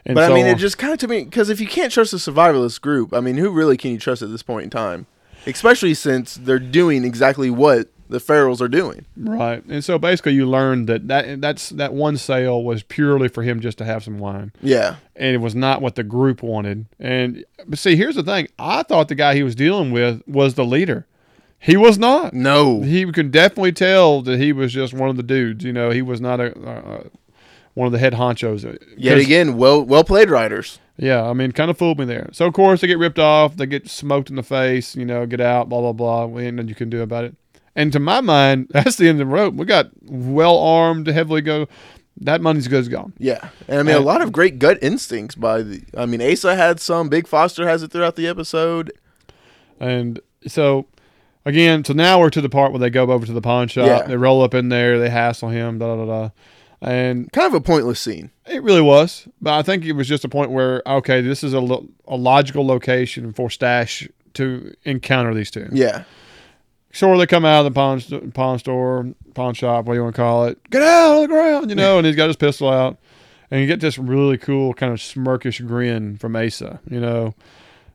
And 0.05 0.13
but 0.15 0.27
so, 0.27 0.33
I 0.33 0.35
mean, 0.35 0.45
it 0.45 0.59
just 0.59 0.77
kind 0.77 0.93
of 0.93 0.99
took 0.99 1.09
me 1.09 1.23
because 1.23 1.49
if 1.49 1.59
you 1.59 1.67
can't 1.67 1.91
trust 1.91 2.13
a 2.13 2.17
survivalist 2.17 2.79
group, 2.81 3.11
I 3.11 3.21
mean, 3.21 3.37
who 3.37 3.49
really 3.49 3.75
can 3.75 3.91
you 3.91 3.97
trust 3.97 4.21
at 4.21 4.29
this 4.29 4.43
point 4.43 4.65
in 4.65 4.69
time? 4.69 5.07
Especially 5.47 5.95
since 5.95 6.35
they're 6.35 6.59
doing 6.59 7.03
exactly 7.03 7.49
what 7.49 7.87
the 8.09 8.19
ferals 8.19 8.61
are 8.61 8.67
doing. 8.67 9.05
Right, 9.17 9.63
and 9.65 9.83
so 9.83 9.97
basically, 9.97 10.33
you 10.33 10.45
learned 10.47 10.87
that 10.87 11.07
that 11.07 11.41
that's 11.41 11.69
that 11.69 11.93
one 11.93 12.17
sale 12.17 12.63
was 12.63 12.83
purely 12.83 13.27
for 13.27 13.43
him 13.43 13.59
just 13.59 13.77
to 13.79 13.85
have 13.85 14.03
some 14.03 14.19
wine, 14.19 14.51
Yeah, 14.61 14.95
and 15.15 15.33
it 15.35 15.39
was 15.39 15.55
not 15.55 15.81
what 15.81 15.95
the 15.95 16.03
group 16.03 16.41
wanted. 16.43 16.85
And 16.99 17.43
but 17.67 17.79
see, 17.79 17.95
here's 17.95 18.15
the 18.15 18.23
thing: 18.23 18.47
I 18.59 18.83
thought 18.83 19.07
the 19.07 19.15
guy 19.15 19.35
he 19.35 19.43
was 19.43 19.55
dealing 19.55 19.91
with 19.91 20.21
was 20.27 20.53
the 20.55 20.65
leader. 20.65 21.05
He 21.57 21.77
was 21.77 21.97
not. 21.97 22.33
no, 22.33 22.81
He 22.81 23.11
could 23.11 23.31
definitely 23.31 23.71
tell 23.71 24.21
that 24.21 24.39
he 24.39 24.53
was 24.53 24.71
just 24.71 24.93
one 24.93 25.09
of 25.09 25.17
the 25.17 25.23
dudes. 25.23 25.63
You 25.63 25.73
know, 25.73 25.89
he 25.89 26.01
was 26.01 26.21
not 26.21 26.39
a. 26.39 26.55
Uh, 26.59 27.03
one 27.73 27.87
of 27.87 27.91
the 27.91 27.99
head 27.99 28.13
honchos. 28.13 28.63
yet 28.97 29.15
'Cause- 29.15 29.25
again, 29.25 29.57
well, 29.57 29.83
well 29.83 30.05
played, 30.05 30.29
riders. 30.29 30.79
yeah, 30.97 31.21
I 31.27 31.33
mean, 31.33 31.51
kind 31.51 31.69
of 31.69 31.77
fooled 31.77 31.99
me 31.99 32.05
there. 32.05 32.29
So 32.31 32.45
of 32.45 32.53
course 32.53 32.79
they 32.79 32.87
get 32.87 32.97
ripped 32.97 33.19
off, 33.19 33.57
they 33.57 33.65
get 33.65 33.89
smoked 33.89 34.29
in 34.29 34.37
the 34.37 34.43
face, 34.43 34.95
you 34.95 35.03
know, 35.03 35.25
get 35.25 35.41
out, 35.41 35.67
blah 35.67 35.81
blah 35.81 35.91
blah. 35.91 36.39
Ain't 36.39 36.55
nothing 36.55 36.69
you 36.69 36.75
can 36.75 36.89
do 36.89 37.01
about 37.01 37.25
it. 37.25 37.35
And 37.75 37.91
to 37.93 37.99
my 37.99 38.21
mind, 38.21 38.67
that's 38.71 38.95
the 38.95 39.07
end 39.09 39.19
of 39.21 39.27
the 39.27 39.33
rope. 39.33 39.53
We 39.55 39.65
got 39.65 39.89
well 40.03 40.57
armed, 40.57 41.07
heavily 41.07 41.41
go. 41.41 41.67
That 42.21 42.39
money's 42.41 42.69
goes 42.69 42.87
gone. 42.87 43.11
Yeah, 43.17 43.49
and 43.67 43.79
I 43.79 43.83
mean, 43.83 43.95
a 43.95 43.99
lot 43.99 44.21
of 44.21 44.31
great 44.31 44.57
gut 44.57 44.77
instincts 44.81 45.35
by 45.35 45.61
the. 45.63 45.83
I 45.97 46.05
mean, 46.05 46.21
Asa 46.21 46.55
had 46.55 46.79
some. 46.79 47.09
Big 47.09 47.27
Foster 47.27 47.67
has 47.67 47.83
it 47.83 47.91
throughout 47.91 48.15
the 48.15 48.25
episode. 48.27 48.93
And 49.81 50.21
so 50.47 50.85
again, 51.45 51.83
so 51.83 51.91
now 51.93 52.19
we're 52.19 52.29
to 52.29 52.39
the 52.41 52.47
part 52.49 52.71
where 52.71 52.79
they 52.79 52.89
go 52.89 53.03
over 53.11 53.25
to 53.25 53.33
the 53.33 53.41
pawn 53.41 53.67
shop. 53.67 53.87
Yeah. 53.87 54.03
They 54.03 54.15
roll 54.15 54.41
up 54.41 54.53
in 54.53 54.69
there, 54.69 54.97
they 54.97 55.09
hassle 55.09 55.49
him, 55.49 55.77
da 55.79 55.95
da 55.95 56.05
da. 56.05 56.05
da. 56.05 56.29
And 56.81 57.31
Kind 57.33 57.47
of 57.47 57.53
a 57.53 57.61
pointless 57.61 57.99
scene. 57.99 58.31
it 58.47 58.61
really 58.63 58.81
was, 58.81 59.27
but 59.41 59.53
I 59.53 59.61
think 59.61 59.83
it 59.85 59.93
was 59.93 60.07
just 60.07 60.23
a 60.23 60.29
point 60.29 60.51
where 60.51 60.81
okay, 60.87 61.19
this 61.19 61.43
is 61.43 61.51
a, 61.53 61.59
lo- 61.59 61.87
a 62.07 62.15
logical 62.15 62.65
location 62.65 63.33
for 63.33 63.49
Stash 63.49 64.07
to 64.35 64.73
encounter 64.83 65.33
these 65.33 65.51
two. 65.51 65.67
Yeah, 65.71 66.03
Sure, 66.95 67.17
they 67.17 67.27
come 67.27 67.43
out 67.43 67.59
of 67.59 67.65
the 67.65 67.77
pawn, 67.77 67.99
st- 67.99 68.33
pawn 68.33 68.57
store, 68.57 69.13
pawn 69.33 69.53
shop, 69.53 69.83
what 69.83 69.95
you 69.95 70.01
want 70.03 70.15
to 70.15 70.21
call 70.21 70.45
it. 70.45 70.57
Get 70.69 70.81
out 70.81 71.15
on 71.15 71.21
the 71.23 71.27
ground, 71.27 71.69
you 71.69 71.75
know, 71.75 71.97
and 71.97 72.07
he's 72.07 72.15
got 72.15 72.27
his 72.27 72.37
pistol 72.37 72.69
out. 72.69 72.97
And 73.51 73.59
you 73.59 73.67
get 73.67 73.81
this 73.81 73.97
really 73.97 74.37
cool 74.37 74.73
kind 74.73 74.93
of 74.93 74.99
smirkish 74.99 75.65
grin 75.67 76.17
from 76.17 76.37
Asa, 76.37 76.79
you 76.89 77.01
know, 77.01 77.35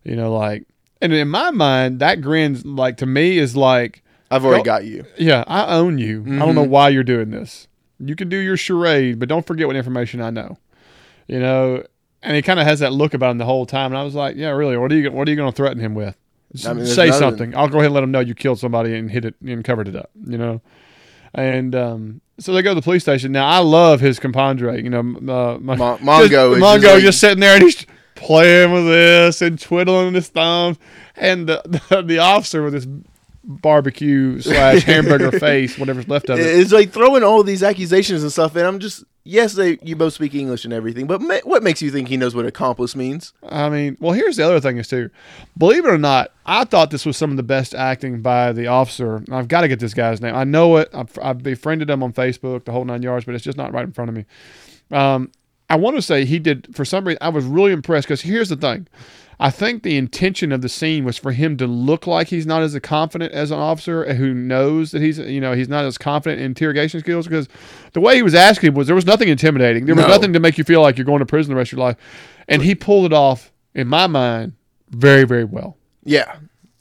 you 0.04 0.16
know, 0.16 0.32
like, 0.36 0.64
and 1.00 1.14
in 1.14 1.28
my 1.28 1.50
mind, 1.50 1.98
that 2.00 2.20
grin's 2.20 2.66
like, 2.66 2.98
to 2.98 3.06
me, 3.06 3.38
is 3.38 3.56
like, 3.56 4.02
I've 4.30 4.44
already 4.44 4.64
got 4.64 4.84
you. 4.84 5.06
yeah, 5.18 5.44
I 5.46 5.74
own 5.76 5.96
you. 5.96 6.20
I 6.26 6.38
don't 6.40 6.54
know 6.54 6.64
Mhm. 6.66 6.68
why 6.68 6.90
you're 6.90 7.02
doing 7.02 7.30
this. 7.30 7.68
You 7.98 8.14
can 8.14 8.28
do 8.28 8.36
your 8.36 8.58
charade, 8.58 9.18
but 9.18 9.30
don't 9.30 9.46
forget 9.46 9.66
what 9.66 9.76
information 9.76 10.20
I 10.20 10.28
know, 10.28 10.58
you 11.26 11.40
know. 11.40 11.82
And 12.22 12.36
he 12.36 12.42
kind 12.42 12.60
of 12.60 12.66
has 12.66 12.80
that 12.80 12.92
look 12.92 13.14
about 13.14 13.30
him 13.30 13.38
the 13.38 13.46
whole 13.46 13.64
time. 13.64 13.92
And 13.92 13.98
I 13.98 14.02
was 14.02 14.14
like, 14.14 14.36
yeah, 14.36 14.50
really, 14.50 14.76
what 14.76 14.92
are 14.92 14.94
you, 14.94 15.10
what 15.10 15.26
are 15.26 15.30
you 15.30 15.36
going 15.38 15.50
to 15.50 15.56
threaten 15.56 15.80
him 15.80 15.94
with? 15.94 16.14
I 16.66 16.72
mean, 16.72 16.86
say 16.86 17.10
something. 17.12 17.56
I'll 17.56 17.68
go 17.68 17.78
ahead 17.78 17.86
and 17.86 17.94
let 17.94 18.00
them 18.00 18.10
know 18.10 18.20
you 18.20 18.34
killed 18.34 18.58
somebody 18.58 18.96
and 18.96 19.10
hit 19.10 19.24
it 19.24 19.34
and 19.44 19.64
covered 19.64 19.88
it 19.88 19.96
up. 19.96 20.10
You 20.26 20.38
know, 20.38 20.60
and 21.34 21.74
um, 21.74 22.20
so 22.38 22.52
they 22.52 22.62
go 22.62 22.70
to 22.70 22.74
the 22.74 22.82
police 22.82 23.02
station. 23.02 23.32
Now 23.32 23.46
I 23.46 23.58
love 23.58 24.00
his 24.00 24.18
compadre. 24.18 24.82
You 24.82 24.90
know, 24.90 24.98
uh, 25.00 25.58
my, 25.60 25.76
Mon- 25.76 25.98
Mongo 26.00 26.28
just, 26.28 26.32
is 26.32 26.62
Mongo 26.62 26.80
just 26.80 26.94
like- 26.94 27.02
just 27.02 27.20
sitting 27.20 27.40
there 27.40 27.54
and 27.54 27.62
he's 27.62 27.86
playing 28.16 28.72
with 28.72 28.86
this 28.86 29.40
and 29.42 29.58
twiddling 29.60 30.14
his 30.14 30.28
thumbs, 30.28 30.78
and 31.16 31.48
the 31.48 31.62
the, 31.90 32.02
the 32.02 32.18
officer 32.18 32.62
with 32.62 32.74
his 32.74 32.86
barbecue 33.44 34.40
slash 34.40 34.82
hamburger 34.84 35.38
face, 35.38 35.78
whatever's 35.78 36.08
left 36.08 36.28
of 36.28 36.38
it. 36.38 36.46
It's 36.46 36.72
like 36.72 36.90
throwing 36.90 37.22
all 37.22 37.42
these 37.42 37.62
accusations 37.62 38.22
and 38.22 38.32
stuff, 38.32 38.56
and 38.56 38.66
I'm 38.66 38.78
just 38.78 39.04
yes, 39.24 39.54
they 39.54 39.78
you 39.82 39.96
both 39.96 40.12
speak 40.14 40.34
English 40.34 40.64
and 40.64 40.72
everything, 40.72 41.06
but 41.06 41.20
ma- 41.20 41.40
what 41.44 41.62
makes 41.62 41.80
you 41.82 41.90
think 41.90 42.08
he 42.08 42.16
knows 42.16 42.34
what 42.34 42.46
accomplice 42.46 42.96
means? 42.96 43.32
I 43.48 43.68
mean, 43.68 43.96
well, 44.00 44.12
here's 44.12 44.36
the 44.36 44.44
other 44.44 44.60
thing 44.60 44.78
is 44.78 44.88
too. 44.88 45.10
Believe 45.56 45.84
it 45.84 45.90
or 45.90 45.98
not, 45.98 46.32
I 46.46 46.64
thought 46.64 46.90
this 46.90 47.06
was 47.06 47.16
some 47.16 47.30
of 47.30 47.36
the 47.36 47.42
best 47.42 47.74
acting 47.74 48.22
by 48.22 48.52
the 48.52 48.66
officer. 48.66 49.22
I've 49.30 49.48
got 49.48 49.62
to 49.62 49.68
get 49.68 49.80
this 49.80 49.94
guy's 49.94 50.20
name. 50.20 50.34
I 50.34 50.44
know 50.44 50.76
it. 50.76 50.90
I've, 50.92 51.18
I've 51.22 51.42
befriended 51.42 51.90
him 51.90 52.02
on 52.02 52.12
Facebook, 52.12 52.64
the 52.64 52.72
whole 52.72 52.84
nine 52.84 53.02
yards, 53.02 53.24
but 53.24 53.34
it's 53.34 53.44
just 53.44 53.58
not 53.58 53.72
right 53.72 53.84
in 53.84 53.92
front 53.92 54.08
of 54.08 54.16
me. 54.16 54.24
Um, 54.90 55.30
I 55.68 55.76
want 55.76 55.96
to 55.96 56.02
say 56.02 56.24
he 56.24 56.40
did 56.40 56.74
for 56.74 56.84
some 56.84 57.06
reason. 57.06 57.18
I 57.20 57.28
was 57.28 57.44
really 57.44 57.72
impressed 57.72 58.08
because 58.08 58.22
here's 58.22 58.48
the 58.48 58.56
thing. 58.56 58.88
I 59.42 59.50
think 59.50 59.82
the 59.82 59.96
intention 59.96 60.52
of 60.52 60.60
the 60.60 60.68
scene 60.68 61.02
was 61.04 61.16
for 61.16 61.32
him 61.32 61.56
to 61.56 61.66
look 61.66 62.06
like 62.06 62.28
he's 62.28 62.44
not 62.44 62.62
as 62.62 62.78
confident 62.80 63.32
as 63.32 63.50
an 63.50 63.58
officer 63.58 64.12
who 64.14 64.34
knows 64.34 64.90
that 64.90 65.00
he's, 65.00 65.18
you 65.18 65.40
know, 65.40 65.54
he's 65.54 65.68
not 65.68 65.86
as 65.86 65.96
confident 65.96 66.40
in 66.40 66.46
interrogation 66.46 67.00
skills 67.00 67.26
because 67.26 67.48
the 67.94 68.00
way 68.02 68.16
he 68.16 68.22
was 68.22 68.34
asking 68.34 68.74
was 68.74 68.86
there 68.86 68.94
was 68.94 69.06
nothing 69.06 69.28
intimidating. 69.28 69.86
There 69.86 69.94
was 69.94 70.04
No. 70.04 70.10
nothing 70.10 70.34
to 70.34 70.40
make 70.40 70.58
you 70.58 70.64
feel 70.64 70.82
like 70.82 70.98
you're 70.98 71.06
going 71.06 71.20
to 71.20 71.26
prison 71.26 71.52
the 71.54 71.56
rest 71.56 71.72
of 71.72 71.78
your 71.78 71.86
life. 71.86 71.96
And 72.48 72.60
he 72.60 72.74
pulled 72.74 73.06
it 73.06 73.14
off, 73.14 73.50
in 73.74 73.88
my 73.88 74.06
mind, 74.06 74.52
very, 74.90 75.24
very 75.24 75.44
well. 75.44 75.78
Yeah, 76.04 76.36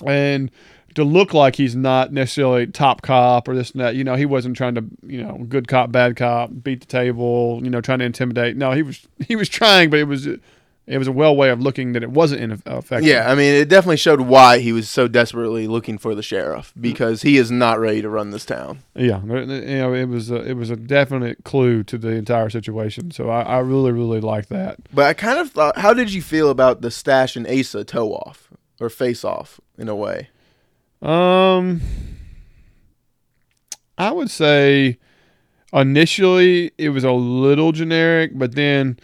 And 0.06 0.52
to 0.96 1.04
look 1.06 1.34
like 1.34 1.56
he's 1.56 1.78
not 1.78 2.12
necessarily 2.12 2.68
top 2.68 3.02
cop 3.04 3.48
or 3.48 3.56
this 3.56 3.72
and 3.72 3.80
that, 3.80 3.96
you 3.96 4.04
know, 4.04 4.16
he 4.16 4.26
wasn't 4.26 4.58
trying 4.58 4.76
to, 4.76 4.84
you 5.06 5.24
know, 5.24 5.46
good 5.48 5.70
cop, 5.70 5.92
bad 5.94 6.18
cop, 6.18 6.50
beat 6.62 6.82
the 6.82 6.88
table, 6.88 7.62
you 7.64 7.70
know, 7.70 7.80
trying 7.80 8.00
to 8.00 8.06
intimidate. 8.06 8.58
No, 8.58 8.72
he 8.74 8.82
was 8.82 9.08
he 9.28 9.36
was 9.38 9.48
trying, 9.48 9.90
but 9.90 10.00
it 10.00 10.06
was 10.10 10.28
it 10.90 10.98
was 10.98 11.08
a 11.08 11.12
well 11.12 11.36
way 11.36 11.52
of 11.52 11.62
looking 11.62 11.94
that 11.94 12.02
it 12.02 12.10
wasn't 12.10 12.42
in 12.42 12.62
effect. 12.66 13.06
yeah. 13.06 13.30
I 13.32 13.36
mean, 13.36 13.54
it 13.54 13.70
definitely 13.70 13.98
showed 13.98 14.22
why 14.22 14.58
he 14.58 14.72
was 14.72 14.90
so 14.90 15.08
desperately 15.08 15.68
looking 15.68 16.00
for 16.00 16.16
the 16.16 16.24
sheriff 16.24 16.74
because 16.80 17.22
he 17.22 17.38
is 17.38 17.52
not 17.52 17.80
ready 17.80 18.02
to 18.02 18.10
run 18.10 18.32
this 18.32 18.44
town. 18.44 18.80
Yeah, 18.96 19.22
you 19.22 19.46
know, 19.46 19.94
it 19.94 20.06
was 20.06 20.32
a, 20.32 20.38
it 20.38 20.54
was 20.54 20.72
a 20.72 20.76
definite 20.76 21.44
clue 21.44 21.84
to 21.84 21.98
the 22.00 22.10
entire 22.10 22.50
situation. 22.50 23.12
So 23.12 23.30
I, 23.30 23.44
I 23.44 23.60
really, 23.60 23.92
really 23.92 24.20
like 24.20 24.48
that. 24.48 24.80
But 24.92 25.06
I 25.06 25.14
kind 25.14 25.38
of 25.38 25.52
thought, 25.52 25.78
how 25.78 25.94
did 25.94 26.12
you 26.12 26.24
feel 26.24 26.50
about 26.50 26.82
the 26.82 26.90
Stash 26.90 27.36
and 27.36 27.48
Asa 27.48 27.84
toe 27.84 28.14
off 28.14 28.50
or 28.80 28.90
face 28.90 29.24
off 29.24 29.62
in 29.78 29.90
a 29.90 29.96
way? 29.96 30.30
Um, 31.04 31.82
I 33.96 34.12
would 34.12 34.32
say 34.32 34.98
initially 35.72 36.72
it 36.80 36.90
was 36.90 37.04
a 37.04 37.12
little 37.12 37.74
generic, 37.74 38.32
but 38.34 38.56
then 38.56 38.98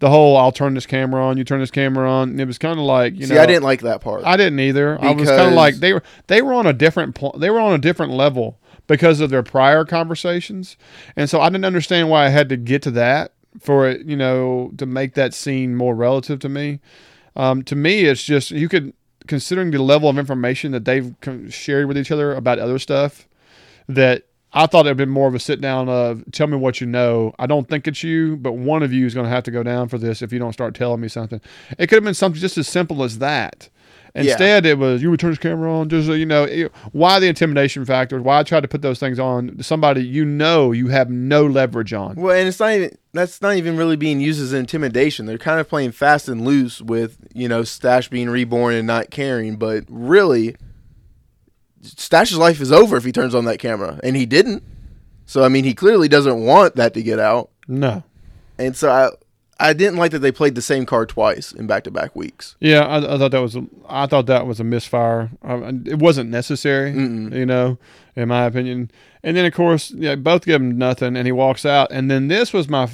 the 0.00 0.10
whole 0.10 0.36
"I'll 0.36 0.52
turn 0.52 0.74
this 0.74 0.86
camera 0.86 1.24
on, 1.24 1.36
you 1.36 1.44
turn 1.44 1.60
this 1.60 1.70
camera 1.70 2.10
on," 2.10 2.30
and 2.30 2.40
it 2.40 2.46
was 2.46 2.58
kind 2.58 2.78
of 2.78 2.84
like 2.84 3.14
you 3.14 3.26
See, 3.26 3.34
know 3.34 3.42
I 3.42 3.46
didn't 3.46 3.62
like 3.62 3.82
that 3.82 4.00
part. 4.00 4.24
I 4.24 4.36
didn't 4.36 4.58
either. 4.58 5.00
I 5.00 5.12
was 5.12 5.28
kind 5.28 5.48
of 5.48 5.52
like 5.52 5.76
they 5.76 5.92
were 5.92 6.02
they 6.26 6.42
were 6.42 6.52
on 6.52 6.66
a 6.66 6.72
different 6.72 7.14
pl- 7.14 7.36
they 7.38 7.50
were 7.50 7.60
on 7.60 7.72
a 7.72 7.78
different 7.78 8.12
level 8.12 8.58
because 8.86 9.20
of 9.20 9.30
their 9.30 9.42
prior 9.42 9.84
conversations, 9.84 10.76
and 11.16 11.30
so 11.30 11.40
I 11.40 11.48
didn't 11.48 11.66
understand 11.66 12.10
why 12.10 12.26
I 12.26 12.30
had 12.30 12.48
to 12.48 12.56
get 12.56 12.82
to 12.82 12.90
that 12.92 13.34
for 13.60 13.88
it, 13.88 14.06
you 14.06 14.16
know, 14.16 14.72
to 14.78 14.86
make 14.86 15.14
that 15.14 15.34
scene 15.34 15.76
more 15.76 15.94
relative 15.94 16.38
to 16.40 16.48
me. 16.48 16.80
Um, 17.36 17.62
to 17.64 17.76
me, 17.76 18.02
it's 18.04 18.22
just 18.22 18.50
you 18.50 18.68
could 18.68 18.94
considering 19.26 19.70
the 19.70 19.82
level 19.82 20.08
of 20.08 20.18
information 20.18 20.72
that 20.72 20.84
they've 20.84 21.14
shared 21.50 21.86
with 21.86 21.96
each 21.96 22.10
other 22.10 22.34
about 22.34 22.58
other 22.58 22.78
stuff 22.78 23.28
that. 23.88 24.24
I 24.52 24.66
thought 24.66 24.86
it'd 24.86 24.96
been 24.96 25.08
more 25.10 25.28
of 25.28 25.34
a 25.34 25.38
sit 25.38 25.60
down 25.60 25.88
of 25.88 26.24
tell 26.32 26.46
me 26.48 26.56
what 26.56 26.80
you 26.80 26.86
know. 26.86 27.34
I 27.38 27.46
don't 27.46 27.68
think 27.68 27.86
it's 27.86 28.02
you, 28.02 28.36
but 28.36 28.52
one 28.52 28.82
of 28.82 28.92
you 28.92 29.06
is 29.06 29.14
going 29.14 29.24
to 29.24 29.30
have 29.30 29.44
to 29.44 29.50
go 29.50 29.62
down 29.62 29.88
for 29.88 29.96
this 29.98 30.22
if 30.22 30.32
you 30.32 30.38
don't 30.40 30.52
start 30.52 30.74
telling 30.74 31.00
me 31.00 31.08
something. 31.08 31.40
It 31.78 31.86
could 31.86 31.96
have 31.96 32.04
been 32.04 32.14
something 32.14 32.40
just 32.40 32.58
as 32.58 32.66
simple 32.66 33.04
as 33.04 33.18
that. 33.18 33.68
Yeah. 34.12 34.22
Instead, 34.22 34.66
it 34.66 34.76
was 34.76 35.02
you 35.02 35.10
would 35.10 35.20
turn 35.20 35.30
this 35.30 35.38
camera 35.38 35.72
on. 35.72 35.88
Just 35.88 36.08
you 36.08 36.26
know, 36.26 36.42
it- 36.42 36.72
why 36.90 37.20
the 37.20 37.28
intimidation 37.28 37.84
factor? 37.84 38.20
Why 38.20 38.40
I 38.40 38.42
tried 38.42 38.62
to 38.62 38.68
put 38.68 38.82
those 38.82 38.98
things 38.98 39.20
on 39.20 39.62
somebody 39.62 40.04
you 40.04 40.24
know 40.24 40.72
you 40.72 40.88
have 40.88 41.08
no 41.10 41.46
leverage 41.46 41.92
on. 41.92 42.16
Well, 42.16 42.36
and 42.36 42.48
it's 42.48 42.58
not 42.58 42.72
even 42.72 42.98
that's 43.12 43.40
not 43.40 43.54
even 43.54 43.76
really 43.76 43.94
being 43.94 44.20
used 44.20 44.42
as 44.42 44.52
intimidation. 44.52 45.26
They're 45.26 45.38
kind 45.38 45.60
of 45.60 45.68
playing 45.68 45.92
fast 45.92 46.28
and 46.28 46.44
loose 46.44 46.80
with 46.82 47.18
you 47.34 47.46
know 47.48 47.62
Stash 47.62 48.08
being 48.08 48.28
reborn 48.28 48.74
and 48.74 48.84
not 48.88 49.10
caring, 49.10 49.54
but 49.54 49.84
really, 49.88 50.56
Stash's 51.82 52.38
life 52.38 52.60
is 52.60 52.70
over 52.72 52.96
if 52.96 53.04
he 53.04 53.12
turns 53.12 53.34
on 53.34 53.44
that 53.46 53.58
camera, 53.58 53.98
and 54.02 54.16
he 54.16 54.26
didn't. 54.26 54.62
So 55.26 55.44
I 55.44 55.48
mean, 55.48 55.64
he 55.64 55.74
clearly 55.74 56.08
doesn't 56.08 56.44
want 56.44 56.76
that 56.76 56.94
to 56.94 57.02
get 57.02 57.18
out, 57.18 57.50
No. 57.68 58.02
and 58.58 58.76
so 58.76 58.90
I 58.90 59.10
I 59.62 59.72
didn't 59.74 59.96
like 59.98 60.10
that 60.12 60.20
they 60.20 60.32
played 60.32 60.54
the 60.54 60.62
same 60.62 60.86
card 60.86 61.08
twice 61.10 61.52
in 61.52 61.66
back 61.66 61.84
to 61.84 61.90
back 61.90 62.16
weeks. 62.16 62.56
Yeah, 62.60 62.80
I, 62.80 63.14
I 63.14 63.18
thought 63.18 63.30
that 63.30 63.40
was 63.42 63.56
a, 63.56 63.64
I 63.88 64.06
thought 64.06 64.26
that 64.26 64.46
was 64.46 64.58
a 64.58 64.64
misfire. 64.64 65.30
Um, 65.42 65.84
it 65.86 65.98
wasn't 65.98 66.30
necessary, 66.30 66.92
Mm-mm. 66.92 67.34
you 67.34 67.44
know, 67.46 67.78
in 68.16 68.28
my 68.28 68.44
opinion. 68.46 68.90
And 69.22 69.36
then 69.36 69.44
of 69.44 69.52
course, 69.52 69.90
yeah, 69.90 70.14
both 70.14 70.46
give 70.46 70.60
him 70.62 70.78
nothing, 70.78 71.14
and 71.16 71.26
he 71.26 71.32
walks 71.32 71.66
out. 71.66 71.92
And 71.92 72.10
then 72.10 72.28
this 72.28 72.52
was 72.54 72.68
my 72.68 72.88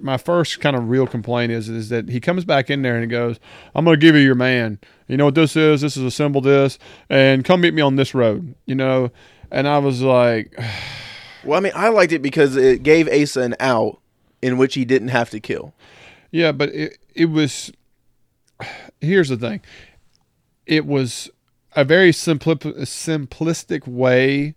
my 0.00 0.16
first 0.16 0.60
kind 0.60 0.76
of 0.76 0.88
real 0.88 1.06
complaint 1.06 1.52
is 1.52 1.68
is 1.68 1.88
that 1.88 2.08
he 2.08 2.20
comes 2.20 2.44
back 2.44 2.70
in 2.70 2.82
there 2.82 2.94
and 2.94 3.02
he 3.02 3.08
goes, 3.08 3.38
"I'm 3.74 3.84
going 3.84 3.98
to 3.98 4.06
give 4.06 4.14
you 4.14 4.22
your 4.22 4.34
man. 4.34 4.78
You 5.08 5.16
know 5.16 5.26
what 5.26 5.34
this 5.34 5.56
is? 5.56 5.80
This 5.80 5.96
is 5.96 6.02
a 6.02 6.10
symbol. 6.10 6.40
This, 6.40 6.78
and 7.08 7.44
come 7.44 7.60
meet 7.60 7.74
me 7.74 7.82
on 7.82 7.96
this 7.96 8.14
road." 8.14 8.54
You 8.66 8.74
know, 8.74 9.10
and 9.50 9.68
I 9.68 9.78
was 9.78 10.02
like, 10.02 10.58
Well, 11.46 11.58
I 11.58 11.62
mean, 11.62 11.72
I 11.76 11.88
liked 11.88 12.12
it 12.12 12.22
because 12.22 12.56
it 12.56 12.82
gave 12.82 13.08
Asa 13.08 13.40
an 13.40 13.54
out 13.60 14.00
in 14.42 14.58
which 14.58 14.74
he 14.74 14.84
didn't 14.84 15.08
have 15.08 15.30
to 15.30 15.40
kill. 15.40 15.74
Yeah, 16.30 16.52
but 16.52 16.70
it 16.70 16.98
it 17.14 17.26
was. 17.26 17.72
Here's 19.00 19.28
the 19.28 19.36
thing. 19.36 19.60
It 20.66 20.86
was 20.86 21.30
a 21.76 21.84
very 21.84 22.10
simpli- 22.10 22.58
simplistic 22.80 23.86
way 23.86 24.54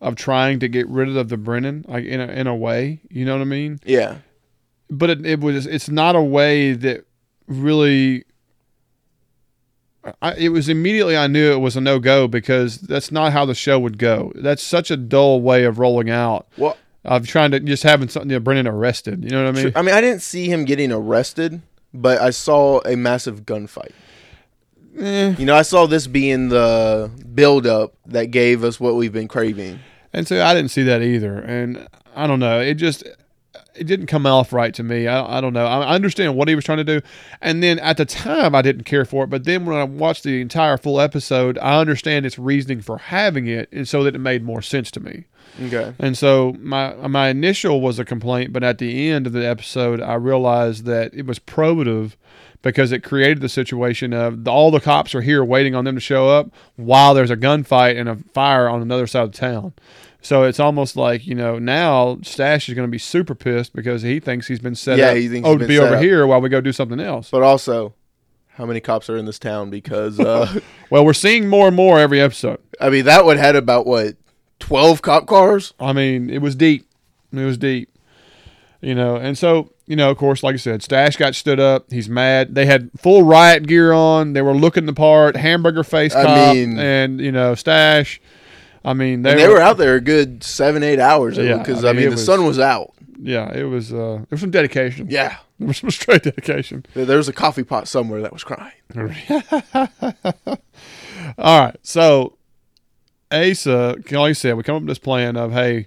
of 0.00 0.16
trying 0.16 0.58
to 0.58 0.66
get 0.66 0.88
rid 0.88 1.14
of 1.16 1.28
the 1.28 1.36
Bren'in, 1.36 1.86
like 1.88 2.04
in 2.04 2.20
a 2.20 2.26
in 2.26 2.46
a 2.48 2.56
way. 2.56 3.00
You 3.08 3.24
know 3.24 3.34
what 3.36 3.42
I 3.42 3.44
mean? 3.44 3.78
Yeah, 3.84 4.18
But 4.92 5.08
it, 5.10 5.26
it 5.26 5.40
was. 5.40 5.66
It's 5.66 5.88
not 5.88 6.14
a 6.16 6.22
way 6.22 6.74
that 6.74 7.06
really. 7.46 8.24
I, 10.20 10.34
it 10.34 10.48
was 10.48 10.68
immediately 10.68 11.16
I 11.16 11.28
knew 11.28 11.52
it 11.52 11.60
was 11.60 11.76
a 11.76 11.80
no 11.80 12.00
go 12.00 12.26
because 12.26 12.78
that's 12.78 13.12
not 13.12 13.32
how 13.32 13.44
the 13.44 13.54
show 13.54 13.78
would 13.78 13.98
go. 13.98 14.32
That's 14.34 14.62
such 14.62 14.90
a 14.90 14.96
dull 14.96 15.40
way 15.40 15.64
of 15.64 15.78
rolling 15.78 16.10
out 16.10 16.48
well, 16.58 16.76
of 17.04 17.26
trying 17.26 17.52
to 17.52 17.60
just 17.60 17.84
having 17.84 18.08
something 18.08 18.28
you 18.28 18.38
know, 18.38 18.44
Bren'in 18.44 18.68
arrested. 18.68 19.22
You 19.22 19.30
know 19.30 19.44
what 19.44 19.56
I 19.56 19.62
mean? 19.62 19.72
I 19.76 19.82
mean, 19.82 19.94
I 19.94 20.00
didn't 20.00 20.22
see 20.22 20.48
him 20.48 20.64
getting 20.64 20.90
arrested, 20.90 21.62
but 21.94 22.20
I 22.20 22.30
saw 22.30 22.80
a 22.84 22.96
massive 22.96 23.46
gunfight. 23.46 23.92
Eh. 24.98 25.36
You 25.38 25.46
know, 25.46 25.54
I 25.54 25.62
saw 25.62 25.86
this 25.86 26.06
being 26.06 26.48
the 26.48 27.10
buildup 27.34 27.94
that 28.06 28.26
gave 28.26 28.64
us 28.64 28.78
what 28.78 28.96
we've 28.96 29.12
been 29.12 29.28
craving. 29.28 29.78
And 30.12 30.28
so 30.28 30.44
I 30.44 30.52
didn't 30.52 30.70
see 30.70 30.82
that 30.82 31.00
either. 31.00 31.38
And 31.38 31.88
I 32.14 32.26
don't 32.26 32.40
know. 32.40 32.60
It 32.60 32.74
just 32.74 33.04
it 33.74 33.84
didn't 33.84 34.06
come 34.06 34.26
off 34.26 34.52
right 34.52 34.72
to 34.74 34.82
me. 34.82 35.06
I, 35.06 35.38
I 35.38 35.40
don't 35.40 35.52
know. 35.52 35.66
I, 35.66 35.82
I 35.82 35.94
understand 35.94 36.36
what 36.36 36.48
he 36.48 36.54
was 36.54 36.64
trying 36.64 36.78
to 36.78 36.84
do. 36.84 37.00
And 37.40 37.62
then 37.62 37.78
at 37.78 37.96
the 37.96 38.04
time 38.04 38.54
I 38.54 38.62
didn't 38.62 38.84
care 38.84 39.04
for 39.04 39.24
it. 39.24 39.30
But 39.30 39.44
then 39.44 39.64
when 39.64 39.76
I 39.76 39.84
watched 39.84 40.24
the 40.24 40.40
entire 40.40 40.76
full 40.76 41.00
episode, 41.00 41.58
I 41.58 41.80
understand 41.80 42.26
its 42.26 42.38
reasoning 42.38 42.80
for 42.80 42.98
having 42.98 43.46
it 43.46 43.68
and 43.72 43.88
so 43.88 44.04
that 44.04 44.14
it 44.14 44.20
made 44.20 44.42
more 44.42 44.62
sense 44.62 44.90
to 44.92 45.00
me. 45.00 45.24
Okay. 45.60 45.92
And 45.98 46.16
so 46.16 46.56
my 46.60 46.94
my 47.08 47.28
initial 47.28 47.80
was 47.80 47.98
a 47.98 48.04
complaint, 48.04 48.52
but 48.52 48.62
at 48.62 48.78
the 48.78 49.10
end 49.10 49.26
of 49.26 49.32
the 49.32 49.46
episode 49.46 50.00
I 50.00 50.14
realized 50.14 50.84
that 50.86 51.12
it 51.12 51.26
was 51.26 51.38
probative 51.38 52.12
because 52.62 52.92
it 52.92 53.02
created 53.02 53.40
the 53.40 53.48
situation 53.48 54.12
of 54.12 54.46
all 54.46 54.70
the 54.70 54.80
cops 54.80 55.14
are 55.14 55.20
here 55.20 55.44
waiting 55.44 55.74
on 55.74 55.84
them 55.84 55.96
to 55.96 56.00
show 56.00 56.28
up 56.28 56.50
while 56.76 57.12
there's 57.12 57.30
a 57.30 57.36
gunfight 57.36 57.98
and 57.98 58.08
a 58.08 58.16
fire 58.32 58.68
on 58.68 58.80
another 58.80 59.06
side 59.06 59.24
of 59.24 59.32
town. 59.32 59.72
So 60.24 60.44
it's 60.44 60.60
almost 60.60 60.96
like 60.96 61.26
you 61.26 61.34
know 61.34 61.58
now 61.58 62.18
Stash 62.22 62.68
is 62.68 62.74
going 62.74 62.86
to 62.86 62.90
be 62.90 62.98
super 62.98 63.34
pissed 63.34 63.74
because 63.74 64.02
he 64.02 64.20
thinks 64.20 64.46
he's 64.46 64.60
been 64.60 64.74
set 64.76 64.98
Yeah, 64.98 65.08
up. 65.10 65.16
he 65.16 65.28
thinks 65.28 65.48
oh, 65.48 65.52
he's 65.52 65.62
to 65.62 65.66
be 65.68 65.78
over 65.78 65.96
up. 65.96 66.02
here 66.02 66.26
while 66.26 66.40
we 66.40 66.48
go 66.48 66.60
do 66.60 66.72
something 66.72 67.00
else. 67.00 67.28
But 67.30 67.42
also, 67.42 67.94
how 68.54 68.64
many 68.66 68.80
cops 68.80 69.10
are 69.10 69.16
in 69.16 69.24
this 69.26 69.38
town? 69.38 69.68
Because 69.70 70.20
uh, 70.20 70.60
Well, 70.90 71.04
we're 71.04 71.12
seeing 71.12 71.48
more 71.48 71.66
and 71.66 71.76
more 71.76 71.98
every 71.98 72.20
episode. 72.20 72.60
I 72.80 72.88
mean, 72.90 73.04
that 73.06 73.24
one 73.24 73.36
had 73.36 73.56
about 73.56 73.84
what 73.86 74.14
twelve 74.60 75.02
cop 75.02 75.26
cars. 75.26 75.74
I 75.80 75.92
mean, 75.92 76.30
it 76.30 76.38
was 76.40 76.54
deep. 76.54 76.86
It 77.32 77.44
was 77.44 77.58
deep. 77.58 77.88
You 78.80 78.94
know, 78.96 79.14
and 79.16 79.38
so, 79.38 79.72
you 79.86 79.94
know, 79.94 80.10
of 80.10 80.18
course, 80.18 80.42
like 80.42 80.54
I 80.54 80.58
said, 80.58 80.82
Stash 80.82 81.16
got 81.16 81.34
stood 81.36 81.60
up. 81.60 81.86
He's 81.92 82.08
mad. 82.08 82.54
They 82.56 82.66
had 82.66 82.90
full 82.96 83.22
riot 83.22 83.66
gear 83.68 83.92
on. 83.92 84.32
They 84.32 84.42
were 84.42 84.54
looking 84.54 84.86
the 84.86 84.92
part, 84.92 85.36
hamburger 85.36 85.84
face 85.84 86.14
I 86.14 86.24
cop, 86.24 86.54
mean- 86.56 86.78
and, 86.78 87.20
you 87.20 87.30
know, 87.32 87.54
Stash. 87.54 88.20
I 88.84 88.94
mean, 88.94 89.22
they, 89.22 89.30
And 89.32 89.38
they 89.40 89.48
were 89.48 89.60
out 89.60 89.76
there 89.78 89.94
a 89.94 90.00
good 90.00 90.42
seven, 90.42 90.82
eight 90.82 90.98
hours 90.98 91.36
Yeah, 91.38 91.58
because 91.58 91.84
I 91.84 91.90
I 91.90 91.92
mean, 91.92 92.00
mean, 92.02 92.10
the 92.10 92.16
was- 92.16 92.24
sun 92.24 92.44
was 92.44 92.58
out. 92.58 92.92
yeah, 93.20 93.52
it 93.52 93.64
was. 93.64 93.92
Uh, 93.92 94.16
there 94.18 94.26
was 94.30 94.40
some 94.40 94.50
dedication. 94.50 95.06
Yeah, 95.08 95.36
There 95.58 95.68
was 95.68 95.76
some 95.78 95.90
straight 95.90 96.22
dedication. 96.24 96.84
there 96.94 97.16
was 97.16 97.28
a 97.28 97.32
coffee 97.32 97.62
pot 97.64 97.86
somewhere 97.88 98.20
that 98.22 98.32
was 98.32 98.42
crying. 98.44 98.72
All 101.38 101.60
right, 101.66 101.76
so 101.82 102.36
Asa, 103.30 103.96
like 103.96 104.12
I 104.12 104.32
said, 104.32 104.56
we 104.56 104.62
come 104.62 104.76
up 104.76 104.82
with 104.82 104.88
this 104.88 104.98
plan 104.98 105.36
of 105.36 105.52
hey, 105.52 105.86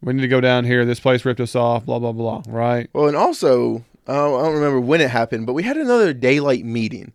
we 0.00 0.12
need 0.12 0.22
to 0.22 0.28
go 0.28 0.40
down 0.40 0.64
here. 0.64 0.84
This 0.84 1.00
place 1.00 1.24
ripped 1.24 1.40
us 1.40 1.54
off. 1.54 1.84
Blah 1.84 1.98
blah 1.98 2.12
blah. 2.12 2.42
Right? 2.48 2.88
Well, 2.92 3.08
and 3.08 3.16
also, 3.16 3.84
uh, 4.08 4.38
I 4.38 4.42
don't 4.44 4.54
remember 4.54 4.80
when 4.80 5.00
it 5.00 5.10
happened, 5.10 5.46
but 5.46 5.52
we 5.52 5.62
had 5.64 5.76
another 5.76 6.12
daylight 6.12 6.64
meeting. 6.64 7.12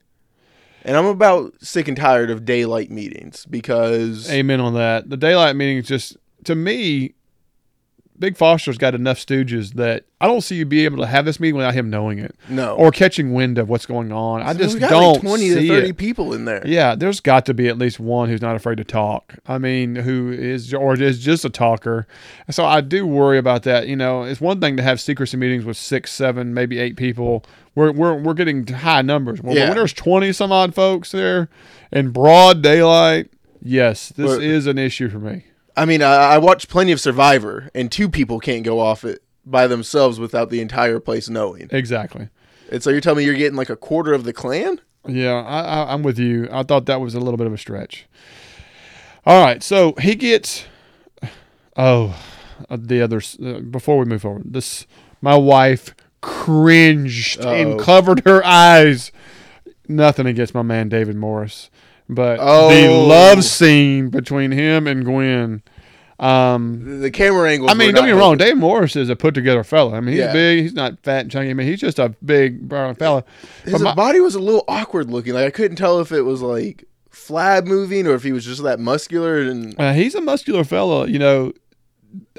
And 0.86 0.98
I'm 0.98 1.06
about 1.06 1.54
sick 1.62 1.88
and 1.88 1.96
tired 1.96 2.30
of 2.30 2.46
daylight 2.46 2.92
meetings 2.92 3.46
because 3.46 4.30
Amen 4.30 4.60
on 4.60 4.74
that. 4.74 5.10
The 5.10 5.18
daylight 5.18 5.56
meetings 5.56 5.88
just 5.88 6.18
to 6.46 6.56
me. 6.56 7.16
Big 8.20 8.38
Foster's 8.38 8.78
got 8.78 8.94
enough 8.96 9.18
stooges 9.18 9.74
that 9.74 10.06
I 10.22 10.28
don't 10.28 10.42
see 10.42 10.56
you 10.56 10.66
be 10.66 10.86
able 10.86 10.98
to 11.00 11.08
have 11.08 11.26
this 11.26 11.40
meeting 11.40 11.56
without 11.56 11.74
him 11.74 11.90
knowing 11.90 12.20
it 12.20 12.36
no, 12.48 12.76
or 12.76 12.92
catching 12.92 13.34
wind 13.34 13.58
of 13.58 13.68
what's 13.68 13.86
going 13.86 14.12
on. 14.12 14.42
I 14.44 14.54
just 14.54 14.80
don't 14.80 15.14
like 15.14 15.22
20 15.22 15.50
see 15.50 15.68
to 15.68 15.68
30 15.68 15.90
it. 15.90 15.98
people 15.98 16.34
in 16.34 16.46
there. 16.46 16.62
Yeah, 16.66 16.96
there's 16.96 17.20
got 17.20 17.46
to 17.48 17.54
be 17.54 17.68
at 17.68 17.78
least 17.78 18.00
one 18.00 18.30
who's 18.30 18.42
not 18.42 18.56
afraid 18.56 18.78
to 18.78 18.84
talk. 18.84 19.36
I 19.48 19.58
mean, 19.58 19.96
who 19.96 20.32
is 20.32 20.74
or 20.74 20.94
is 20.94 21.20
just 21.24 21.44
a 21.44 21.50
talker. 21.50 22.08
So 22.52 22.64
I 22.66 22.82
do 22.82 23.06
worry 23.08 23.38
about 23.38 23.64
that. 23.64 23.88
You 23.88 23.96
know, 23.96 24.24
it's 24.24 24.40
one 24.40 24.62
thing 24.62 24.78
to 24.78 24.84
have 24.84 25.02
secrecy 25.02 25.36
meetings 25.38 25.66
with 25.66 25.76
six, 25.78 26.12
seven, 26.12 26.54
maybe 26.54 26.78
eight 26.80 26.96
people. 26.96 27.44
We're 27.76 27.92
we're 27.92 28.14
we're 28.16 28.36
getting 28.36 28.68
high 28.68 29.02
numbers. 29.02 29.42
Well, 29.42 29.56
Yeah. 29.56 29.70
When 29.70 29.78
there's 29.78 29.94
twenty 29.94 30.32
some 30.32 30.52
odd 30.52 30.76
folks 30.76 31.12
there 31.12 31.50
in 31.92 32.12
broad 32.12 32.62
daylight, 32.62 33.32
yes, 33.62 34.10
this 34.10 34.28
Well- 34.28 34.40
is 34.40 34.68
an 34.68 34.78
issue 34.78 35.10
for 35.10 35.20
me. 35.20 35.46
I 35.76 35.86
mean, 35.86 36.02
I, 36.02 36.34
I 36.34 36.38
watched 36.38 36.70
plenty 36.70 36.92
of 36.92 37.00
Survivor, 37.00 37.70
and 37.74 37.92
two 37.92 38.10
people 38.10 38.40
can't 38.40 38.64
go 38.64 38.80
off 38.80 39.04
it 39.04 39.24
by 39.46 39.68
themselves 39.68 40.20
without 40.20 40.50
the 40.50 40.62
entire 40.62 41.00
place 41.00 41.30
knowing. 41.30 41.68
Exactly. 41.72 42.30
And 42.72 42.82
so 42.82 42.90
you're 42.90 43.02
telling 43.02 43.20
me 43.20 43.26
you're 43.26 43.36
getting 43.36 43.58
like 43.58 43.70
a 43.70 43.76
quarter 43.76 44.14
of 44.14 44.24
the 44.24 44.34
clan? 44.34 44.80
Yeah, 45.08 45.34
I, 45.34 45.62
I, 45.62 45.94
I'm 45.94 46.04
with 46.04 46.18
you. 46.18 46.48
I 46.52 46.64
thought 46.64 46.86
that 46.86 47.02
was 47.02 47.14
a 47.14 47.20
little 47.20 47.38
bit 47.38 47.48
of 47.48 47.54
a 47.54 47.58
stretch. 47.58 48.08
All 49.26 49.44
right, 49.44 49.62
so 49.62 49.94
he 50.02 50.16
gets. 50.16 50.66
Oh, 51.76 52.18
uh, 52.70 52.78
the 52.80 53.02
others. 53.02 53.38
Uh, 53.44 53.60
before 53.60 53.98
we 53.98 54.06
move 54.06 54.22
forward, 54.22 54.54
this 54.54 54.86
my 55.22 55.36
wife 55.36 55.94
cringed 56.22 57.40
and 57.40 57.74
Uh-oh. 57.74 57.84
covered 57.84 58.26
her 58.26 58.46
eyes. 58.46 59.12
Nothing 59.88 60.26
against 60.26 60.54
my 60.54 60.62
man 60.62 60.88
David 60.88 61.16
Morris, 61.16 61.70
but 62.10 62.38
the 62.38 62.88
Oh. 62.88 63.06
love 63.08 63.44
scene 63.44 64.10
between 64.10 64.52
him 64.52 64.88
and 64.88 65.04
Gwen. 65.06 65.62
Um, 66.20 66.84
The, 66.86 66.96
the 66.98 67.12
camera 67.12 67.50
angle. 67.52 67.70
I 67.70 67.74
mean, 67.74 67.88
don't 67.94 68.04
not 68.04 68.08
get 68.08 68.16
me 68.16 68.20
wrong. 68.22 68.38
Dave 68.38 68.56
Morris 68.58 68.96
is 68.96 69.10
a 69.10 69.16
put 69.16 69.34
together 69.34 69.64
fella. 69.64 69.96
I 69.98 70.00
mean, 70.00 70.14
he's 70.14 70.20
Yeah. 70.20 70.32
big. 70.34 70.62
He's 70.62 70.74
not 70.74 71.00
fat 71.04 71.22
and 71.22 71.32
chunky. 71.32 71.50
I 71.50 71.54
mean, 71.54 71.68
he's 71.68 71.80
just 71.82 72.00
a 72.00 72.14
big 72.24 72.68
brown 72.70 72.96
fella. 72.96 73.24
His 73.66 73.82
my- 73.82 73.94
body 73.96 74.20
was 74.20 74.36
a 74.36 74.40
little 74.40 74.64
awkward 74.68 75.10
looking. 75.10 75.34
Like 75.34 75.46
I 75.48 75.50
couldn't 75.50 75.78
tell 75.78 76.00
if 76.00 76.12
it 76.12 76.22
was 76.22 76.42
like 76.42 76.86
flab 77.12 77.66
moving 77.66 78.08
or 78.08 78.14
if 78.16 78.24
he 78.24 78.32
was 78.32 78.46
just 78.46 78.64
that 78.64 78.80
muscular. 78.80 79.40
And 79.40 79.76
Uh, 79.78 79.94
he's 79.94 80.16
a 80.16 80.22
muscular 80.22 80.64
fella. 80.64 81.08
You 81.08 81.20
know, 81.20 81.52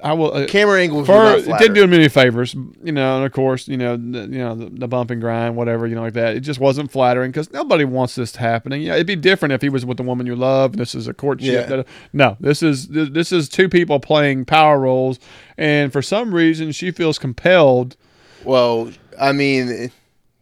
I 0.03 0.13
will. 0.13 0.33
Uh, 0.33 0.47
camera 0.47 0.81
angles 0.81 1.09
were 1.09 1.15
for, 1.15 1.51
it 1.51 1.59
didn't 1.59 1.75
do 1.75 1.83
him 1.83 1.93
any 1.93 2.09
favors, 2.09 2.55
you 2.55 2.93
know. 2.93 3.17
And 3.17 3.27
of 3.27 3.33
course, 3.33 3.67
you 3.69 3.77
know, 3.77 3.97
the, 3.97 4.21
you 4.21 4.39
know, 4.39 4.55
the, 4.55 4.67
the 4.71 4.89
bump 4.89 5.11
and 5.11 5.21
grind, 5.21 5.57
whatever, 5.57 5.87
you 5.87 5.95
know, 5.95 6.03
like 6.03 6.13
that. 6.13 6.37
It 6.37 6.41
just 6.41 6.61
wasn't 6.61 6.91
flattering 6.93 7.31
because 7.31 7.53
nobody 7.53 7.85
wants 7.85 8.15
this 8.15 8.37
happening. 8.37 8.83
Yeah, 8.83 8.95
it'd 8.95 9.07
be 9.07 9.17
different 9.17 9.53
if 9.53 9.63
he 9.63 9.69
was 9.69 9.85
with 9.85 9.97
the 9.97 10.03
woman 10.03 10.27
you 10.27 10.37
love. 10.37 10.73
And 10.73 10.81
this 10.81 10.95
is 10.95 11.09
a 11.09 11.15
courtship. 11.15 11.69
Yeah. 11.69 11.77
That- 11.77 11.87
no, 12.13 12.37
this 12.41 12.63
is 12.63 12.89
this 12.89 13.09
this 13.11 13.33
is 13.33 13.49
two 13.49 13.69
people 13.69 13.99
playing 14.01 14.45
power 14.45 14.79
roles, 14.79 15.19
and 15.59 15.93
for 15.93 16.03
some 16.03 16.35
reason, 16.35 16.73
she 16.73 16.91
feels 16.91 17.19
compelled. 17.19 17.97
Well, 18.45 18.93
I 19.19 19.33
mean, 19.33 19.91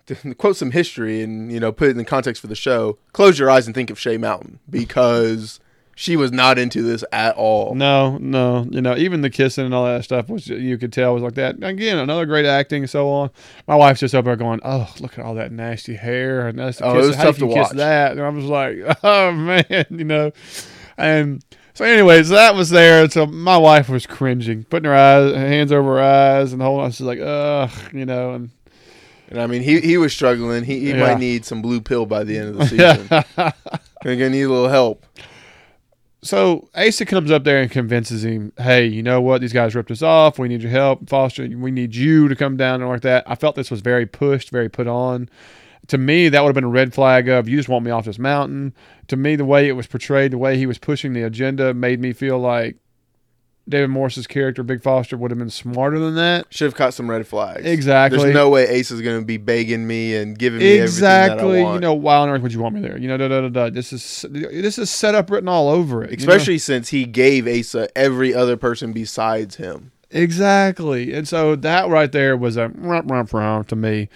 to 0.07 0.35
quote 0.35 0.57
some 0.57 0.73
history 0.73 1.23
and 1.23 1.53
you 1.53 1.61
know 1.61 1.73
put 1.73 1.89
it 1.89 1.93
in 1.93 1.97
the 1.99 2.05
context 2.05 2.41
for 2.41 2.49
the 2.49 2.55
show. 2.55 2.99
Close 3.13 3.39
your 3.39 3.51
eyes 3.51 3.67
and 3.67 3.75
think 3.75 3.91
of 3.91 3.99
Shay 3.99 4.17
Mountain 4.17 4.59
because 4.69 5.61
she 6.03 6.17
was 6.17 6.33
not 6.33 6.59
into 6.59 6.83
this 6.83 7.05
at 7.13 7.37
all. 7.37 7.77
No, 7.77 8.19
no, 8.19 8.67
you 8.71 8.83
know, 8.83 8.97
even 8.97 9.21
the 9.21 9.31
kissing 9.31 9.65
and 9.67 9.73
all 9.73 9.85
that 9.87 10.03
stuff 10.03 10.29
was 10.29 10.49
you 10.49 10.77
could 10.77 10.93
tell 10.93 11.15
was 11.15 11.23
like 11.23 11.35
that. 11.35 11.63
Again, 11.63 11.97
another 11.99 12.27
great 12.27 12.45
acting 12.45 12.83
and 12.83 12.91
so 12.91 13.09
on. 13.09 13.31
My 13.69 13.77
wife's 13.77 14.01
just 14.01 14.13
up 14.13 14.25
there 14.25 14.35
going, 14.35 14.59
"Oh, 14.65 14.93
look 14.99 15.17
at 15.17 15.25
all 15.25 15.35
that 15.37 15.53
nasty 15.53 15.95
hair 15.95 16.49
and 16.49 16.59
that's 16.59 16.79
the 16.79 16.87
Oh, 16.87 16.99
it 16.99 17.07
was 17.07 17.15
How 17.15 17.25
tough 17.25 17.39
to 17.39 17.47
kiss 17.47 17.55
watch. 17.55 17.77
that?" 17.77 18.13
And 18.13 18.21
I 18.21 18.29
was 18.31 18.45
like, 18.47 18.79
"Oh 19.05 19.31
man," 19.31 19.87
you 19.91 20.05
know. 20.05 20.33
And 20.99 21.45
so, 21.75 21.85
anyways, 21.85 22.31
that 22.31 22.57
was 22.57 22.71
there. 22.71 23.09
So 23.09 23.25
my 23.27 23.57
wife 23.57 23.89
was 23.89 24.05
cringing, 24.05 24.65
putting 24.65 24.91
her 24.91 24.97
eyes, 24.97 25.35
hands 25.37 25.71
over 25.71 25.99
her 25.99 26.03
eyes, 26.03 26.53
and 26.53 26.61
the 26.61 26.65
whole. 26.65 26.81
I 26.81 26.87
was 26.87 27.01
like, 27.01 27.21
"Ugh," 27.21 27.71
you 27.93 28.07
know, 28.07 28.33
and 28.33 28.51
And 29.31 29.41
I 29.41 29.47
mean, 29.47 29.63
he 29.63 29.81
he 29.81 29.99
was 29.99 30.13
struggling. 30.13 30.65
He, 30.65 30.81
he 30.81 30.91
Yeah. 30.91 30.99
might 31.01 31.19
need 31.21 31.45
some 31.45 31.63
blue 31.63 31.81
pill 31.81 32.07
by 32.07 32.25
the 32.25 32.37
end 32.39 32.49
of 32.49 32.57
the 32.59 32.67
season. 33.37 33.53
Gonna 34.03 34.31
need 34.31 34.43
a 34.43 34.49
little 34.49 34.69
help. 34.69 35.07
So 36.25 36.69
Asa 36.75 37.05
comes 37.05 37.33
up 37.33 37.43
there 37.43 37.61
and 37.61 37.71
convinces 37.71 38.25
him, 38.25 38.53
"Hey, 38.57 38.87
you 38.87 39.03
know 39.03 39.21
what? 39.21 39.41
These 39.41 39.53
guys 39.53 39.75
ripped 39.75 39.91
us 39.91 40.03
off. 40.03 40.39
We 40.39 40.49
need 40.49 40.63
your 40.63 40.71
help, 40.71 41.09
Foster. 41.09 41.49
We 41.49 41.73
need 41.73 41.97
you 41.97 42.29
to 42.29 42.37
come 42.37 42.57
down 42.57 42.81
and 42.81 42.89
like 42.89 43.01
that." 43.01 43.25
I 43.27 43.35
felt 43.35 43.57
this 43.57 43.73
was 43.73 43.81
very 43.81 44.07
pushed, 44.07 44.51
very 44.51 44.69
put 44.69 44.87
on. 44.87 45.29
To 45.89 45.99
me, 45.99 46.29
that 46.29 46.41
would 46.41 46.49
have 46.49 46.55
been 46.55 46.63
a 46.63 46.69
red 46.69 46.95
flag 46.95 47.29
of 47.29 47.49
you 47.49 47.57
just 47.57 47.69
want 47.69 47.85
me 47.85 47.91
off 47.91 48.05
this 48.05 48.21
mountain. 48.21 48.73
To 49.09 49.17
me, 49.17 49.35
the 49.35 49.45
way 49.45 49.67
it 49.69 49.73
was 49.73 49.89
portrayed, 49.89 50.31
the 50.31 50.39
way 50.39 50.57
he 50.57 50.67
was 50.67 50.79
pushing 50.79 51.13
the 51.13 51.23
agenda, 51.25 51.75
made 51.75 52.01
me 52.01 52.13
feel 52.13 52.39
like 52.39 52.77
David 53.69 53.91
Morris's 53.91 54.27
character, 54.27 54.63
Big 54.63 54.83
Foster, 54.83 55.17
would 55.17 55.31
have 55.31 55.39
been 55.39 55.51
smarter 55.51 55.99
than 55.99 56.17
that. 56.17 56.47
Should 56.51 56.65
have 56.67 56.75
caught 56.75 56.95
some 56.95 57.09
red 57.09 57.27
flags. 57.27 57.65
Exactly. 57.65 58.19
There's 58.19 58.35
no 58.35 58.51
way 58.51 58.67
Ace 58.69 58.91
is 58.91 59.01
gonna 59.01 59.23
be 59.23 59.37
begging 59.37 59.87
me 59.87 60.17
and 60.17 60.37
giving 60.37 60.59
me 60.59 60.79
everything 60.79 61.01
that 61.03 61.31
I 61.31 61.35
Exactly. 61.35 61.61
You 61.61 61.81
know, 61.81 61.95
why 61.95 62.17
on 62.17 62.29
earth 62.29 62.43
would 62.43 62.53
you 62.53 62.61
want 62.61 62.75
me 62.75 62.81
there? 62.81 62.99
You 62.99 63.09
know, 63.09 63.17
da 63.17 63.29
da 63.29 63.43
da 63.43 63.49
da. 63.49 63.71
This 63.71 63.93
is 63.93 64.27
this 64.31 64.79
is 64.79 64.91
set 64.91 65.15
up 65.15 65.31
written 65.31 65.49
all 65.49 65.69
over 65.69 66.03
it. 66.03 66.11
you 66.11 66.27
know? 66.27 66.33
Especially 66.33 66.59
since 66.59 66.89
he 66.89 67.05
gave 67.05 67.47
Asa 67.47 67.89
every 67.97 68.35
other 68.35 68.57
person 68.57 68.93
besides 68.93 69.57
him. 69.57 69.93
Exactly. 70.11 71.15
And 71.15 71.27
so 71.27 71.57
that 71.57 71.89
right 71.89 72.11
there 72.11 72.37
was 72.37 72.57
a 72.57 72.69
rump, 72.69 73.11
rump, 73.11 73.33
rump 73.33 73.69
to 73.69 73.77
me. 73.77 74.09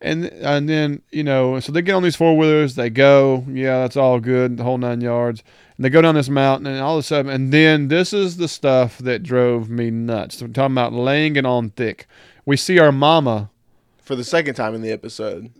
And 0.00 0.26
and 0.26 0.68
then, 0.68 1.02
you 1.10 1.24
know, 1.24 1.58
so 1.60 1.72
they 1.72 1.82
get 1.82 1.94
on 1.94 2.02
these 2.02 2.16
four 2.16 2.36
wheelers, 2.36 2.74
they 2.74 2.90
go, 2.90 3.44
yeah, 3.48 3.80
that's 3.80 3.96
all 3.96 4.20
good, 4.20 4.56
the 4.58 4.62
whole 4.62 4.78
nine 4.78 5.00
yards. 5.00 5.42
And 5.76 5.84
they 5.84 5.90
go 5.90 6.02
down 6.02 6.14
this 6.14 6.28
mountain 6.28 6.66
and 6.66 6.80
all 6.80 6.96
of 6.96 7.00
a 7.00 7.02
sudden 7.02 7.30
and 7.30 7.52
then 7.52 7.88
this 7.88 8.12
is 8.12 8.36
the 8.36 8.48
stuff 8.48 8.98
that 8.98 9.22
drove 9.22 9.70
me 9.70 9.90
nuts. 9.90 10.40
We're 10.40 10.48
talking 10.48 10.74
about 10.74 10.92
laying 10.92 11.36
it 11.36 11.46
on 11.46 11.70
thick. 11.70 12.06
We 12.44 12.56
see 12.56 12.78
our 12.78 12.92
mama 12.92 13.50
For 14.02 14.14
the 14.14 14.24
second 14.24 14.54
time 14.54 14.74
in 14.74 14.82
the 14.82 14.92
episode. 14.92 15.50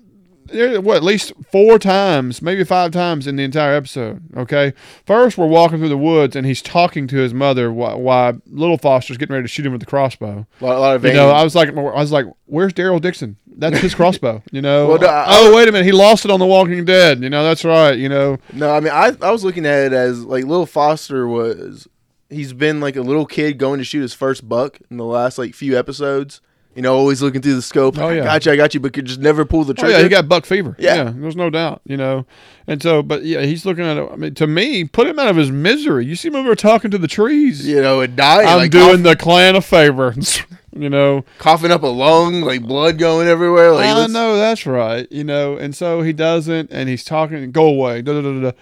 There, 0.48 0.80
what 0.80 0.96
at 0.96 1.02
least 1.02 1.32
four 1.50 1.78
times, 1.78 2.40
maybe 2.42 2.64
five 2.64 2.90
times 2.92 3.26
in 3.26 3.37
the 3.37 3.42
entire 3.44 3.74
episode. 3.74 4.22
Okay, 4.37 4.72
first 5.04 5.37
we're 5.38 5.46
walking 5.46 5.78
through 5.78 5.88
the 5.88 5.96
woods 5.98 6.35
and 6.37 6.46
he's 6.46 6.62
talking 6.62 7.06
to 7.09 7.16
his 7.16 7.32
mother 7.35 7.72
while, 7.72 8.00
while 8.00 8.40
little 8.46 8.78
Foster's 8.78 9.16
getting 9.16 9.35
ready 9.35 9.44
to 9.44 9.48
shoot 9.48 9.66
him 9.66 9.72
with 9.72 9.80
the 9.80 9.87
crossbow. 9.87 10.46
A 10.61 10.64
lot, 10.64 10.76
a 10.76 10.80
lot 10.80 10.96
of 10.96 11.04
You 11.04 11.12
know, 11.12 11.30
I 11.30 11.42
was 11.44 11.54
like, 11.54 11.68
I 11.70 11.72
was 11.80 12.12
like, 12.12 12.26
where's 12.46 12.72
Daryl 12.72 13.00
Dixon? 13.00 13.37
That's 13.59 13.78
his 13.78 13.94
crossbow. 13.94 14.42
You 14.52 14.62
know. 14.62 14.88
Well, 14.88 14.98
no, 14.98 15.06
I- 15.09 15.24
oh, 15.28 15.54
wait 15.56 15.68
a 15.68 15.72
minute, 15.72 15.87
he 15.87 15.92
lost 15.92 16.24
it 16.24 16.30
on 16.30 16.40
The 16.40 16.46
Walking 16.46 16.85
Dead. 16.85 17.22
You 17.22 17.30
know, 17.30 17.42
that's 17.44 17.64
right. 17.64 17.96
You 17.98 18.09
know. 18.09 18.38
No, 18.52 18.70
I 18.70 18.80
mean 18.80 18.92
I 18.92 19.16
I 19.22 19.30
was 19.30 19.44
looking 19.44 19.66
at 19.66 19.85
it 19.87 19.92
as 19.92 20.24
like 20.24 20.44
little 20.44 20.66
Foster 20.66 21.26
was 21.26 21.88
he's 22.28 22.52
been 22.52 22.80
like 22.80 22.96
a 22.96 23.02
little 23.02 23.24
kid 23.26 23.56
going 23.59 23.78
to 23.78 23.85
shoot 23.85 24.00
his 24.02 24.12
first 24.14 24.48
buck 24.48 24.78
in 24.90 24.96
the 24.96 25.04
last 25.04 25.38
like 25.38 25.54
few 25.54 25.78
episodes. 25.78 26.40
You 26.76 26.82
know, 26.82 26.94
always 26.94 27.22
looking 27.22 27.40
through 27.40 27.54
the 27.54 27.62
scope. 27.62 27.96
Oh, 27.98 28.10
yeah. 28.10 28.20
I 28.20 28.24
got 28.24 28.46
you, 28.46 28.52
I 28.52 28.56
got 28.56 28.74
you, 28.74 28.80
but 28.80 28.92
could 28.92 29.06
just 29.06 29.18
never 29.18 29.46
pull 29.46 29.64
the 29.64 29.72
Oh 29.72 29.76
trigger. 29.76 29.96
yeah, 29.96 30.02
he 30.02 30.08
got 30.10 30.28
buck 30.28 30.44
fever. 30.44 30.76
Yeah. 30.78 30.94
yeah, 30.96 31.12
there's 31.16 31.34
no 31.34 31.48
doubt. 31.48 31.80
You 31.86 31.96
know, 31.96 32.26
and 32.66 32.82
so, 32.82 33.02
but 33.02 33.24
yeah, 33.24 33.40
he's 33.42 33.64
looking 33.64 33.84
at 33.84 33.96
it. 33.96 34.08
I 34.12 34.16
mean, 34.16 34.34
to 34.34 34.46
me, 34.46 34.84
put 34.84 35.06
him 35.06 35.18
out 35.18 35.28
of 35.28 35.36
his 35.36 35.50
misery. 35.50 36.04
You 36.04 36.14
see 36.16 36.28
him 36.28 36.36
over 36.36 36.54
talking 36.54 36.90
to 36.90 36.98
the 36.98 37.08
trees. 37.08 37.66
you 37.66 37.80
know, 37.80 38.02
and 38.02 38.14
dying. 38.14 38.46
I'm 38.46 38.58
like, 38.58 38.70
doing 38.70 39.02
the 39.02 39.16
clan 39.16 39.56
a 39.56 39.62
favor. 39.62 40.14
you 40.76 40.90
know. 40.90 41.24
coughing 41.38 41.70
up 41.70 41.82
a 41.82 41.86
lung, 41.86 42.42
like 42.42 42.62
blood 42.62 42.98
going 42.98 43.26
everywhere. 43.26 43.72
Like 43.72 43.86
I 43.86 44.06
know 44.08 44.36
that's 44.36 44.66
right. 44.66 45.10
You 45.10 45.24
know, 45.24 45.56
and 45.56 45.74
so 45.74 46.02
he 46.02 46.12
doesn't, 46.12 46.70
and 46.70 46.90
he's 46.90 47.04
talking, 47.04 47.50
go 47.52 47.66
away, 47.66 48.02
da, 48.02 48.12
da, 48.12 48.20
da, 48.20 48.32
da, 48.34 48.50
da. 48.50 48.56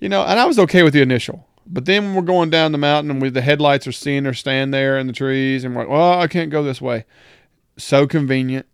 you 0.00 0.08
know. 0.08 0.22
And 0.24 0.40
I 0.40 0.46
was 0.46 0.58
okay 0.60 0.82
with 0.82 0.94
the 0.94 1.02
initial, 1.02 1.46
but 1.66 1.84
then 1.84 2.04
when 2.06 2.14
we're 2.14 2.22
going 2.22 2.48
down 2.48 2.72
the 2.72 2.78
mountain, 2.78 3.10
and 3.10 3.20
we 3.20 3.28
the 3.28 3.42
headlights 3.42 3.86
are 3.86 3.92
seeing 3.92 4.24
her 4.24 4.32
stand 4.32 4.72
there 4.72 4.98
in 4.98 5.06
the 5.06 5.12
trees, 5.12 5.64
and 5.64 5.74
we're 5.76 5.82
like, 5.82 5.90
well, 5.90 6.18
I 6.18 6.28
can't 6.28 6.50
go 6.50 6.62
this 6.62 6.80
way. 6.80 7.04
So 7.78 8.06
convenient, 8.06 8.66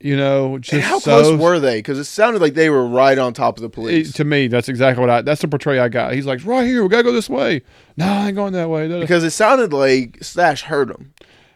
you 0.00 0.16
know. 0.16 0.58
Just 0.58 0.72
And 0.74 0.82
how 0.82 0.98
so, 0.98 1.22
close 1.22 1.40
were 1.40 1.58
they? 1.60 1.78
Because 1.78 1.98
it 1.98 2.04
sounded 2.04 2.42
like 2.42 2.54
they 2.54 2.68
were 2.68 2.86
right 2.86 3.16
on 3.18 3.32
top 3.32 3.56
of 3.56 3.62
the 3.62 3.68
it- 3.68 3.72
police. 3.72 4.12
to 4.14 4.24
me, 4.24 4.48
that's 4.48 4.68
exactly 4.68 5.00
what 5.00 5.10
I. 5.10 5.22
That's 5.22 5.40
the 5.40 5.48
portray 5.48 5.78
I 5.78 5.88
got. 5.88 6.14
He's 6.14 6.26
like, 6.26 6.44
right 6.44 6.66
here, 6.66 6.82
we 6.82 6.88
gotta 6.88 7.04
go 7.04 7.12
this 7.12 7.30
way. 7.30 7.62
No, 7.96 8.06
I 8.06 8.26
ain't 8.28 8.36
going 8.36 8.52
that 8.54 8.68
way. 8.68 8.88
because 9.00 9.24
it 9.24 9.30
sounded 9.30 9.72
like 9.72 10.18
Stash 10.22 10.62
heard 10.62 10.90
him. 10.90 11.14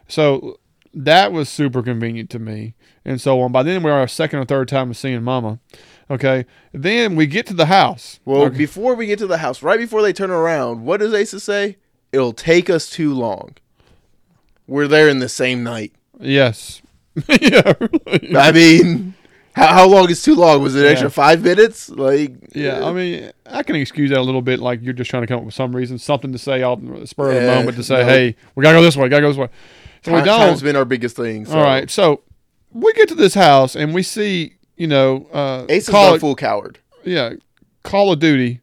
So 0.09 0.59
that 0.95 1.33
was 1.33 1.49
super 1.49 1.83
convenient 1.83 2.31
to 2.31 2.39
me, 2.39 2.75
and 3.05 3.21
so 3.21 3.41
on. 3.41 3.51
By 3.51 3.63
then, 3.65 3.83
we 3.83 3.91
are 3.91 3.99
our 4.01 4.09
second 4.09 4.39
or 4.39 4.45
third 4.45 4.69
time 4.69 4.91
of 4.91 4.97
seeing 4.97 5.23
Mama. 5.23 5.59
Okay, 6.11 6.45
then 6.73 7.17
we 7.17 7.27
get 7.27 7.47
to 7.47 7.55
the 7.55 7.67
house. 7.67 8.21
Well, 8.27 8.43
Okay. 8.43 8.59
before 8.59 8.95
we 8.95 9.07
get 9.07 9.19
to 9.21 9.27
the 9.27 9.39
house, 9.39 9.63
right 9.63 9.79
before 9.79 10.03
they 10.03 10.13
turn 10.13 10.31
around, 10.31 10.85
what 10.85 11.01
does 11.01 11.15
Asa 11.15 11.41
say? 11.41 11.79
It'll 12.13 12.35
take 12.35 12.69
us 12.71 12.89
too 12.91 13.13
long. 13.15 13.55
We're 14.67 14.87
there 14.87 15.09
in 15.09 15.19
the 15.19 15.29
same 15.29 15.63
night. 15.65 15.93
Yes. 16.21 16.81
yeah. 17.41 17.73
I 18.37 18.51
mean, 18.53 19.15
how, 19.55 19.69
how 19.69 19.89
long 19.89 20.11
is 20.11 20.23
too 20.23 20.35
long? 20.35 20.63
Was 20.63 20.75
it 20.75 20.85
an 20.85 20.91
extra 20.93 21.11
five 21.11 21.43
minutes? 21.43 21.89
Like, 21.89 22.33
Yeah, 22.55 22.85
I 22.85 22.93
mean, 22.93 23.31
I 23.47 23.63
can 23.63 23.77
excuse 23.77 24.11
that 24.11 24.19
a 24.19 24.23
little 24.23 24.43
bit. 24.43 24.59
Like 24.61 24.83
you're 24.83 24.93
just 24.95 25.11
trying 25.11 25.23
to 25.23 25.27
come 25.27 25.39
up 25.39 25.45
with 25.45 25.55
some 25.55 25.75
reason, 25.75 25.99
something 25.99 26.33
to 26.33 26.39
say 26.39 26.63
off 26.63 26.81
the 26.83 27.07
spur 27.07 27.29
of 27.31 27.35
the 27.37 27.41
Yeah, 27.43 27.55
moment 27.57 27.77
to 27.77 27.83
say, 27.85 27.99
no. 28.01 28.05
"Hey, 28.05 28.37
we 28.55 28.63
gotta 28.63 28.79
go 28.79 28.83
this 28.83 28.97
way, 28.97 29.09
gotta 29.09 29.23
go 29.23 29.29
this 29.29 29.37
way." 29.39 29.49
So 30.05 30.11
we 30.13 30.19
time, 30.19 30.27
don't. 30.27 30.39
time's 30.49 30.63
been 30.63 30.77
our 30.77 30.85
biggest 30.85 31.17
thing. 31.17 31.47
So. 31.47 31.57
All 31.57 31.63
right, 31.65 31.89
so 31.91 32.23
we 32.73 32.93
get 32.95 33.09
to 33.09 33.15
this 33.15 33.35
house 33.35 33.77
and 33.77 33.95
we 33.95 34.03
see, 34.03 34.55
you 34.77 34.87
know, 34.89 35.27
uh, 35.33 35.67
Ace 35.69 35.89
is 35.89 35.95
a 35.95 36.19
full 36.19 36.35
coward. 36.35 36.79
yeah, 37.05 37.35
Call 37.85 38.13
of 38.13 38.19
Duty 38.19 38.61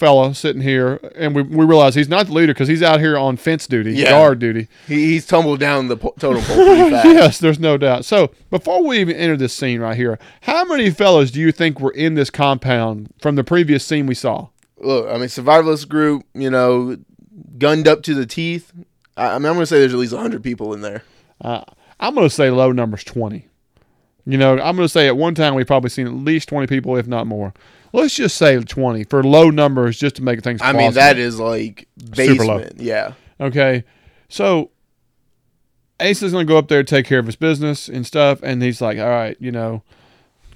fella 0.00 0.34
sitting 0.34 0.62
here, 0.62 0.98
and 1.14 1.34
we, 1.36 1.42
we 1.42 1.64
realize 1.64 1.94
he's 1.94 2.08
not 2.08 2.26
the 2.26 2.32
leader 2.32 2.52
because 2.52 2.66
he's 2.66 2.82
out 2.82 2.98
here 2.98 3.16
on 3.16 3.36
fence 3.36 3.66
duty, 3.68 3.92
Yeah. 3.92 4.10
guard 4.10 4.38
duty. 4.40 4.66
He, 4.88 5.12
he's 5.12 5.26
tumbled 5.26 5.60
down 5.60 5.86
the 5.88 5.96
po- 5.96 6.14
totem 6.18 6.42
pole 6.42 6.56
yes, 6.90 7.38
there's 7.38 7.60
no 7.60 7.76
doubt. 7.76 8.04
So 8.04 8.30
before 8.50 8.82
we 8.84 8.98
even 8.98 9.14
enter 9.14 9.36
this 9.36 9.52
scene 9.52 9.80
right 9.80 9.96
here, 9.96 10.18
how 10.40 10.64
many 10.64 10.90
fellas 10.90 11.30
do 11.30 11.38
you 11.38 11.52
think 11.52 11.78
were 11.78 11.92
in 11.92 12.14
this 12.14 12.30
compound 12.30 13.12
from 13.20 13.36
the 13.36 13.44
previous 13.44 13.84
scene 13.84 14.06
we 14.06 14.14
saw? 14.14 14.48
Look, 14.78 15.06
I 15.08 15.18
mean, 15.18 15.28
survivalist 15.28 15.88
group, 15.88 16.24
you 16.34 16.50
know, 16.50 16.96
gunned 17.58 17.86
up 17.86 18.02
to 18.04 18.14
the 18.14 18.26
teeth. 18.26 18.72
I, 19.16 19.26
I 19.34 19.38
mean, 19.38 19.46
I'm 19.46 19.52
going 19.54 19.60
to 19.60 19.66
say 19.66 19.78
there's 19.78 19.92
at 19.92 19.98
least 20.00 20.14
100 20.14 20.42
people 20.42 20.72
in 20.74 20.80
there. 20.80 21.04
Uh, 21.40 21.62
I'm 22.00 22.14
going 22.14 22.26
to 22.28 22.34
say 22.34 22.50
low 22.50 22.72
numbers 22.72 23.04
20. 23.04 23.46
You 24.26 24.38
know, 24.38 24.52
I'm 24.52 24.76
going 24.76 24.86
to 24.86 24.88
say 24.88 25.06
at 25.08 25.16
one 25.16 25.34
time 25.34 25.54
we've 25.54 25.66
probably 25.66 25.90
seen 25.90 26.06
at 26.06 26.12
least 26.12 26.48
20 26.48 26.66
people, 26.66 26.96
if 26.96 27.06
not 27.06 27.26
more. 27.26 27.52
Let's 27.92 28.14
just 28.14 28.36
say 28.36 28.58
20 28.58 29.04
for 29.04 29.22
low 29.22 29.50
numbers 29.50 29.98
just 29.98 30.16
to 30.16 30.22
make 30.22 30.42
things 30.42 30.60
I 30.62 30.72
mean, 30.72 30.92
that 30.92 31.18
is 31.18 31.40
like 31.40 31.88
Super 32.14 32.44
low. 32.44 32.58
basement. 32.58 32.80
Yeah. 32.80 33.14
Okay. 33.40 33.84
So 34.28 34.70
Ace 35.98 36.22
is 36.22 36.32
going 36.32 36.46
to 36.46 36.50
go 36.50 36.56
up 36.56 36.68
there, 36.68 36.82
to 36.82 36.88
take 36.88 37.06
care 37.06 37.18
of 37.18 37.26
his 37.26 37.36
business 37.36 37.88
and 37.88 38.06
stuff. 38.06 38.42
And 38.42 38.62
he's 38.62 38.80
like, 38.80 38.98
all 38.98 39.08
right, 39.08 39.36
you 39.40 39.50
know, 39.50 39.82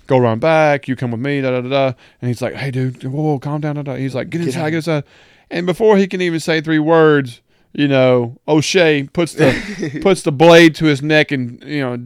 go 0.07 0.19
around 0.19 0.41
back. 0.41 0.89
You 0.89 0.97
come 0.97 1.11
with 1.11 1.21
me, 1.21 1.41
da 1.41 1.51
da 1.51 1.61
da 1.61 1.69
da. 1.69 1.87
And 2.21 2.29
he's 2.29 2.41
like, 2.43 2.55
hey, 2.55 2.71
dude, 2.71 3.03
whoa, 3.05 3.23
whoa 3.23 3.39
calm 3.39 3.61
down. 3.61 3.77
Da, 3.77 3.83
da. 3.83 3.95
He's 3.97 4.15
like, 4.15 4.31
get 4.31 4.43
inside, 4.43 4.71
get 4.71 4.77
inside. 4.77 5.05
And 5.51 5.67
before 5.67 5.97
he 5.97 6.07
can 6.07 6.21
even 6.21 6.41
say 6.41 6.61
three 6.61 6.79
words, 6.79 7.43
you 7.73 7.89
know, 7.89 8.39
O'Shea 8.47 9.05
puts 9.13 9.35
the 9.35 9.99
puts 10.03 10.23
the 10.23 10.33
blade 10.33 10.75
to 10.77 10.85
his 10.87 11.03
neck 11.03 11.33
and 11.33 11.63
you 11.65 11.81
know 11.81 11.99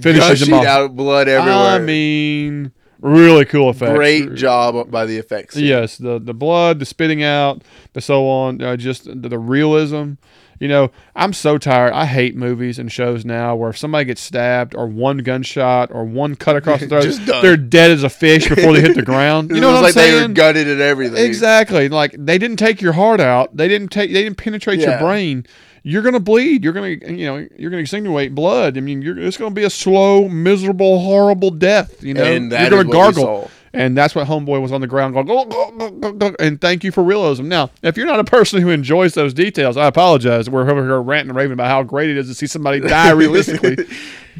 finishes 0.00 0.46
him 0.46 0.54
off. 0.54 0.64
out 0.64 0.96
blood 0.96 1.28
everywhere. 1.28 1.54
I 1.56 1.78
mean, 1.78 2.72
really 3.06 3.44
cool 3.44 3.70
effects. 3.70 3.92
Great 3.92 4.34
job 4.34 4.90
by 4.90 5.06
the 5.06 5.16
effects. 5.16 5.56
Yes, 5.56 5.96
the 5.96 6.18
the 6.18 6.34
blood, 6.34 6.78
the 6.78 6.86
spitting 6.86 7.22
out, 7.22 7.62
the 7.92 8.00
so 8.00 8.28
on, 8.28 8.60
uh, 8.62 8.76
just 8.76 9.04
the, 9.04 9.28
the 9.28 9.38
realism. 9.38 10.14
You 10.58 10.68
know, 10.68 10.90
I'm 11.14 11.34
so 11.34 11.58
tired. 11.58 11.92
I 11.92 12.06
hate 12.06 12.34
movies 12.34 12.78
and 12.78 12.90
shows 12.90 13.26
now 13.26 13.54
where 13.54 13.68
if 13.68 13.76
somebody 13.76 14.06
gets 14.06 14.22
stabbed 14.22 14.74
or 14.74 14.86
one 14.86 15.18
gunshot 15.18 15.90
or 15.92 16.04
one 16.04 16.34
cut 16.34 16.56
across 16.56 16.80
the 16.80 16.88
throat, 17.26 17.42
they're 17.42 17.58
dead 17.58 17.90
as 17.90 18.02
a 18.02 18.08
fish 18.08 18.48
before 18.48 18.72
they 18.72 18.80
hit 18.80 18.94
the 18.94 19.02
ground. 19.02 19.50
You 19.56 19.60
know 19.60 19.68
what 19.68 19.76
I'm 19.76 19.82
like 19.82 19.94
they 19.94 20.20
were 20.20 20.28
gutted 20.28 20.66
and 20.68 20.80
everything. 20.80 21.24
Exactly. 21.24 21.88
Like 21.88 22.14
they 22.18 22.38
didn't 22.38 22.56
take 22.56 22.80
your 22.80 22.94
heart 22.94 23.20
out. 23.20 23.54
They 23.56 23.68
didn't 23.68 23.88
take. 23.88 24.12
They 24.12 24.22
didn't 24.22 24.38
penetrate 24.38 24.80
your 24.80 24.98
brain. 24.98 25.46
You're 25.88 26.02
gonna 26.02 26.18
bleed. 26.18 26.64
You're 26.64 26.72
gonna, 26.72 26.88
you 26.88 27.26
know, 27.26 27.46
you're 27.56 27.70
gonna 27.70 27.80
extenuate 27.80 28.34
blood. 28.34 28.76
I 28.76 28.80
mean, 28.80 29.02
you're, 29.02 29.16
it's 29.16 29.36
gonna 29.36 29.54
be 29.54 29.62
a 29.62 29.70
slow, 29.70 30.28
miserable, 30.28 30.98
horrible 30.98 31.52
death. 31.52 32.02
You 32.02 32.12
know, 32.12 32.24
And 32.24 32.50
you're 32.50 32.70
gonna 32.70 32.76
what 32.78 32.90
gargle. 32.90 33.50
And 33.72 33.96
that's 33.96 34.12
what 34.12 34.26
Homeboy 34.26 34.60
was 34.60 34.72
on 34.72 34.80
the 34.80 34.88
ground 34.88 35.14
going, 35.14 35.26
"Go, 35.26 35.44
go, 35.44 35.70
go, 35.70 35.90
go, 35.90 36.12
go," 36.12 36.34
and 36.40 36.60
thank 36.60 36.82
you 36.82 36.90
for 36.90 37.04
realism. 37.04 37.46
Now, 37.46 37.70
if 37.82 37.96
you're 37.96 38.06
not 38.06 38.18
a 38.18 38.24
person 38.24 38.62
who 38.62 38.70
enjoys 38.70 39.14
those 39.14 39.32
details, 39.32 39.76
I 39.76 39.86
apologize. 39.86 40.50
We're 40.50 40.68
over 40.68 40.82
here 40.82 41.00
ranting 41.00 41.30
and 41.30 41.36
raving 41.36 41.52
about 41.52 41.68
how 41.68 41.84
great 41.84 42.10
it 42.10 42.16
is 42.16 42.26
to 42.26 42.34
see 42.34 42.48
somebody 42.48 42.80
die 42.80 43.10
realistically. 43.12 43.76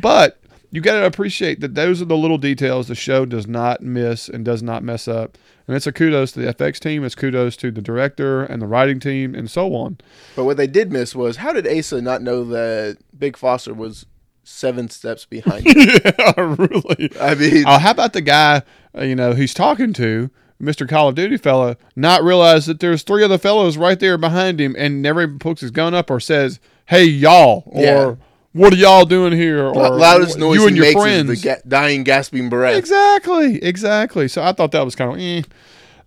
But 0.00 0.40
you 0.72 0.80
got 0.80 0.96
to 0.96 1.06
appreciate 1.06 1.60
that 1.60 1.76
those 1.76 2.02
are 2.02 2.06
the 2.06 2.16
little 2.16 2.38
details 2.38 2.88
the 2.88 2.96
show 2.96 3.24
does 3.24 3.46
not 3.46 3.82
miss 3.82 4.28
and 4.28 4.44
does 4.44 4.64
not 4.64 4.82
mess 4.82 5.06
up. 5.06 5.38
And 5.68 5.76
it's 5.76 5.86
a 5.86 5.92
kudos 5.92 6.32
to 6.32 6.40
the 6.40 6.54
FX 6.54 6.78
team. 6.78 7.04
It's 7.04 7.14
kudos 7.16 7.56
to 7.58 7.70
the 7.72 7.82
director 7.82 8.44
and 8.44 8.62
the 8.62 8.66
writing 8.66 9.00
team 9.00 9.34
and 9.34 9.50
so 9.50 9.74
on. 9.74 9.98
But 10.36 10.44
what 10.44 10.56
they 10.56 10.66
did 10.68 10.92
miss 10.92 11.14
was 11.14 11.38
how 11.38 11.52
did 11.52 11.66
Asa 11.66 12.00
not 12.00 12.22
know 12.22 12.44
that 12.44 12.98
Big 13.18 13.36
Foster 13.36 13.74
was 13.74 14.06
seven 14.44 14.88
steps 14.88 15.24
behind 15.24 15.66
him? 15.66 15.74
yeah, 15.76 16.32
really. 16.36 17.10
I 17.20 17.34
mean, 17.34 17.64
Oh, 17.66 17.78
how 17.78 17.90
about 17.90 18.12
the 18.12 18.20
guy, 18.20 18.62
uh, 18.96 19.02
you 19.02 19.16
know, 19.16 19.32
he's 19.32 19.54
talking 19.54 19.92
to, 19.94 20.30
Mr. 20.62 20.88
Call 20.88 21.08
of 21.08 21.14
Duty 21.16 21.36
fella, 21.36 21.76
not 21.96 22.22
realize 22.22 22.64
that 22.66 22.80
there's 22.80 23.02
three 23.02 23.22
other 23.24 23.36
fellows 23.38 23.76
right 23.76 23.98
there 24.00 24.16
behind 24.16 24.58
him 24.60 24.74
and 24.78 25.02
never 25.02 25.20
even 25.22 25.38
pokes 25.38 25.60
his 25.60 25.70
gun 25.70 25.92
up 25.94 26.10
or 26.10 26.18
says, 26.20 26.60
hey, 26.86 27.04
y'all, 27.04 27.64
or 27.66 27.82
Yeah. 27.82 28.14
What 28.56 28.72
are 28.72 28.76
y'all 28.76 29.04
doing 29.04 29.32
here? 29.32 29.64
Or 29.66 29.72
loudest 29.74 30.38
noise 30.38 30.58
you 30.58 30.66
and 30.66 30.76
your 30.76 30.92
friends. 30.92 31.30
is 31.30 31.42
the 31.42 31.48
ga- 31.48 31.62
dying, 31.68 32.04
gasping 32.04 32.48
breath. 32.48 32.76
Exactly, 32.76 33.62
exactly. 33.62 34.28
So 34.28 34.42
I 34.42 34.52
thought 34.52 34.72
that 34.72 34.84
was 34.84 34.94
kind 34.94 35.12
of 35.12 35.18
eh. 35.20 35.42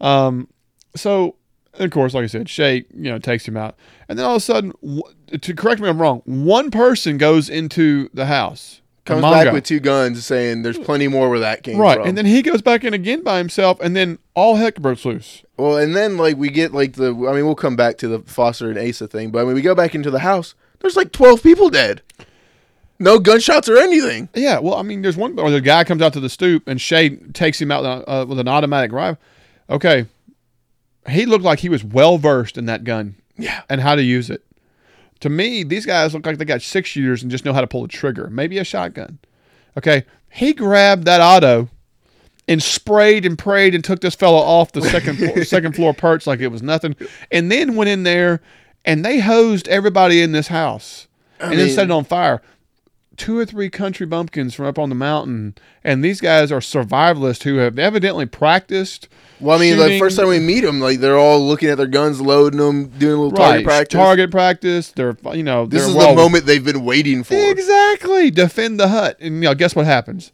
Um, 0.01 0.47
so 0.95 1.35
of 1.75 1.91
course, 1.91 2.13
like 2.13 2.23
I 2.23 2.27
said, 2.27 2.49
Shay, 2.49 2.85
you 2.93 3.09
know, 3.12 3.19
takes 3.19 3.47
him 3.47 3.55
out, 3.55 3.75
and 4.09 4.17
then 4.19 4.25
all 4.25 4.35
of 4.35 4.41
a 4.41 4.45
sudden, 4.45 4.73
to 5.39 5.53
correct 5.53 5.79
me 5.79 5.88
if 5.88 5.93
I'm 5.93 6.01
wrong, 6.01 6.21
one 6.25 6.71
person 6.71 7.17
goes 7.17 7.49
into 7.49 8.09
the 8.13 8.25
house, 8.25 8.81
Comes 9.05 9.23
Mongo. 9.23 9.31
back 9.45 9.53
with 9.53 9.63
two 9.63 9.79
guns, 9.79 10.25
saying 10.25 10.63
there's 10.63 10.77
plenty 10.77 11.07
more 11.07 11.29
where 11.29 11.39
that 11.39 11.63
came 11.63 11.77
right, 11.77 11.97
from. 11.97 12.07
and 12.07 12.17
then 12.17 12.25
he 12.25 12.41
goes 12.41 12.62
back 12.62 12.83
in 12.83 12.93
again 12.93 13.23
by 13.23 13.38
himself, 13.38 13.79
and 13.79 13.95
then 13.95 14.19
all 14.33 14.55
heck 14.55 14.75
breaks 14.81 15.05
loose. 15.05 15.43
well, 15.57 15.77
and 15.77 15.95
then 15.95 16.17
like 16.17 16.38
we 16.38 16.49
get 16.49 16.73
like 16.73 16.93
the. 16.93 17.09
I 17.12 17.33
mean, 17.33 17.45
we'll 17.45 17.55
come 17.55 17.75
back 17.75 17.97
to 17.99 18.07
the 18.07 18.19
Foster 18.19 18.69
and 18.69 18.77
Asa 18.77 19.07
thing, 19.07 19.31
but 19.31 19.41
I 19.41 19.45
mean, 19.45 19.53
we 19.55 19.62
go 19.62 19.75
back 19.75 19.95
into 19.95 20.12
the 20.12 20.19
house. 20.19 20.55
There's 20.79 20.97
like 20.97 21.12
twelve 21.12 21.41
people 21.43 21.69
dead. 21.69 22.01
No 22.99 23.17
gunshots 23.17 23.69
or 23.69 23.77
anything. 23.77 24.27
Yeah, 24.33 24.59
well, 24.59 24.75
I 24.75 24.81
mean, 24.81 25.01
there's 25.01 25.15
one, 25.15 25.39
or 25.39 25.49
the 25.49 25.62
guy 25.62 25.83
comes 25.85 26.01
out 26.01 26.13
to 26.13 26.19
the 26.19 26.29
stoop, 26.29 26.67
and 26.67 26.81
Shay 26.81 27.15
takes 27.15 27.62
him 27.62 27.71
out 27.71 28.03
uh, 28.07 28.25
with 28.27 28.39
an 28.39 28.47
automatic 28.47 28.91
rifle. 28.91 29.21
Okay, 29.69 30.05
he 31.07 31.25
looked 31.25 31.45
like 31.45 31.59
he 31.59 31.69
was 31.69 31.83
well 31.83 32.17
versed 32.17 32.57
in 32.57 32.65
that 32.65 32.83
gun. 32.83 33.15
Yeah. 33.38 33.62
and 33.69 33.79
how 33.79 33.95
to 33.95 34.03
use 34.03 34.29
it. 34.29 34.43
To 35.21 35.29
me, 35.29 35.63
these 35.63 35.85
guys 35.85 36.13
look 36.13 36.25
like 36.25 36.38
they 36.38 36.43
got 36.45 36.62
six 36.62 36.89
shooters 36.89 37.21
and 37.21 37.31
just 37.31 37.45
know 37.45 37.53
how 37.53 37.62
to 37.62 37.67
pull 37.67 37.85
a 37.85 37.88
trigger, 37.88 38.29
maybe 38.29 38.57
a 38.57 38.65
shotgun. 38.65 39.17
Okay, 39.77 40.03
he 40.29 40.51
grabbed 40.53 41.05
that 41.05 41.21
auto 41.21 41.69
and 42.49 42.62
sprayed 42.62 43.25
and 43.25 43.38
prayed 43.38 43.75
and 43.75 43.83
took 43.83 44.01
this 44.01 44.15
fellow 44.15 44.39
off 44.39 44.73
the 44.73 44.81
second 44.81 45.17
floor, 45.17 45.43
second 45.45 45.73
floor 45.73 45.93
perch 45.93 46.27
like 46.27 46.39
it 46.41 46.47
was 46.49 46.62
nothing, 46.62 46.95
and 47.31 47.49
then 47.49 47.75
went 47.75 47.89
in 47.89 48.03
there 48.03 48.41
and 48.83 49.05
they 49.05 49.19
hosed 49.19 49.67
everybody 49.69 50.21
in 50.21 50.31
this 50.33 50.47
house 50.47 51.07
and 51.39 51.57
then 51.57 51.69
set 51.69 51.85
it 51.85 51.91
on 51.91 52.03
fire. 52.03 52.41
Two 53.19 53.38
or 53.38 53.45
three 53.45 53.69
country 53.69 54.05
bumpkins 54.05 54.55
from 54.55 54.65
up 54.65 54.79
on 54.79 54.88
the 54.88 54.95
mountain, 54.95 55.55
and 55.84 56.01
these 56.03 56.21
guys 56.21 56.53
are 56.53 56.62
survivalists 56.62 57.43
who 57.43 57.58
have 57.58 57.77
evidently 57.77 58.25
practiced. 58.25 59.10
Well, 59.41 59.58
I 59.58 59.60
mean, 59.60 59.77
the 59.77 59.99
first 59.99 60.17
time 60.17 60.29
we 60.29 60.39
meet 60.39 60.62
them, 60.62 60.79
like 60.79 60.99
they're 60.99 61.17
all 61.17 61.45
looking 61.45 61.67
at 61.69 61.77
their 61.77 61.86
guns, 61.86 62.21
loading 62.21 62.60
them, 62.60 62.88
doing 62.97 63.13
a 63.13 63.21
little 63.21 63.32
right, 63.32 63.47
target 63.51 63.65
practice. 63.65 63.97
target 63.97 64.32
practice. 64.32 64.91
They're 64.93 65.17
you 65.34 65.43
know 65.43 65.65
this 65.65 65.86
is 65.86 65.93
well- 65.93 66.15
the 66.15 66.21
moment 66.21 66.45
they've 66.45 66.63
been 66.63 66.86
waiting 66.86 67.23
for. 67.25 67.36
Exactly. 67.36 68.32
Defend 68.32 68.79
the 68.79 68.88
hut. 68.88 69.17
And 69.19 69.36
you 69.36 69.41
know, 69.41 69.53
guess 69.53 69.75
what 69.75 69.86
happens? 69.86 70.32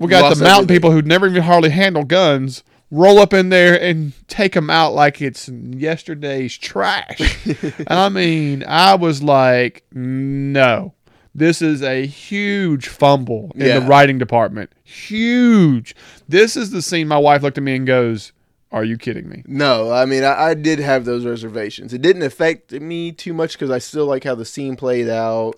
We 0.00 0.08
got 0.08 0.22
Lost 0.24 0.38
the 0.38 0.44
mountain 0.44 0.64
everything. 0.64 0.76
people 0.76 0.90
who 0.90 1.02
never 1.02 1.28
even 1.28 1.42
hardly 1.44 1.70
handle 1.70 2.04
guns 2.04 2.62
roll 2.90 3.18
up 3.18 3.32
in 3.34 3.50
there 3.50 3.80
and 3.80 4.12
take 4.28 4.54
them 4.54 4.70
out 4.70 4.94
like 4.94 5.20
it's 5.20 5.48
yesterday's 5.48 6.56
trash. 6.56 7.38
I 7.88 8.08
mean, 8.08 8.64
I 8.66 8.94
was 8.94 9.22
like, 9.22 9.84
no. 9.92 10.94
This 11.38 11.62
is 11.62 11.82
a 11.82 12.04
huge 12.06 12.88
fumble 12.88 13.52
in 13.54 13.66
Yeah. 13.66 13.78
the 13.80 13.86
writing 13.86 14.18
department. 14.18 14.70
Huge. 14.84 15.94
This 16.28 16.56
is 16.56 16.70
the 16.70 16.82
scene 16.82 17.06
my 17.08 17.18
wife 17.18 17.42
looked 17.42 17.58
at 17.58 17.64
me 17.64 17.76
and 17.76 17.86
goes, 17.86 18.32
Are 18.72 18.84
you 18.84 18.98
kidding 18.98 19.28
me? 19.28 19.42
No, 19.46 19.90
I 19.90 20.04
mean, 20.04 20.24
I, 20.24 20.48
I 20.50 20.54
did 20.54 20.78
have 20.78 21.04
those 21.06 21.24
reservations. 21.24 21.94
It 21.94 22.02
didn't 22.02 22.22
affect 22.22 22.72
me 22.72 23.12
too 23.12 23.32
much 23.32 23.52
because 23.52 23.70
I 23.70 23.78
still 23.78 24.04
like 24.06 24.24
how 24.24 24.34
the 24.34 24.44
scene 24.44 24.76
played 24.76 25.08
out, 25.08 25.54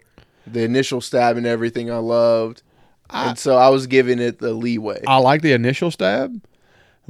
the 0.46 0.62
initial 0.62 1.00
stab 1.00 1.36
and 1.36 1.46
everything 1.46 1.90
I 1.90 1.96
loved. 1.96 2.62
I- 3.08 3.30
and 3.30 3.38
so 3.38 3.56
I 3.56 3.68
was 3.70 3.86
giving 3.88 4.20
it 4.20 4.38
the 4.38 4.52
leeway. 4.52 5.02
I 5.08 5.16
like 5.16 5.42
the 5.42 5.52
initial 5.52 5.90
stab, 5.90 6.40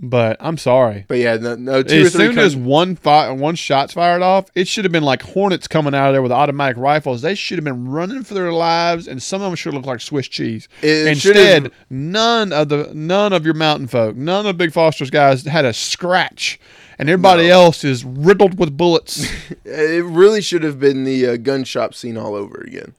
but 0.03 0.39
I'm 0.41 0.57
sorry. 0.57 1.05
but 1.09 1.19
yeah, 1.19 1.37
no, 1.37 1.55
no 1.57 1.83
two 1.83 2.03
as 2.03 2.13
soon 2.13 2.39
as 2.39 2.55
con- 2.55 2.65
one 2.65 2.97
fi- 2.97 3.31
one 3.31 3.55
shot's 3.55 3.93
fired 3.93 4.23
off, 4.23 4.47
it 4.55 4.67
should 4.67 4.85
have 4.85 4.93
been 4.93 5.03
like 5.03 5.23
hornets 5.23 5.69
coming 5.69 5.95
out 5.95 6.09
of 6.09 6.15
there 6.15 6.23
with 6.23 6.33
automatic 6.33 6.77
rifles. 6.79 7.23
They 7.23 7.35
should 7.35 7.59
have 7.59 7.65
been 7.65 7.89
running 7.89 8.25
for 8.25 8.35
their 8.35 8.53
lives, 8.53 9.07
and 9.07 9.23
some 9.23 9.43
of 9.43 9.47
them 9.51 9.57
should 9.57 9.75
look 9.75 9.87
like 9.87 10.01
Swiss 10.01 10.27
cheese. 10.27 10.69
It 10.83 11.07
Instead, 11.07 11.71
none 11.91 12.53
of 12.53 12.71
the 12.71 12.91
none 12.95 13.33
of 13.33 13.45
your 13.45 13.55
mountain 13.55 13.89
folk, 13.89 14.17
none 14.17 14.47
of 14.47 14.57
Big 14.57 14.73
Foster's 14.73 15.11
guys 15.11 15.45
had 15.45 15.65
a 15.65 15.73
scratch, 15.73 16.59
and 16.99 17.11
everybody 17.11 17.51
else 17.51 17.85
is 17.85 18.05
riddled 18.05 18.59
with 18.59 18.77
bullets. 18.77 19.27
it 19.65 20.05
really 20.05 20.41
should 20.41 20.63
have 20.63 20.81
been 20.81 21.05
the 21.05 21.27
uh, 21.27 21.37
gun 21.37 21.65
shop 21.65 21.95
scene 21.95 22.17
all 22.17 22.35
over 22.35 22.57
again. 22.67 22.95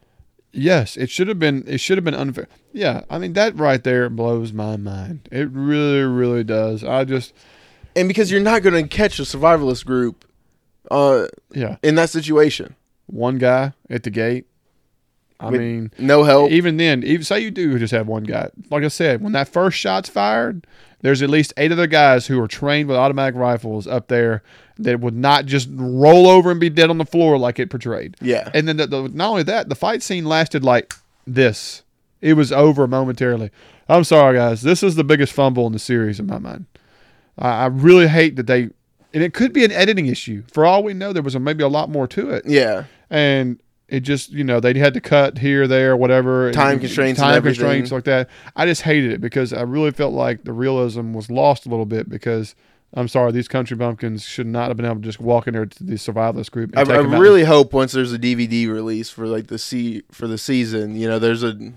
Yes, 0.53 0.97
it 0.97 1.09
should 1.09 1.27
have 1.27 1.39
been. 1.39 1.63
It 1.67 1.79
should 1.79 1.97
have 1.97 2.05
been 2.05 2.13
unfair. 2.15 2.47
Yeah, 2.73 3.01
I 3.09 3.17
mean 3.17 3.33
that 3.33 3.55
right 3.57 3.83
there 3.83 4.09
blows 4.09 4.53
my 4.53 4.77
mind. 4.77 5.27
It 5.31 5.49
really, 5.51 6.01
really 6.03 6.43
does. 6.43 6.83
I 6.83 7.03
just, 7.03 7.33
And 7.95 8.07
because 8.07 8.31
you're 8.31 8.41
not 8.41 8.61
going 8.63 8.81
to 8.81 8.87
catch 8.87 9.19
a 9.19 9.23
survivalist 9.23 9.85
group 9.85 10.25
uh, 10.89 11.27
yeah, 11.53 11.77
in 11.83 11.95
that 11.95 12.09
situation. 12.09 12.75
one 13.07 13.37
guy 13.37 13.73
at 13.89 14.03
the 14.03 14.09
gate. 14.09 14.45
I 15.41 15.49
With- 15.49 15.59
mean, 15.61 15.91
No 15.97 16.23
help. 16.23 16.51
even 16.51 16.77
then, 16.77 17.03
even 17.03 17.23
say 17.23 17.39
you 17.39 17.51
do 17.51 17.77
just 17.79 17.91
have 17.93 18.07
one 18.07 18.23
guy. 18.23 18.49
Like 18.69 18.83
I 18.83 18.87
said, 18.89 19.21
when 19.21 19.33
that 19.33 19.47
first 19.49 19.77
shot's 19.77 20.07
fired, 20.09 20.65
there's 21.01 21.21
at 21.21 21.29
least 21.29 21.51
eight 21.57 21.71
other 21.71 21.87
guys 21.87 22.27
who 22.27 22.39
are 22.41 22.47
trained 22.47 22.87
with 22.87 22.97
automatic 22.97 23.35
rifles 23.35 23.87
up 23.87 24.07
there 24.07 24.43
that 24.77 24.99
would 24.99 25.15
not 25.15 25.45
just 25.47 25.67
roll 25.71 26.27
over 26.27 26.51
and 26.51 26.59
be 26.59 26.69
dead 26.69 26.89
on 26.91 26.97
the 26.99 27.05
floor 27.05 27.37
like 27.39 27.57
it 27.59 27.69
portrayed. 27.71 28.15
Yeah. 28.21 28.49
And 28.53 28.67
then 28.67 28.77
the, 28.77 28.85
the, 28.87 29.09
not 29.09 29.29
only 29.29 29.43
that, 29.43 29.67
the 29.69 29.75
fight 29.75 30.03
scene 30.03 30.25
lasted 30.25 30.63
like 30.63 30.93
this. 31.25 31.81
It 32.21 32.33
was 32.33 32.51
over 32.51 32.87
momentarily. 32.87 33.49
I'm 33.89 34.03
sorry, 34.03 34.37
guys. 34.37 34.61
This 34.61 34.83
is 34.83 34.95
the 34.95 35.03
biggest 35.03 35.33
fumble 35.33 35.65
in 35.65 35.73
the 35.73 35.79
series 35.79 36.19
in 36.19 36.27
my 36.27 36.37
mind. 36.37 36.65
I, 37.37 37.63
I 37.63 37.65
really 37.65 38.07
hate 38.07 38.35
that 38.35 38.45
they, 38.47 38.69
and 39.13 39.23
it 39.23 39.33
could 39.33 39.53
be 39.53 39.65
an 39.65 39.71
editing 39.71 40.05
issue. 40.05 40.43
For 40.51 40.65
all 40.65 40.83
we 40.83 40.93
know, 40.93 41.13
there 41.13 41.23
was 41.23 41.33
a, 41.35 41.39
maybe 41.39 41.63
a 41.63 41.67
lot 41.67 41.89
more 41.89 42.07
to 42.09 42.29
it, 42.29 42.45
Yeah. 42.45 42.83
and 43.09 43.59
it 43.91 43.99
just 43.99 44.31
you 44.31 44.43
know 44.43 44.59
they 44.59 44.73
had 44.79 44.93
to 44.95 45.01
cut 45.01 45.37
here, 45.37 45.67
there, 45.67 45.95
whatever. 45.95 46.47
and- 46.47 46.53
Time 46.55 46.79
constraints 46.79 47.19
and 47.19 47.25
time 47.27 47.35
everything. 47.37 47.59
constraints 47.59 47.91
like 47.91 48.05
that. 48.05 48.29
I 48.55 48.65
just 48.65 48.81
hated 48.81 49.11
it 49.11 49.21
because 49.21 49.53
I 49.53 49.61
really 49.61 49.91
felt 49.91 50.13
like 50.13 50.43
the 50.45 50.53
realism 50.53 51.13
was 51.13 51.29
lost 51.29 51.65
a 51.65 51.69
little 51.69 51.85
bit 51.85 52.09
because. 52.09 52.55
I'm 52.93 53.07
sorry, 53.07 53.31
these 53.31 53.47
country 53.47 53.77
bumpkins 53.77 54.25
should 54.25 54.47
not 54.47 54.67
have 54.67 54.75
been 54.75 54.85
able 54.85 54.95
to 54.97 55.01
just 55.01 55.21
walk 55.21 55.47
in 55.47 55.53
there 55.53 55.65
to 55.65 55.83
the 55.85 55.93
survivalist 55.93 56.51
group. 56.51 56.71
And 56.75 56.79
I, 56.91 56.97
take 56.97 57.07
I 57.07 57.17
really 57.17 57.45
hope 57.45 57.71
once 57.71 57.93
there's 57.93 58.11
a 58.11 58.19
DVD 58.19 58.67
release 58.67 59.09
for 59.09 59.27
like 59.27 59.47
the 59.47 59.57
se- 59.57 60.01
for 60.11 60.27
the 60.27 60.37
season, 60.37 60.97
you 60.97 61.07
know, 61.07 61.17
there's 61.17 61.41
a, 61.41 61.71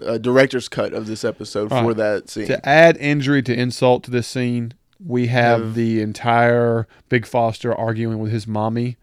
a 0.00 0.18
director's 0.18 0.70
cut 0.70 0.94
of 0.94 1.06
this 1.06 1.22
episode 1.22 1.68
for 1.68 1.88
Right. 1.88 1.96
that 1.98 2.30
scene. 2.30 2.46
To 2.46 2.66
add 2.66 2.96
injury 2.96 3.42
to 3.42 3.54
insult 3.54 4.04
to 4.04 4.10
this 4.10 4.26
scene, 4.26 4.72
we 5.04 5.26
have 5.26 5.60
Have- 5.60 5.74
the 5.74 6.00
entire 6.00 6.88
Big 7.10 7.26
Foster 7.26 7.74
arguing 7.74 8.18
with 8.18 8.32
his 8.32 8.46
mommy 8.46 8.96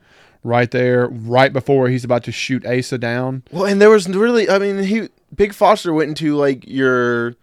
right 0.44 0.72
there, 0.72 1.08
right 1.08 1.52
before 1.52 1.90
he's 1.90 2.04
about 2.04 2.24
to 2.24 2.32
shoot 2.32 2.66
Asa 2.66 2.98
down. 2.98 3.44
Well, 3.52 3.66
and 3.66 3.82
there 3.82 3.90
was 3.90 4.08
really, 4.08 4.50
I 4.50 4.60
mean, 4.60 4.84
he 4.84 5.10
Big 5.36 5.54
Foster 5.54 5.94
went 5.94 6.10
into 6.10 6.36
like 6.36 6.68
your 6.68 7.36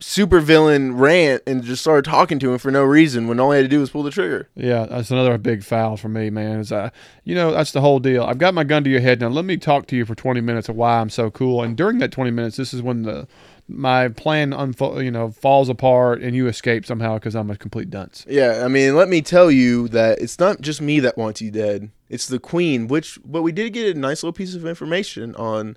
supervillain 0.00 0.98
rant 0.98 1.42
and 1.46 1.62
just 1.62 1.80
started 1.80 2.04
talking 2.04 2.38
to 2.38 2.52
him 2.52 2.58
for 2.58 2.70
no 2.70 2.82
reason 2.82 3.26
when 3.26 3.40
all 3.40 3.52
he 3.52 3.56
had 3.56 3.62
to 3.62 3.68
do 3.68 3.80
was 3.80 3.90
pull 3.90 4.02
the 4.02 4.10
trigger. 4.10 4.48
Yeah, 4.54 4.84
that's 4.84 5.10
another 5.10 5.38
big 5.38 5.64
foul 5.64 5.96
for 5.96 6.08
me, 6.08 6.28
man. 6.28 6.60
Is 6.60 6.72
I, 6.72 6.78
uh, 6.78 6.90
you 7.24 7.34
know, 7.34 7.52
that's 7.52 7.72
the 7.72 7.80
whole 7.80 8.00
deal. 8.00 8.24
I've 8.24 8.38
got 8.38 8.52
my 8.52 8.64
gun 8.64 8.84
to 8.84 8.90
your 8.90 9.00
head 9.00 9.20
now. 9.20 9.28
Let 9.28 9.44
me 9.44 9.56
talk 9.56 9.86
to 9.86 9.96
you 9.96 10.04
for 10.04 10.14
20 10.14 10.40
minutes 10.40 10.68
of 10.68 10.76
why 10.76 11.00
I'm 11.00 11.10
so 11.10 11.30
cool. 11.30 11.62
And 11.62 11.76
during 11.76 11.98
that 11.98 12.12
20 12.12 12.30
minutes, 12.30 12.56
this 12.56 12.74
is 12.74 12.82
when 12.82 13.02
the 13.02 13.26
my 13.66 14.08
plan 14.08 14.50
unfo- 14.50 15.02
you 15.02 15.10
know 15.10 15.30
falls 15.30 15.68
apart 15.68 16.20
and 16.22 16.36
you 16.36 16.46
escape 16.46 16.84
somehow 16.84 17.14
because 17.14 17.34
I'm 17.34 17.50
a 17.50 17.56
complete 17.56 17.90
dunce. 17.90 18.24
Yeah, 18.28 18.62
I 18.64 18.68
mean, 18.68 18.94
let 18.96 19.08
me 19.08 19.22
tell 19.22 19.50
you 19.50 19.88
that 19.88 20.20
it's 20.20 20.38
not 20.38 20.60
just 20.60 20.80
me 20.80 21.00
that 21.00 21.16
wants 21.16 21.40
you 21.40 21.50
dead. 21.50 21.90
It's 22.08 22.26
the 22.26 22.38
queen, 22.38 22.88
which 22.88 23.18
but 23.24 23.42
we 23.42 23.52
did 23.52 23.72
get 23.72 23.96
a 23.96 23.98
nice 23.98 24.22
little 24.22 24.32
piece 24.32 24.54
of 24.54 24.66
information 24.66 25.34
on. 25.36 25.76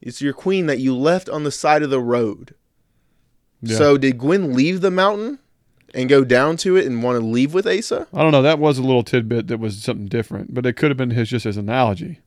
It's 0.00 0.20
your 0.20 0.32
queen 0.32 0.66
that 0.66 0.80
you 0.80 0.96
left 0.96 1.28
on 1.28 1.44
the 1.44 1.52
side 1.52 1.84
of 1.84 1.90
the 1.90 2.00
road. 2.00 2.56
Yeah. 3.60 3.76
So 3.76 3.96
did 3.96 4.18
Gwen 4.18 4.54
leave 4.54 4.80
the 4.80 4.90
mountain 4.90 5.38
and 5.94 6.08
go 6.08 6.24
down 6.24 6.56
to 6.58 6.76
it 6.76 6.86
and 6.86 7.04
want 7.04 7.20
to 7.20 7.24
leave 7.24 7.54
with 7.54 7.68
Asa? 7.68 8.08
I 8.12 8.22
don't 8.22 8.32
know. 8.32 8.42
That 8.42 8.58
was 8.58 8.78
a 8.78 8.82
little 8.82 9.04
tidbit 9.04 9.46
that 9.46 9.58
was 9.58 9.80
something 9.80 10.06
different, 10.06 10.52
but 10.52 10.66
it 10.66 10.72
could 10.72 10.90
have 10.90 10.98
been 10.98 11.10
his 11.10 11.30
just 11.30 11.44
his 11.44 11.56
analogy. 11.56 12.18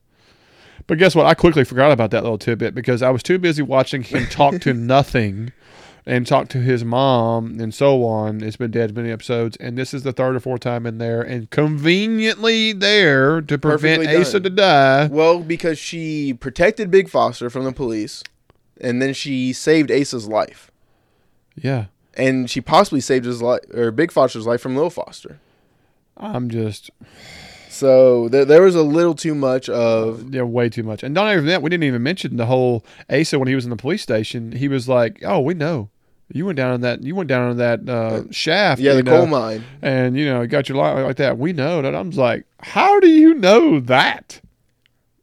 But 0.87 0.97
guess 0.97 1.15
what? 1.15 1.25
I 1.25 1.33
quickly 1.33 1.63
forgot 1.63 1.91
about 1.91 2.11
that 2.11 2.23
little 2.23 2.37
tidbit 2.37 2.75
because 2.75 3.01
I 3.01 3.09
was 3.09 3.23
too 3.23 3.39
busy 3.39 3.61
watching 3.61 4.03
him 4.03 4.27
talk 4.27 4.59
to 4.61 4.73
nothing 4.73 5.51
and 6.05 6.27
talk 6.27 6.47
to 6.49 6.59
his 6.59 6.85
mom 6.85 7.59
and 7.59 7.73
so 7.73 8.03
on. 8.03 8.43
It's 8.43 8.57
been 8.57 8.69
dead 8.69 8.95
many 8.95 9.09
episodes, 9.11 9.57
and 9.57 9.75
this 9.77 9.93
is 9.93 10.03
the 10.03 10.13
third 10.13 10.35
or 10.35 10.39
fourth 10.39 10.61
time 10.61 10.85
in 10.85 10.99
there, 10.99 11.21
and 11.21 11.49
conveniently 11.49 12.73
there 12.73 13.41
to 13.41 13.57
prevent 13.57 14.01
Perfectly 14.01 14.21
Asa 14.21 14.33
done. 14.33 14.43
to 14.43 14.49
die. 14.51 15.07
Well, 15.07 15.39
because 15.39 15.79
she 15.79 16.33
protected 16.33 16.91
Big 16.91 17.09
Foster 17.09 17.49
from 17.49 17.63
the 17.63 17.71
police, 17.71 18.23
and 18.79 19.01
then 19.01 19.13
she 19.15 19.51
saved 19.53 19.89
Asa's 19.91 20.27
life, 20.27 20.69
Yeah, 21.55 21.85
and 22.13 22.49
she 22.51 22.61
possibly 22.61 23.01
saved 23.01 23.25
his 23.25 23.41
life 23.41 23.61
or 23.73 23.89
Big 23.89 24.11
Foster's 24.11 24.45
life 24.45 24.61
from 24.61 24.75
Lil 24.75 24.91
Foster. 24.91 25.39
I'm 26.17 26.49
just 26.51 26.91
So 27.75 28.29
there, 28.29 28.45
there 28.45 28.61
was 28.61 28.75
a 28.75 28.83
little 28.83 29.13
too 29.15 29.35
much 29.35 29.67
of 29.69 30.33
yeah, 30.33 30.43
way 30.43 30.69
too 30.69 30.83
much. 30.83 31.03
And 31.03 31.13
not 31.13 31.31
even 31.33 31.45
that, 31.47 31.61
we 31.61 31.69
didn't 31.69 31.83
even 31.83 32.01
mention 32.03 32.37
the 32.37 32.45
whole 32.45 32.85
Asa 33.09 33.37
when 33.37 33.47
he 33.47 33.55
was 33.55 33.65
in 33.65 33.69
the 33.69 33.75
police 33.75 34.01
station. 34.01 34.53
He 34.53 34.67
was 34.67 34.87
like, 34.87 35.19
"Oh, 35.23 35.39
we 35.41 35.53
know." 35.53 35.89
You 36.33 36.45
went 36.45 36.55
down 36.55 36.73
in 36.73 36.81
that. 36.81 37.03
You 37.03 37.13
went 37.15 37.27
down 37.27 37.51
in 37.51 37.57
that 37.57 37.87
uh, 37.87 38.23
shaft. 38.31 38.81
yeah 38.81 38.93
the 38.93 39.03
know, 39.03 39.17
coal 39.17 39.27
mine. 39.27 39.63
and 39.81 40.17
you 40.17 40.25
know 40.25 40.47
got 40.47 40.69
your 40.69 40.77
light 40.77 40.99
like 41.01 41.17
that. 41.17 41.37
We 41.37 41.53
know 41.53 41.81
that. 41.81 41.93
I'm 41.93 42.09
like, 42.11 42.45
how 42.61 42.99
do 42.99 43.07
you 43.07 43.33
know 43.35 43.79
that? 43.81 44.41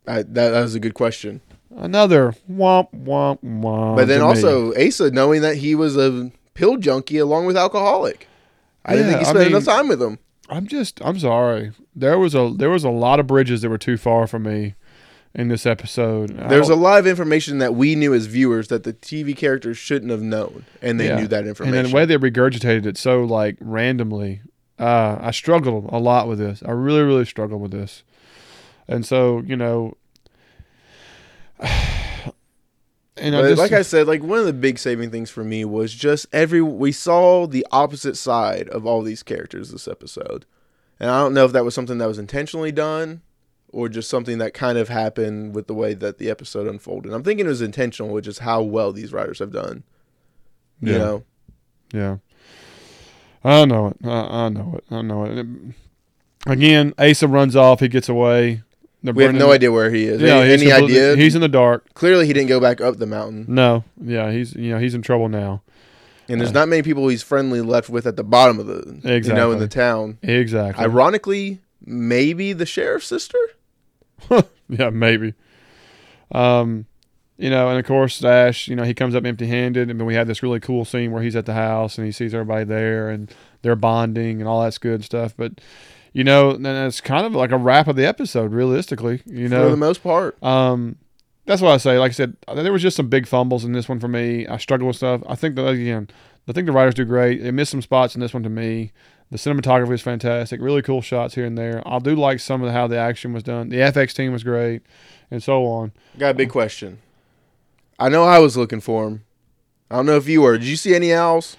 I, 0.06 0.16
that, 0.22 0.32
that 0.32 0.60
was 0.60 0.74
a 0.74 0.80
good 0.80 0.94
question. 0.94 1.40
Another 1.74 2.34
womp 2.50 2.92
womp 2.92 3.42
womp. 3.42 3.96
But 3.96 4.08
then 4.08 4.20
to 4.20 4.26
me. 4.26 4.28
also 4.28 4.74
Asa 4.74 5.10
knowing 5.10 5.40
that 5.42 5.56
he 5.56 5.74
was 5.74 5.96
a 5.96 6.30
pill 6.54 6.76
junkie 6.76 7.18
along 7.18 7.46
with 7.46 7.56
alcoholic. 7.56 8.28
I 8.84 8.94
didn't 8.94 9.08
think 9.08 9.20
he 9.20 9.26
I 9.26 9.30
spent 9.30 9.38
mean- 9.38 9.48
enough 9.56 9.64
time 9.64 9.88
with 9.88 10.02
him. 10.02 10.18
I'm 10.52 10.66
just, 10.66 11.00
I'm 11.04 11.18
sorry. 11.18 11.72
There 11.96 12.18
was 12.18 12.34
a 12.34 12.52
there 12.56 12.70
was 12.70 12.84
a 12.84 12.90
lot 12.90 13.18
of 13.20 13.26
bridges 13.26 13.62
that 13.62 13.68
were 13.70 13.78
too 13.78 13.96
far 13.96 14.26
for 14.26 14.38
me 14.38 14.74
in 15.34 15.48
this 15.48 15.64
episode. 15.64 16.28
There's 16.48 16.68
a 16.68 16.76
lot 16.76 16.98
of 16.98 17.06
information 17.06 17.58
that 17.58 17.74
we 17.74 17.94
knew 17.94 18.12
as 18.12 18.26
viewers 18.26 18.68
that 18.68 18.84
the 18.84 18.92
TV 18.92 19.34
characters 19.36 19.78
shouldn't 19.78 20.10
have 20.10 20.20
known, 20.22 20.64
and 20.82 21.00
they 21.00 21.06
Yeah. 21.08 21.20
knew 21.20 21.26
that 21.28 21.46
information. 21.46 21.74
then 21.74 21.86
the 21.90 21.96
way 21.96 22.04
they 22.04 22.16
regurgitated 22.16 22.84
it 22.86 22.98
so 22.98 23.24
like 23.24 23.56
randomly. 23.60 24.42
Uh, 24.78 25.16
I 25.20 25.30
struggled 25.30 25.88
a 25.92 25.98
lot 25.98 26.28
with 26.28 26.38
this. 26.38 26.62
I 26.66 26.72
really, 26.72 27.02
really 27.02 27.24
struggled 27.24 27.62
with 27.62 27.70
this, 27.72 28.02
and 28.88 29.06
so 29.06 29.42
you 29.46 29.56
know. 29.56 29.96
And 33.22 33.36
I 33.36 33.42
just, 33.42 33.58
like 33.58 33.72
I 33.72 33.82
said, 33.82 34.06
like 34.06 34.22
one 34.22 34.38
of 34.40 34.46
the 34.46 34.52
big 34.52 34.78
saving 34.78 35.10
things 35.10 35.30
for 35.30 35.44
me 35.44 35.64
was 35.64 35.94
just 35.94 36.26
every 36.32 36.60
we 36.60 36.90
saw 36.92 37.46
the 37.46 37.66
opposite 37.70 38.16
side 38.16 38.68
of 38.70 38.84
all 38.84 39.00
these 39.02 39.22
characters 39.22 39.70
this 39.70 39.86
episode, 39.86 40.44
and 40.98 41.08
I 41.08 41.20
don't 41.20 41.32
know 41.34 41.44
if 41.44 41.52
that 41.52 41.64
was 41.64 41.74
something 41.74 41.98
that 41.98 42.08
was 42.08 42.18
intentionally 42.18 42.72
done 42.72 43.22
or 43.68 43.88
just 43.88 44.10
something 44.10 44.38
that 44.38 44.52
kind 44.54 44.76
of 44.76 44.88
happened 44.88 45.54
with 45.54 45.66
the 45.66 45.74
way 45.74 45.94
that 45.94 46.18
the 46.18 46.28
episode 46.28 46.66
unfolded. 46.66 47.12
I'm 47.12 47.22
thinking 47.22 47.46
it 47.46 47.48
was 47.48 47.62
intentional, 47.62 48.12
which 48.12 48.26
is 48.26 48.38
how 48.38 48.60
well 48.62 48.92
these 48.92 49.12
writers 49.12 49.38
have 49.38 49.52
done. 49.52 49.82
You 50.80 50.92
Yeah. 50.92 50.98
know, 50.98 51.24
Yeah. 51.92 52.16
I 53.44 53.64
know 53.64 53.86
it. 53.88 53.96
I, 54.04 54.44
I 54.44 54.48
know 54.50 54.74
it. 54.78 54.84
I 54.94 55.02
know 55.02 55.24
it. 55.24 55.46
Again, 56.46 56.92
Asa 56.98 57.26
runs 57.28 57.56
off. 57.56 57.80
He 57.80 57.88
gets 57.88 58.08
away. 58.08 58.62
They're 59.02 59.12
we 59.14 59.24
have 59.24 59.34
no 59.34 59.50
idea 59.52 59.72
where 59.72 59.90
he 59.90 60.04
is. 60.04 60.20
Yeah, 60.22 60.36
any 60.38 60.50
he's 60.50 60.62
any 60.62 60.72
idea? 60.72 61.16
He's 61.16 61.34
in 61.34 61.40
the 61.40 61.48
dark. 61.48 61.92
Clearly, 61.94 62.26
he 62.26 62.32
didn't 62.32 62.48
go 62.48 62.60
back 62.60 62.80
up 62.80 62.98
the 62.98 63.06
mountain, 63.06 63.46
No. 63.48 63.82
Yeah, 64.00 64.30
he's 64.30 64.54
you 64.54 64.70
know 64.70 64.78
he's 64.78 64.94
in 64.94 65.02
trouble 65.02 65.28
now. 65.28 65.62
and 66.28 66.40
there's 66.40 66.50
Yeah. 66.50 66.60
not 66.60 66.68
many 66.68 66.82
people 66.82 67.08
he's 67.08 67.22
friendly 67.22 67.60
left 67.60 67.90
with 67.90 68.06
at 68.06 68.16
the 68.16 68.22
bottom 68.24 68.58
of 68.60 68.66
the 68.66 68.84
you 68.86 69.00
know 69.04 69.14
Exactly. 69.16 69.52
in 69.54 69.58
the 69.58 69.68
town. 69.68 70.18
Exactly. 70.22 70.84
Ironically, 70.84 71.58
maybe 71.84 72.52
the 72.52 72.64
sheriff's 72.66 73.06
sister. 73.06 73.38
yeah, 74.68 74.90
maybe. 74.90 75.34
Um, 76.30 76.86
you 77.38 77.50
know, 77.50 77.68
and 77.70 77.78
of 77.78 77.84
course, 77.86 78.22
Ash, 78.24 78.68
you 78.68 78.76
know, 78.76 78.84
he 78.84 78.94
comes 78.94 79.14
up 79.16 79.24
empty-handed, 79.24 79.90
and 79.90 79.98
then 79.98 80.06
we 80.06 80.14
had 80.14 80.28
this 80.28 80.42
really 80.42 80.60
cool 80.60 80.84
scene 80.84 81.10
where 81.10 81.22
he's 81.22 81.34
at 81.34 81.44
the 81.46 81.54
house 81.54 81.98
and 81.98 82.06
he 82.06 82.12
sees 82.12 82.32
everybody 82.34 82.64
there, 82.64 83.10
and 83.10 83.34
they're 83.62 83.74
bonding 83.76 84.38
and 84.40 84.48
all 84.48 84.62
that's 84.62 84.78
good 84.78 85.02
stuff. 85.04 85.34
But 85.36 85.60
you 86.12 86.24
know, 86.24 86.52
then 86.54 86.86
it's 86.86 87.00
kind 87.00 87.26
of 87.26 87.34
like 87.34 87.50
a 87.50 87.56
wrap 87.56 87.88
of 87.88 87.96
the 87.96 88.06
episode, 88.06 88.52
realistically. 88.52 89.22
You 89.26 89.48
know, 89.48 89.64
for 89.64 89.70
the 89.70 89.76
most 89.76 90.02
part. 90.02 90.42
Um, 90.42 90.96
that's 91.46 91.60
what 91.60 91.72
I 91.72 91.76
say. 91.78 91.98
Like 91.98 92.10
I 92.10 92.14
said, 92.14 92.36
there 92.54 92.72
was 92.72 92.82
just 92.82 92.96
some 92.96 93.08
big 93.08 93.26
fumbles 93.26 93.64
in 93.64 93.72
this 93.72 93.88
one 93.88 93.98
for 93.98 94.08
me. 94.08 94.46
I 94.46 94.58
struggle 94.58 94.86
with 94.86 94.96
stuff. 94.96 95.22
I 95.26 95.34
think 95.34 95.56
that 95.56 95.66
again, 95.66 96.08
I 96.48 96.52
think 96.52 96.66
the 96.66 96.72
writers 96.72 96.94
do 96.94 97.04
great. 97.04 97.42
They 97.42 97.50
missed 97.50 97.70
some 97.70 97.82
spots 97.82 98.14
in 98.14 98.20
this 98.20 98.34
one 98.34 98.42
to 98.42 98.48
me. 98.48 98.92
The 99.30 99.38
cinematography 99.38 99.94
is 99.94 100.02
fantastic. 100.02 100.60
Really 100.60 100.82
cool 100.82 101.00
shots 101.00 101.34
here 101.34 101.46
and 101.46 101.56
there. 101.56 101.82
I 101.86 101.98
do 102.00 102.14
like 102.14 102.38
some 102.38 102.62
of 102.62 102.70
how 102.72 102.86
the 102.86 102.98
action 102.98 103.32
was 103.32 103.42
done. 103.42 103.70
The 103.70 103.78
FX 103.78 104.12
team 104.12 104.30
was 104.30 104.44
great, 104.44 104.82
and 105.30 105.42
so 105.42 105.64
on. 105.66 105.92
Got 106.18 106.30
a 106.30 106.34
big 106.34 106.50
question. 106.50 106.98
I 107.98 108.08
know 108.08 108.24
I 108.24 108.40
was 108.40 108.56
looking 108.56 108.80
for 108.80 109.06
him. 109.06 109.24
I 109.90 109.96
don't 109.96 110.06
know 110.06 110.16
if 110.16 110.28
you 110.28 110.42
were. 110.42 110.58
Did 110.58 110.66
you 110.66 110.76
see 110.76 110.94
any 110.94 111.14
owls? 111.14 111.56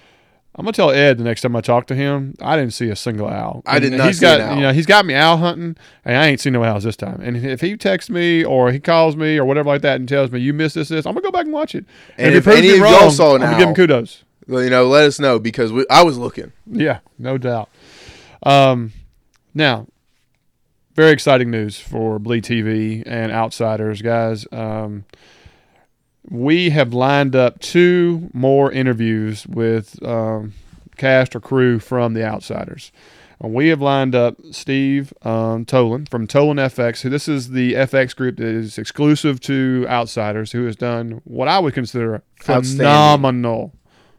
I'm 0.56 0.64
gonna 0.64 0.72
tell 0.72 0.90
Ed 0.92 1.18
the 1.18 1.24
next 1.24 1.40
time 1.40 1.56
I 1.56 1.60
talk 1.60 1.86
to 1.88 1.94
him. 1.96 2.34
I 2.40 2.56
didn't 2.56 2.74
see 2.74 2.88
a 2.88 2.94
single 2.96 3.28
owl. 3.28 3.62
I 3.66 3.80
did 3.80 3.88
And 3.92 3.98
not 3.98 4.06
He's 4.06 4.18
see 4.18 4.22
got 4.22 4.40
an 4.40 4.48
owl. 4.50 4.56
you 4.56 4.62
know 4.62 4.72
he's 4.72 4.86
got 4.86 5.04
me 5.04 5.14
owl 5.14 5.38
hunting, 5.38 5.76
and 6.04 6.16
I 6.16 6.26
ain't 6.28 6.38
seen 6.40 6.52
no 6.52 6.62
owls 6.62 6.84
this 6.84 6.96
time. 6.96 7.20
And 7.22 7.36
if 7.36 7.60
he 7.60 7.76
texts 7.76 8.08
me 8.08 8.44
or 8.44 8.70
he 8.70 8.78
calls 8.78 9.16
me 9.16 9.36
or 9.36 9.44
whatever 9.44 9.68
like 9.68 9.82
that 9.82 9.96
and 9.96 10.08
tells 10.08 10.30
me 10.30 10.38
you 10.40 10.52
missed 10.52 10.76
this 10.76 10.88
this, 10.88 11.06
I'm 11.06 11.14
gonna 11.14 11.24
go 11.24 11.32
back 11.32 11.44
and 11.44 11.52
watch 11.52 11.74
it. 11.74 11.84
And 12.16 12.30
he 12.32 12.38
if 12.38 12.44
proves 12.44 12.58
any 12.60 12.70
of 12.70 12.76
y'all 12.78 13.10
saw 13.10 13.34
an 13.34 13.42
I'm 13.42 13.50
gonna 13.52 13.58
give 13.58 13.68
him 13.70 13.74
kudos. 13.74 14.22
You 14.46 14.70
know, 14.70 14.86
let 14.86 15.06
us 15.06 15.18
know 15.18 15.38
because 15.38 15.72
we, 15.72 15.86
I 15.90 16.02
was 16.04 16.18
looking. 16.18 16.52
Yeah, 16.70 16.98
no 17.18 17.36
doubt. 17.38 17.68
Um, 18.42 18.92
now, 19.54 19.86
very 20.94 21.10
exciting 21.12 21.50
news 21.50 21.80
for 21.80 22.18
Bleed 22.18 22.44
TV 22.44 23.02
and 23.06 23.32
Outsiders, 23.32 24.02
guys. 24.02 24.46
Um, 24.52 25.04
we 26.30 26.70
have 26.70 26.94
lined 26.94 27.36
up 27.36 27.60
two 27.60 28.30
more 28.32 28.72
interviews 28.72 29.46
with 29.46 30.02
um, 30.02 30.54
cast 30.96 31.36
or 31.36 31.40
crew 31.40 31.78
from 31.78 32.14
the 32.14 32.24
Outsiders. 32.24 32.92
And 33.40 33.52
we 33.52 33.68
have 33.68 33.82
lined 33.82 34.14
up 34.14 34.36
Steve 34.52 35.12
um, 35.22 35.64
Tolin 35.66 36.08
from 36.08 36.26
Tolin 36.26 36.56
FX. 36.56 37.02
Who 37.02 37.10
this 37.10 37.28
is 37.28 37.50
the 37.50 37.74
FX 37.74 38.16
group 38.16 38.36
that 38.36 38.46
is 38.46 38.78
exclusive 38.78 39.40
to 39.40 39.84
Outsiders, 39.88 40.52
who 40.52 40.64
has 40.64 40.76
done 40.76 41.20
what 41.24 41.48
I 41.48 41.58
would 41.58 41.74
consider 41.74 42.14
a 42.14 42.22
phenomenal, 42.40 43.74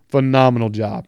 phenomenal 0.10 0.70
job. 0.70 1.08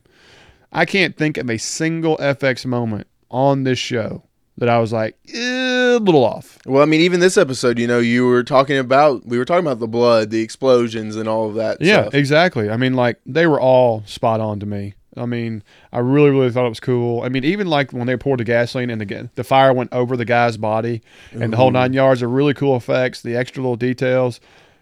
I 0.71 0.85
can't 0.85 1.15
think 1.15 1.37
of 1.37 1.49
a 1.49 1.57
single 1.57 2.17
FX 2.17 2.65
moment 2.65 3.07
on 3.29 3.63
this 3.63 3.79
show 3.79 4.23
that 4.57 4.69
I 4.69 4.79
was 4.79 4.91
like 4.91 5.17
eh, 5.31 5.76
a 5.95 5.99
little 5.99 6.23
off. 6.23 6.57
Well, 6.65 6.81
I 6.81 6.85
mean, 6.85 7.01
even 7.01 7.19
this 7.19 7.37
episode, 7.37 7.79
you 7.79 7.87
know, 7.87 7.99
you 7.99 8.25
were 8.25 8.43
talking 8.43 8.77
about 8.77 9.25
we 9.25 9.37
were 9.37 9.45
talking 9.45 9.65
about 9.65 9.79
the 9.79 9.87
blood, 9.87 10.29
the 10.29 10.41
explosions, 10.41 11.15
and 11.15 11.27
all 11.27 11.47
of 11.47 11.55
that. 11.55 11.81
Yeah, 11.81 12.03
stuff. 12.03 12.13
exactly. 12.13 12.69
I 12.69 12.77
mean, 12.77 12.93
like 12.93 13.19
they 13.25 13.47
were 13.47 13.59
all 13.59 14.03
spot 14.05 14.39
on 14.39 14.59
to 14.59 14.65
me. 14.65 14.93
I 15.15 15.25
mean, 15.25 15.63
I 15.91 15.99
really, 15.99 16.29
really 16.29 16.51
thought 16.51 16.65
it 16.65 16.69
was 16.69 16.79
cool. 16.79 17.23
I 17.23 17.29
mean, 17.29 17.43
even 17.43 17.67
like 17.67 17.91
when 17.91 18.07
they 18.07 18.15
poured 18.15 18.39
the 18.39 18.43
gasoline 18.43 18.89
and 18.89 19.01
the 19.01 19.29
the 19.35 19.43
fire 19.43 19.73
went 19.73 19.91
over 19.91 20.15
the 20.15 20.25
guy's 20.25 20.57
body 20.57 21.01
and 21.31 21.51
the 21.51 21.57
whole 21.57 21.67
mm-hmm. 21.67 21.73
nine 21.73 21.93
yards 21.93 22.21
are 22.21 22.29
really 22.29 22.53
cool 22.53 22.75
effects. 22.75 23.21
The 23.21 23.35
extra 23.35 23.61
little 23.61 23.75
details. 23.75 24.39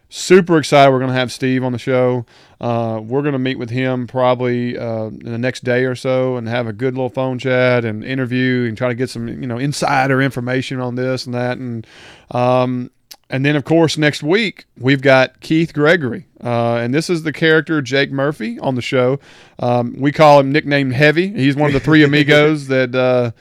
Super 0.10 0.58
excited. 0.58 0.91
We're 0.91 0.99
going 0.99 1.12
to 1.12 1.18
have 1.18 1.32
Steve 1.32 1.64
on 1.64 1.72
the 1.72 1.78
show. 1.78 2.26
Uh, 2.62 3.01
we're 3.03 3.22
going 3.22 3.34
to 3.34 3.39
meet 3.39 3.60
with 3.60 3.70
him 3.70 4.08
probably 4.08 4.78
uh, 4.78 5.06
in 5.08 5.32
the 5.32 5.38
next 5.38 5.64
day 5.64 5.86
or 5.86 5.95
so 5.95 6.38
and 6.38 6.47
have 6.47 6.68
a 6.68 6.74
good 6.74 6.93
little 6.93 7.10
phone 7.10 7.38
chat 7.38 7.84
and 7.84 8.03
interview 8.03 8.66
and 8.68 8.78
try 8.78 8.88
to 8.88 8.95
get 8.95 9.10
some 9.10 9.28
you 9.28 9.47
know 9.47 9.58
insider 9.58 10.22
information 10.22 10.80
on 10.80 10.95
this 10.95 11.26
and 11.26 11.34
that 11.34 11.58
and 11.58 11.86
um, 12.32 12.91
and 13.30 13.43
then, 13.43 13.56
of 13.56 13.64
course, 13.64 13.97
next 13.97 14.22
week 14.22 14.66
we've 14.78 15.01
got 15.01 15.41
Keith 15.41 15.74
Gregory, 15.74 16.28
uh, 16.43 16.76
and 16.76 16.93
this 16.93 17.10
is 17.10 17.24
the 17.24 17.34
character 17.34 17.82
Jake 17.82 18.12
Murphy 18.12 18.60
on 18.60 18.76
the 18.76 18.84
show. 18.84 19.20
Um, 19.58 19.95
we 19.97 20.12
call 20.12 20.39
him 20.39 20.51
nicknamed 20.51 20.93
Heavy. 20.93 21.30
He's 21.34 21.56
one 21.56 21.68
of 21.68 21.74
the 21.74 21.80
three 21.80 22.03
amigos 22.06 22.68
that 22.68 22.93
uh, 22.93 23.32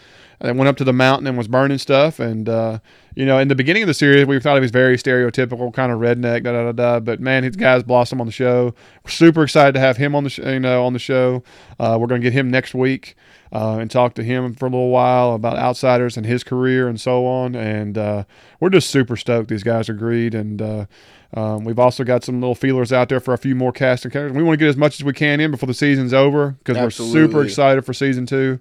that 0.41 0.57
went 0.57 0.69
up 0.69 0.79
to 0.79 0.85
the 0.85 0.93
mountain 0.95 1.27
and 1.27 1.37
was 1.37 1.49
burning 1.49 1.79
stuff. 1.79 2.19
And 2.19 2.49
uh, 2.49 2.79
you 3.15 3.25
know, 3.25 3.39
in 3.39 3.49
the 3.49 3.55
beginning 3.55 3.83
of 3.83 3.87
the 3.87 3.95
series, 3.95 4.27
we 4.27 4.41
thought 4.41 4.55
he 4.55 4.61
was 4.61 4.71
very 4.71 4.97
stereotypical, 4.97 5.73
kind 5.73 5.93
of 5.93 6.01
redneck, 6.01 6.43
da 6.45 6.53
da 6.53 6.65
da 6.65 6.73
da. 6.73 7.01
But 7.01 7.21
man, 7.21 7.45
his 7.45 7.57
guys 7.57 7.83
blossom 7.83 8.21
on 8.21 8.27
the 8.27 8.33
show. 8.33 8.75
We're 9.05 9.11
super 9.11 9.45
excited 9.45 9.73
to 9.75 9.81
have 9.81 9.97
him 9.97 10.15
on 10.15 10.25
the 10.25 10.31
sh- 10.31 10.39
you 10.39 10.61
know 10.61 10.85
on 10.85 10.93
the 10.93 10.99
show. 10.99 11.43
Uh, 11.79 11.97
we're 12.01 12.07
going 12.09 12.21
to 12.21 12.25
get 12.25 12.33
him 12.33 12.51
next 12.51 12.75
week. 12.75 13.17
Uh, 13.53 13.79
and 13.79 13.89
talk 13.89 14.15
to 14.15 14.25
him 14.25 14.53
for 14.53 14.67
a 14.67 14.69
little 14.69 14.89
while 14.89 15.33
about 15.33 15.57
outsiders 15.57 16.17
and 16.17 16.27
his 16.27 16.43
career 16.43 16.89
and 16.89 17.01
so 17.01 17.25
on. 17.25 17.55
And 17.55 17.97
uh, 17.97 18.25
we're 18.59 18.71
just 18.71 18.91
super 18.91 19.15
stoked 19.15 19.49
these 19.49 19.63
guys 19.63 19.89
agreed. 19.89 20.35
And 20.35 20.61
uh, 20.61 20.87
um, 21.35 21.63
we've 21.65 21.79
also 21.79 22.03
got 22.03 22.25
some 22.25 22.41
little 22.41 22.57
feelers 22.57 22.93
out 22.93 23.09
there 23.09 23.21
for 23.21 23.33
a 23.33 23.39
few 23.39 23.55
more 23.55 23.71
casting 23.71 24.11
characters. 24.11 24.37
We 24.37 24.43
want 24.43 24.59
to 24.59 24.65
get 24.65 24.71
as 24.71 24.77
much 24.77 24.99
as 24.99 25.05
we 25.05 25.13
can 25.13 25.39
in 25.39 25.53
before 25.53 25.69
the 25.69 25.75
season's 25.75 26.13
over 26.13 26.57
because 26.59 26.77
we're 26.83 26.91
super 27.13 27.43
excited 27.45 27.85
for 27.85 27.93
season 27.93 28.27
two. 28.27 28.59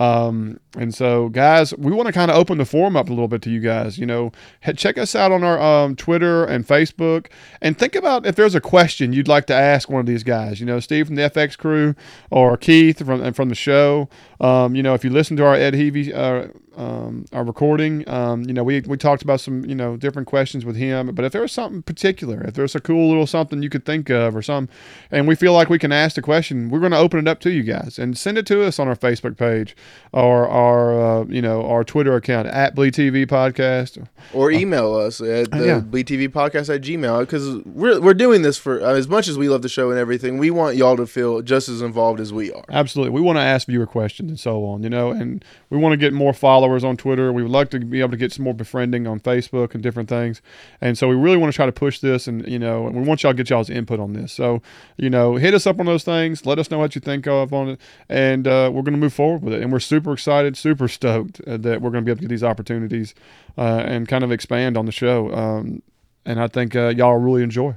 Um, 0.00 0.58
and 0.78 0.94
so, 0.94 1.28
guys, 1.28 1.76
we 1.76 1.92
want 1.92 2.06
to 2.06 2.12
kind 2.12 2.30
of 2.30 2.36
open 2.38 2.56
the 2.56 2.64
forum 2.64 2.96
up 2.96 3.08
a 3.08 3.12
little 3.12 3.28
bit 3.28 3.42
to 3.42 3.50
you 3.50 3.60
guys. 3.60 3.98
You 3.98 4.06
know, 4.06 4.32
check 4.76 4.96
us 4.96 5.14
out 5.14 5.30
on 5.30 5.44
our 5.44 5.60
um, 5.60 5.94
Twitter 5.94 6.44
and 6.46 6.66
Facebook, 6.66 7.26
and 7.60 7.78
think 7.78 7.94
about 7.94 8.24
if 8.24 8.34
there's 8.34 8.54
a 8.54 8.62
question 8.62 9.12
you'd 9.12 9.28
like 9.28 9.46
to 9.46 9.54
ask 9.54 9.90
one 9.90 10.00
of 10.00 10.06
these 10.06 10.24
guys. 10.24 10.58
You 10.58 10.64
know, 10.64 10.80
Steve 10.80 11.06
from 11.06 11.16
the 11.16 11.30
FX 11.30 11.56
crew 11.58 11.94
or 12.30 12.56
Keith 12.56 13.04
from 13.04 13.32
from 13.34 13.50
the 13.50 13.54
show. 13.54 14.08
Um, 14.40 14.74
you 14.74 14.82
know, 14.82 14.94
if 14.94 15.04
you 15.04 15.10
listen 15.10 15.36
to 15.36 15.44
our 15.44 15.54
Ed 15.54 15.74
Heavy 15.74 16.14
uh, 16.14 16.48
um, 16.76 17.24
our 17.32 17.44
recording, 17.44 18.08
um, 18.08 18.44
you 18.44 18.52
know, 18.52 18.64
we 18.64 18.80
we 18.80 18.96
talked 18.96 19.22
about 19.22 19.40
some 19.40 19.64
you 19.64 19.74
know 19.74 19.96
different 19.96 20.28
questions 20.28 20.64
with 20.64 20.76
him. 20.76 21.14
But 21.14 21.24
if 21.24 21.32
there's 21.32 21.52
something 21.52 21.82
particular, 21.82 22.42
if 22.42 22.54
there's 22.54 22.74
a 22.74 22.80
cool 22.80 23.08
little 23.08 23.26
something 23.26 23.62
you 23.62 23.70
could 23.70 23.84
think 23.84 24.10
of 24.10 24.36
or 24.36 24.42
some, 24.42 24.68
and 25.10 25.26
we 25.26 25.34
feel 25.34 25.52
like 25.52 25.68
we 25.68 25.78
can 25.78 25.92
ask 25.92 26.16
the 26.16 26.22
question, 26.22 26.70
we're 26.70 26.80
going 26.80 26.92
to 26.92 26.98
open 26.98 27.20
it 27.20 27.28
up 27.28 27.40
to 27.40 27.50
you 27.50 27.62
guys 27.62 27.98
and 27.98 28.16
send 28.16 28.38
it 28.38 28.46
to 28.46 28.64
us 28.64 28.78
on 28.78 28.88
our 28.88 28.96
Facebook 28.96 29.36
page 29.36 29.76
or 30.12 30.48
our 30.48 31.20
uh, 31.20 31.24
you 31.24 31.42
know 31.42 31.66
our 31.66 31.84
Twitter 31.84 32.14
account 32.14 32.48
at 32.48 32.74
Bleed 32.74 32.94
TV 32.94 33.26
Podcast. 33.26 34.06
or 34.32 34.50
email 34.50 34.94
us 34.94 35.20
at 35.20 35.50
the 35.50 35.66
yeah. 35.66 35.80
Bleed 35.80 36.06
TV 36.06 36.28
podcast 36.28 36.72
at 36.74 36.82
gmail 36.82 37.20
because 37.20 37.58
we're, 37.64 38.00
we're 38.00 38.14
doing 38.14 38.42
this 38.42 38.56
for 38.56 38.80
uh, 38.80 38.94
as 38.94 39.08
much 39.08 39.28
as 39.28 39.36
we 39.36 39.48
love 39.48 39.62
the 39.62 39.68
show 39.68 39.90
and 39.90 39.98
everything 39.98 40.38
we 40.38 40.50
want 40.50 40.76
y'all 40.76 40.96
to 40.96 41.06
feel 41.06 41.42
just 41.42 41.68
as 41.68 41.82
involved 41.82 42.20
as 42.20 42.32
we 42.32 42.52
are 42.52 42.64
Absolutely. 42.70 43.10
We 43.12 43.20
want 43.20 43.36
to 43.36 43.42
ask 43.42 43.66
viewer 43.66 43.86
questions 43.86 44.30
and 44.30 44.40
so 44.40 44.64
on, 44.64 44.82
you 44.82 44.90
know, 44.90 45.10
and 45.10 45.44
we 45.68 45.78
want 45.78 45.92
to 45.92 45.96
get 45.96 46.12
more 46.12 46.32
followers 46.32 46.60
on 46.84 46.96
Twitter. 46.96 47.32
We 47.32 47.42
would 47.42 47.50
like 47.50 47.70
to 47.70 47.80
be 47.80 48.00
able 48.00 48.10
to 48.10 48.16
get 48.16 48.32
some 48.32 48.44
more 48.44 48.54
befriending 48.54 49.06
on 49.06 49.20
Facebook 49.20 49.74
and 49.74 49.82
different 49.82 50.08
things. 50.08 50.40
And 50.80 50.96
so 50.96 51.08
we 51.08 51.14
really 51.14 51.36
want 51.36 51.52
to 51.52 51.56
try 51.56 51.66
to 51.66 51.72
push 51.72 52.00
this 52.00 52.26
and, 52.26 52.46
you 52.46 52.58
know, 52.58 52.82
we 52.82 53.00
want 53.00 53.22
y'all 53.22 53.32
to 53.32 53.36
get 53.36 53.50
y'all's 53.50 53.70
input 53.70 54.00
on 54.00 54.12
this. 54.12 54.32
So, 54.32 54.62
you 54.96 55.10
know, 55.10 55.36
hit 55.36 55.54
us 55.54 55.66
up 55.66 55.80
on 55.80 55.86
those 55.86 56.04
things. 56.04 56.46
Let 56.46 56.58
us 56.58 56.70
know 56.70 56.78
what 56.78 56.94
you 56.94 57.00
think 57.00 57.26
of 57.26 57.52
on 57.52 57.70
it. 57.70 57.80
And 58.08 58.46
uh, 58.46 58.70
we're 58.72 58.82
going 58.82 58.94
to 58.94 59.00
move 59.00 59.14
forward 59.14 59.42
with 59.42 59.54
it. 59.54 59.62
And 59.62 59.72
we're 59.72 59.80
super 59.80 60.12
excited, 60.12 60.56
super 60.56 60.88
stoked 60.88 61.40
uh, 61.46 61.56
that 61.58 61.82
we're 61.82 61.90
going 61.90 62.04
to 62.04 62.06
be 62.06 62.12
able 62.12 62.18
to 62.18 62.22
get 62.22 62.30
these 62.30 62.44
opportunities 62.44 63.14
uh, 63.58 63.82
and 63.86 64.08
kind 64.08 64.24
of 64.24 64.32
expand 64.32 64.76
on 64.76 64.86
the 64.86 64.92
show. 64.92 65.32
Um, 65.34 65.82
and 66.24 66.40
I 66.40 66.48
think 66.48 66.76
uh, 66.76 66.88
y'all 66.88 67.16
really 67.16 67.42
enjoy. 67.42 67.74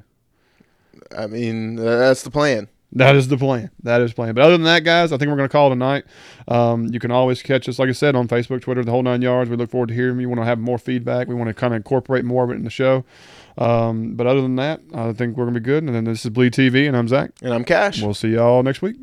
I 1.15 1.27
mean 1.27 1.75
that's 1.75 2.23
the 2.23 2.31
plan 2.31 2.69
That 2.95 3.15
is 3.15 3.27
the 3.27 3.37
plan. 3.37 3.71
That 3.83 4.01
is 4.01 4.11
the 4.11 4.15
plan. 4.15 4.35
But 4.35 4.43
other 4.43 4.53
than 4.53 4.63
that, 4.65 4.83
guys, 4.83 5.11
I 5.11 5.17
think 5.17 5.29
we're 5.29 5.37
going 5.37 5.49
to 5.49 5.51
call 5.51 5.69
it 5.69 5.73
a 5.73 5.75
night. 5.75 6.03
Um, 6.47 6.87
you 6.87 6.99
can 6.99 7.11
always 7.11 7.41
catch 7.41 7.67
us, 7.67 7.79
like 7.79 7.89
I 7.89 7.93
said, 7.93 8.15
on 8.15 8.27
Facebook, 8.27 8.61
Twitter, 8.61 8.83
the 8.83 8.91
whole 8.91 9.03
nine 9.03 9.21
yards. 9.21 9.49
We 9.49 9.55
look 9.55 9.71
forward 9.71 9.89
to 9.89 9.95
hearing 9.95 10.19
you. 10.19 10.29
Want 10.29 10.41
to 10.41 10.45
have 10.45 10.59
more 10.59 10.77
feedback. 10.77 11.27
We 11.27 11.35
want 11.35 11.47
to 11.47 11.53
kind 11.53 11.73
of 11.73 11.77
incorporate 11.77 12.23
more 12.23 12.43
of 12.43 12.51
it 12.51 12.55
in 12.55 12.63
the 12.63 12.69
show. 12.69 13.03
Um, 13.57 14.15
but 14.15 14.27
other 14.27 14.41
than 14.41 14.55
that, 14.57 14.81
I 14.93 15.13
think 15.13 15.37
we're 15.37 15.45
going 15.45 15.55
to 15.55 15.59
be 15.59 15.63
good. 15.63 15.83
And 15.83 15.95
then 15.95 16.03
this 16.05 16.23
is 16.25 16.31
Bleed 16.31 16.53
TV, 16.53 16.87
and 16.87 16.95
I'm 16.95 17.07
Zach. 17.07 17.31
and 17.41 17.53
I'm 17.53 17.63
Cash 17.63 18.01
We'll 18.01 18.13
see 18.13 18.29
y'all 18.29 18.63
next 18.63 18.81
week. 18.81 18.95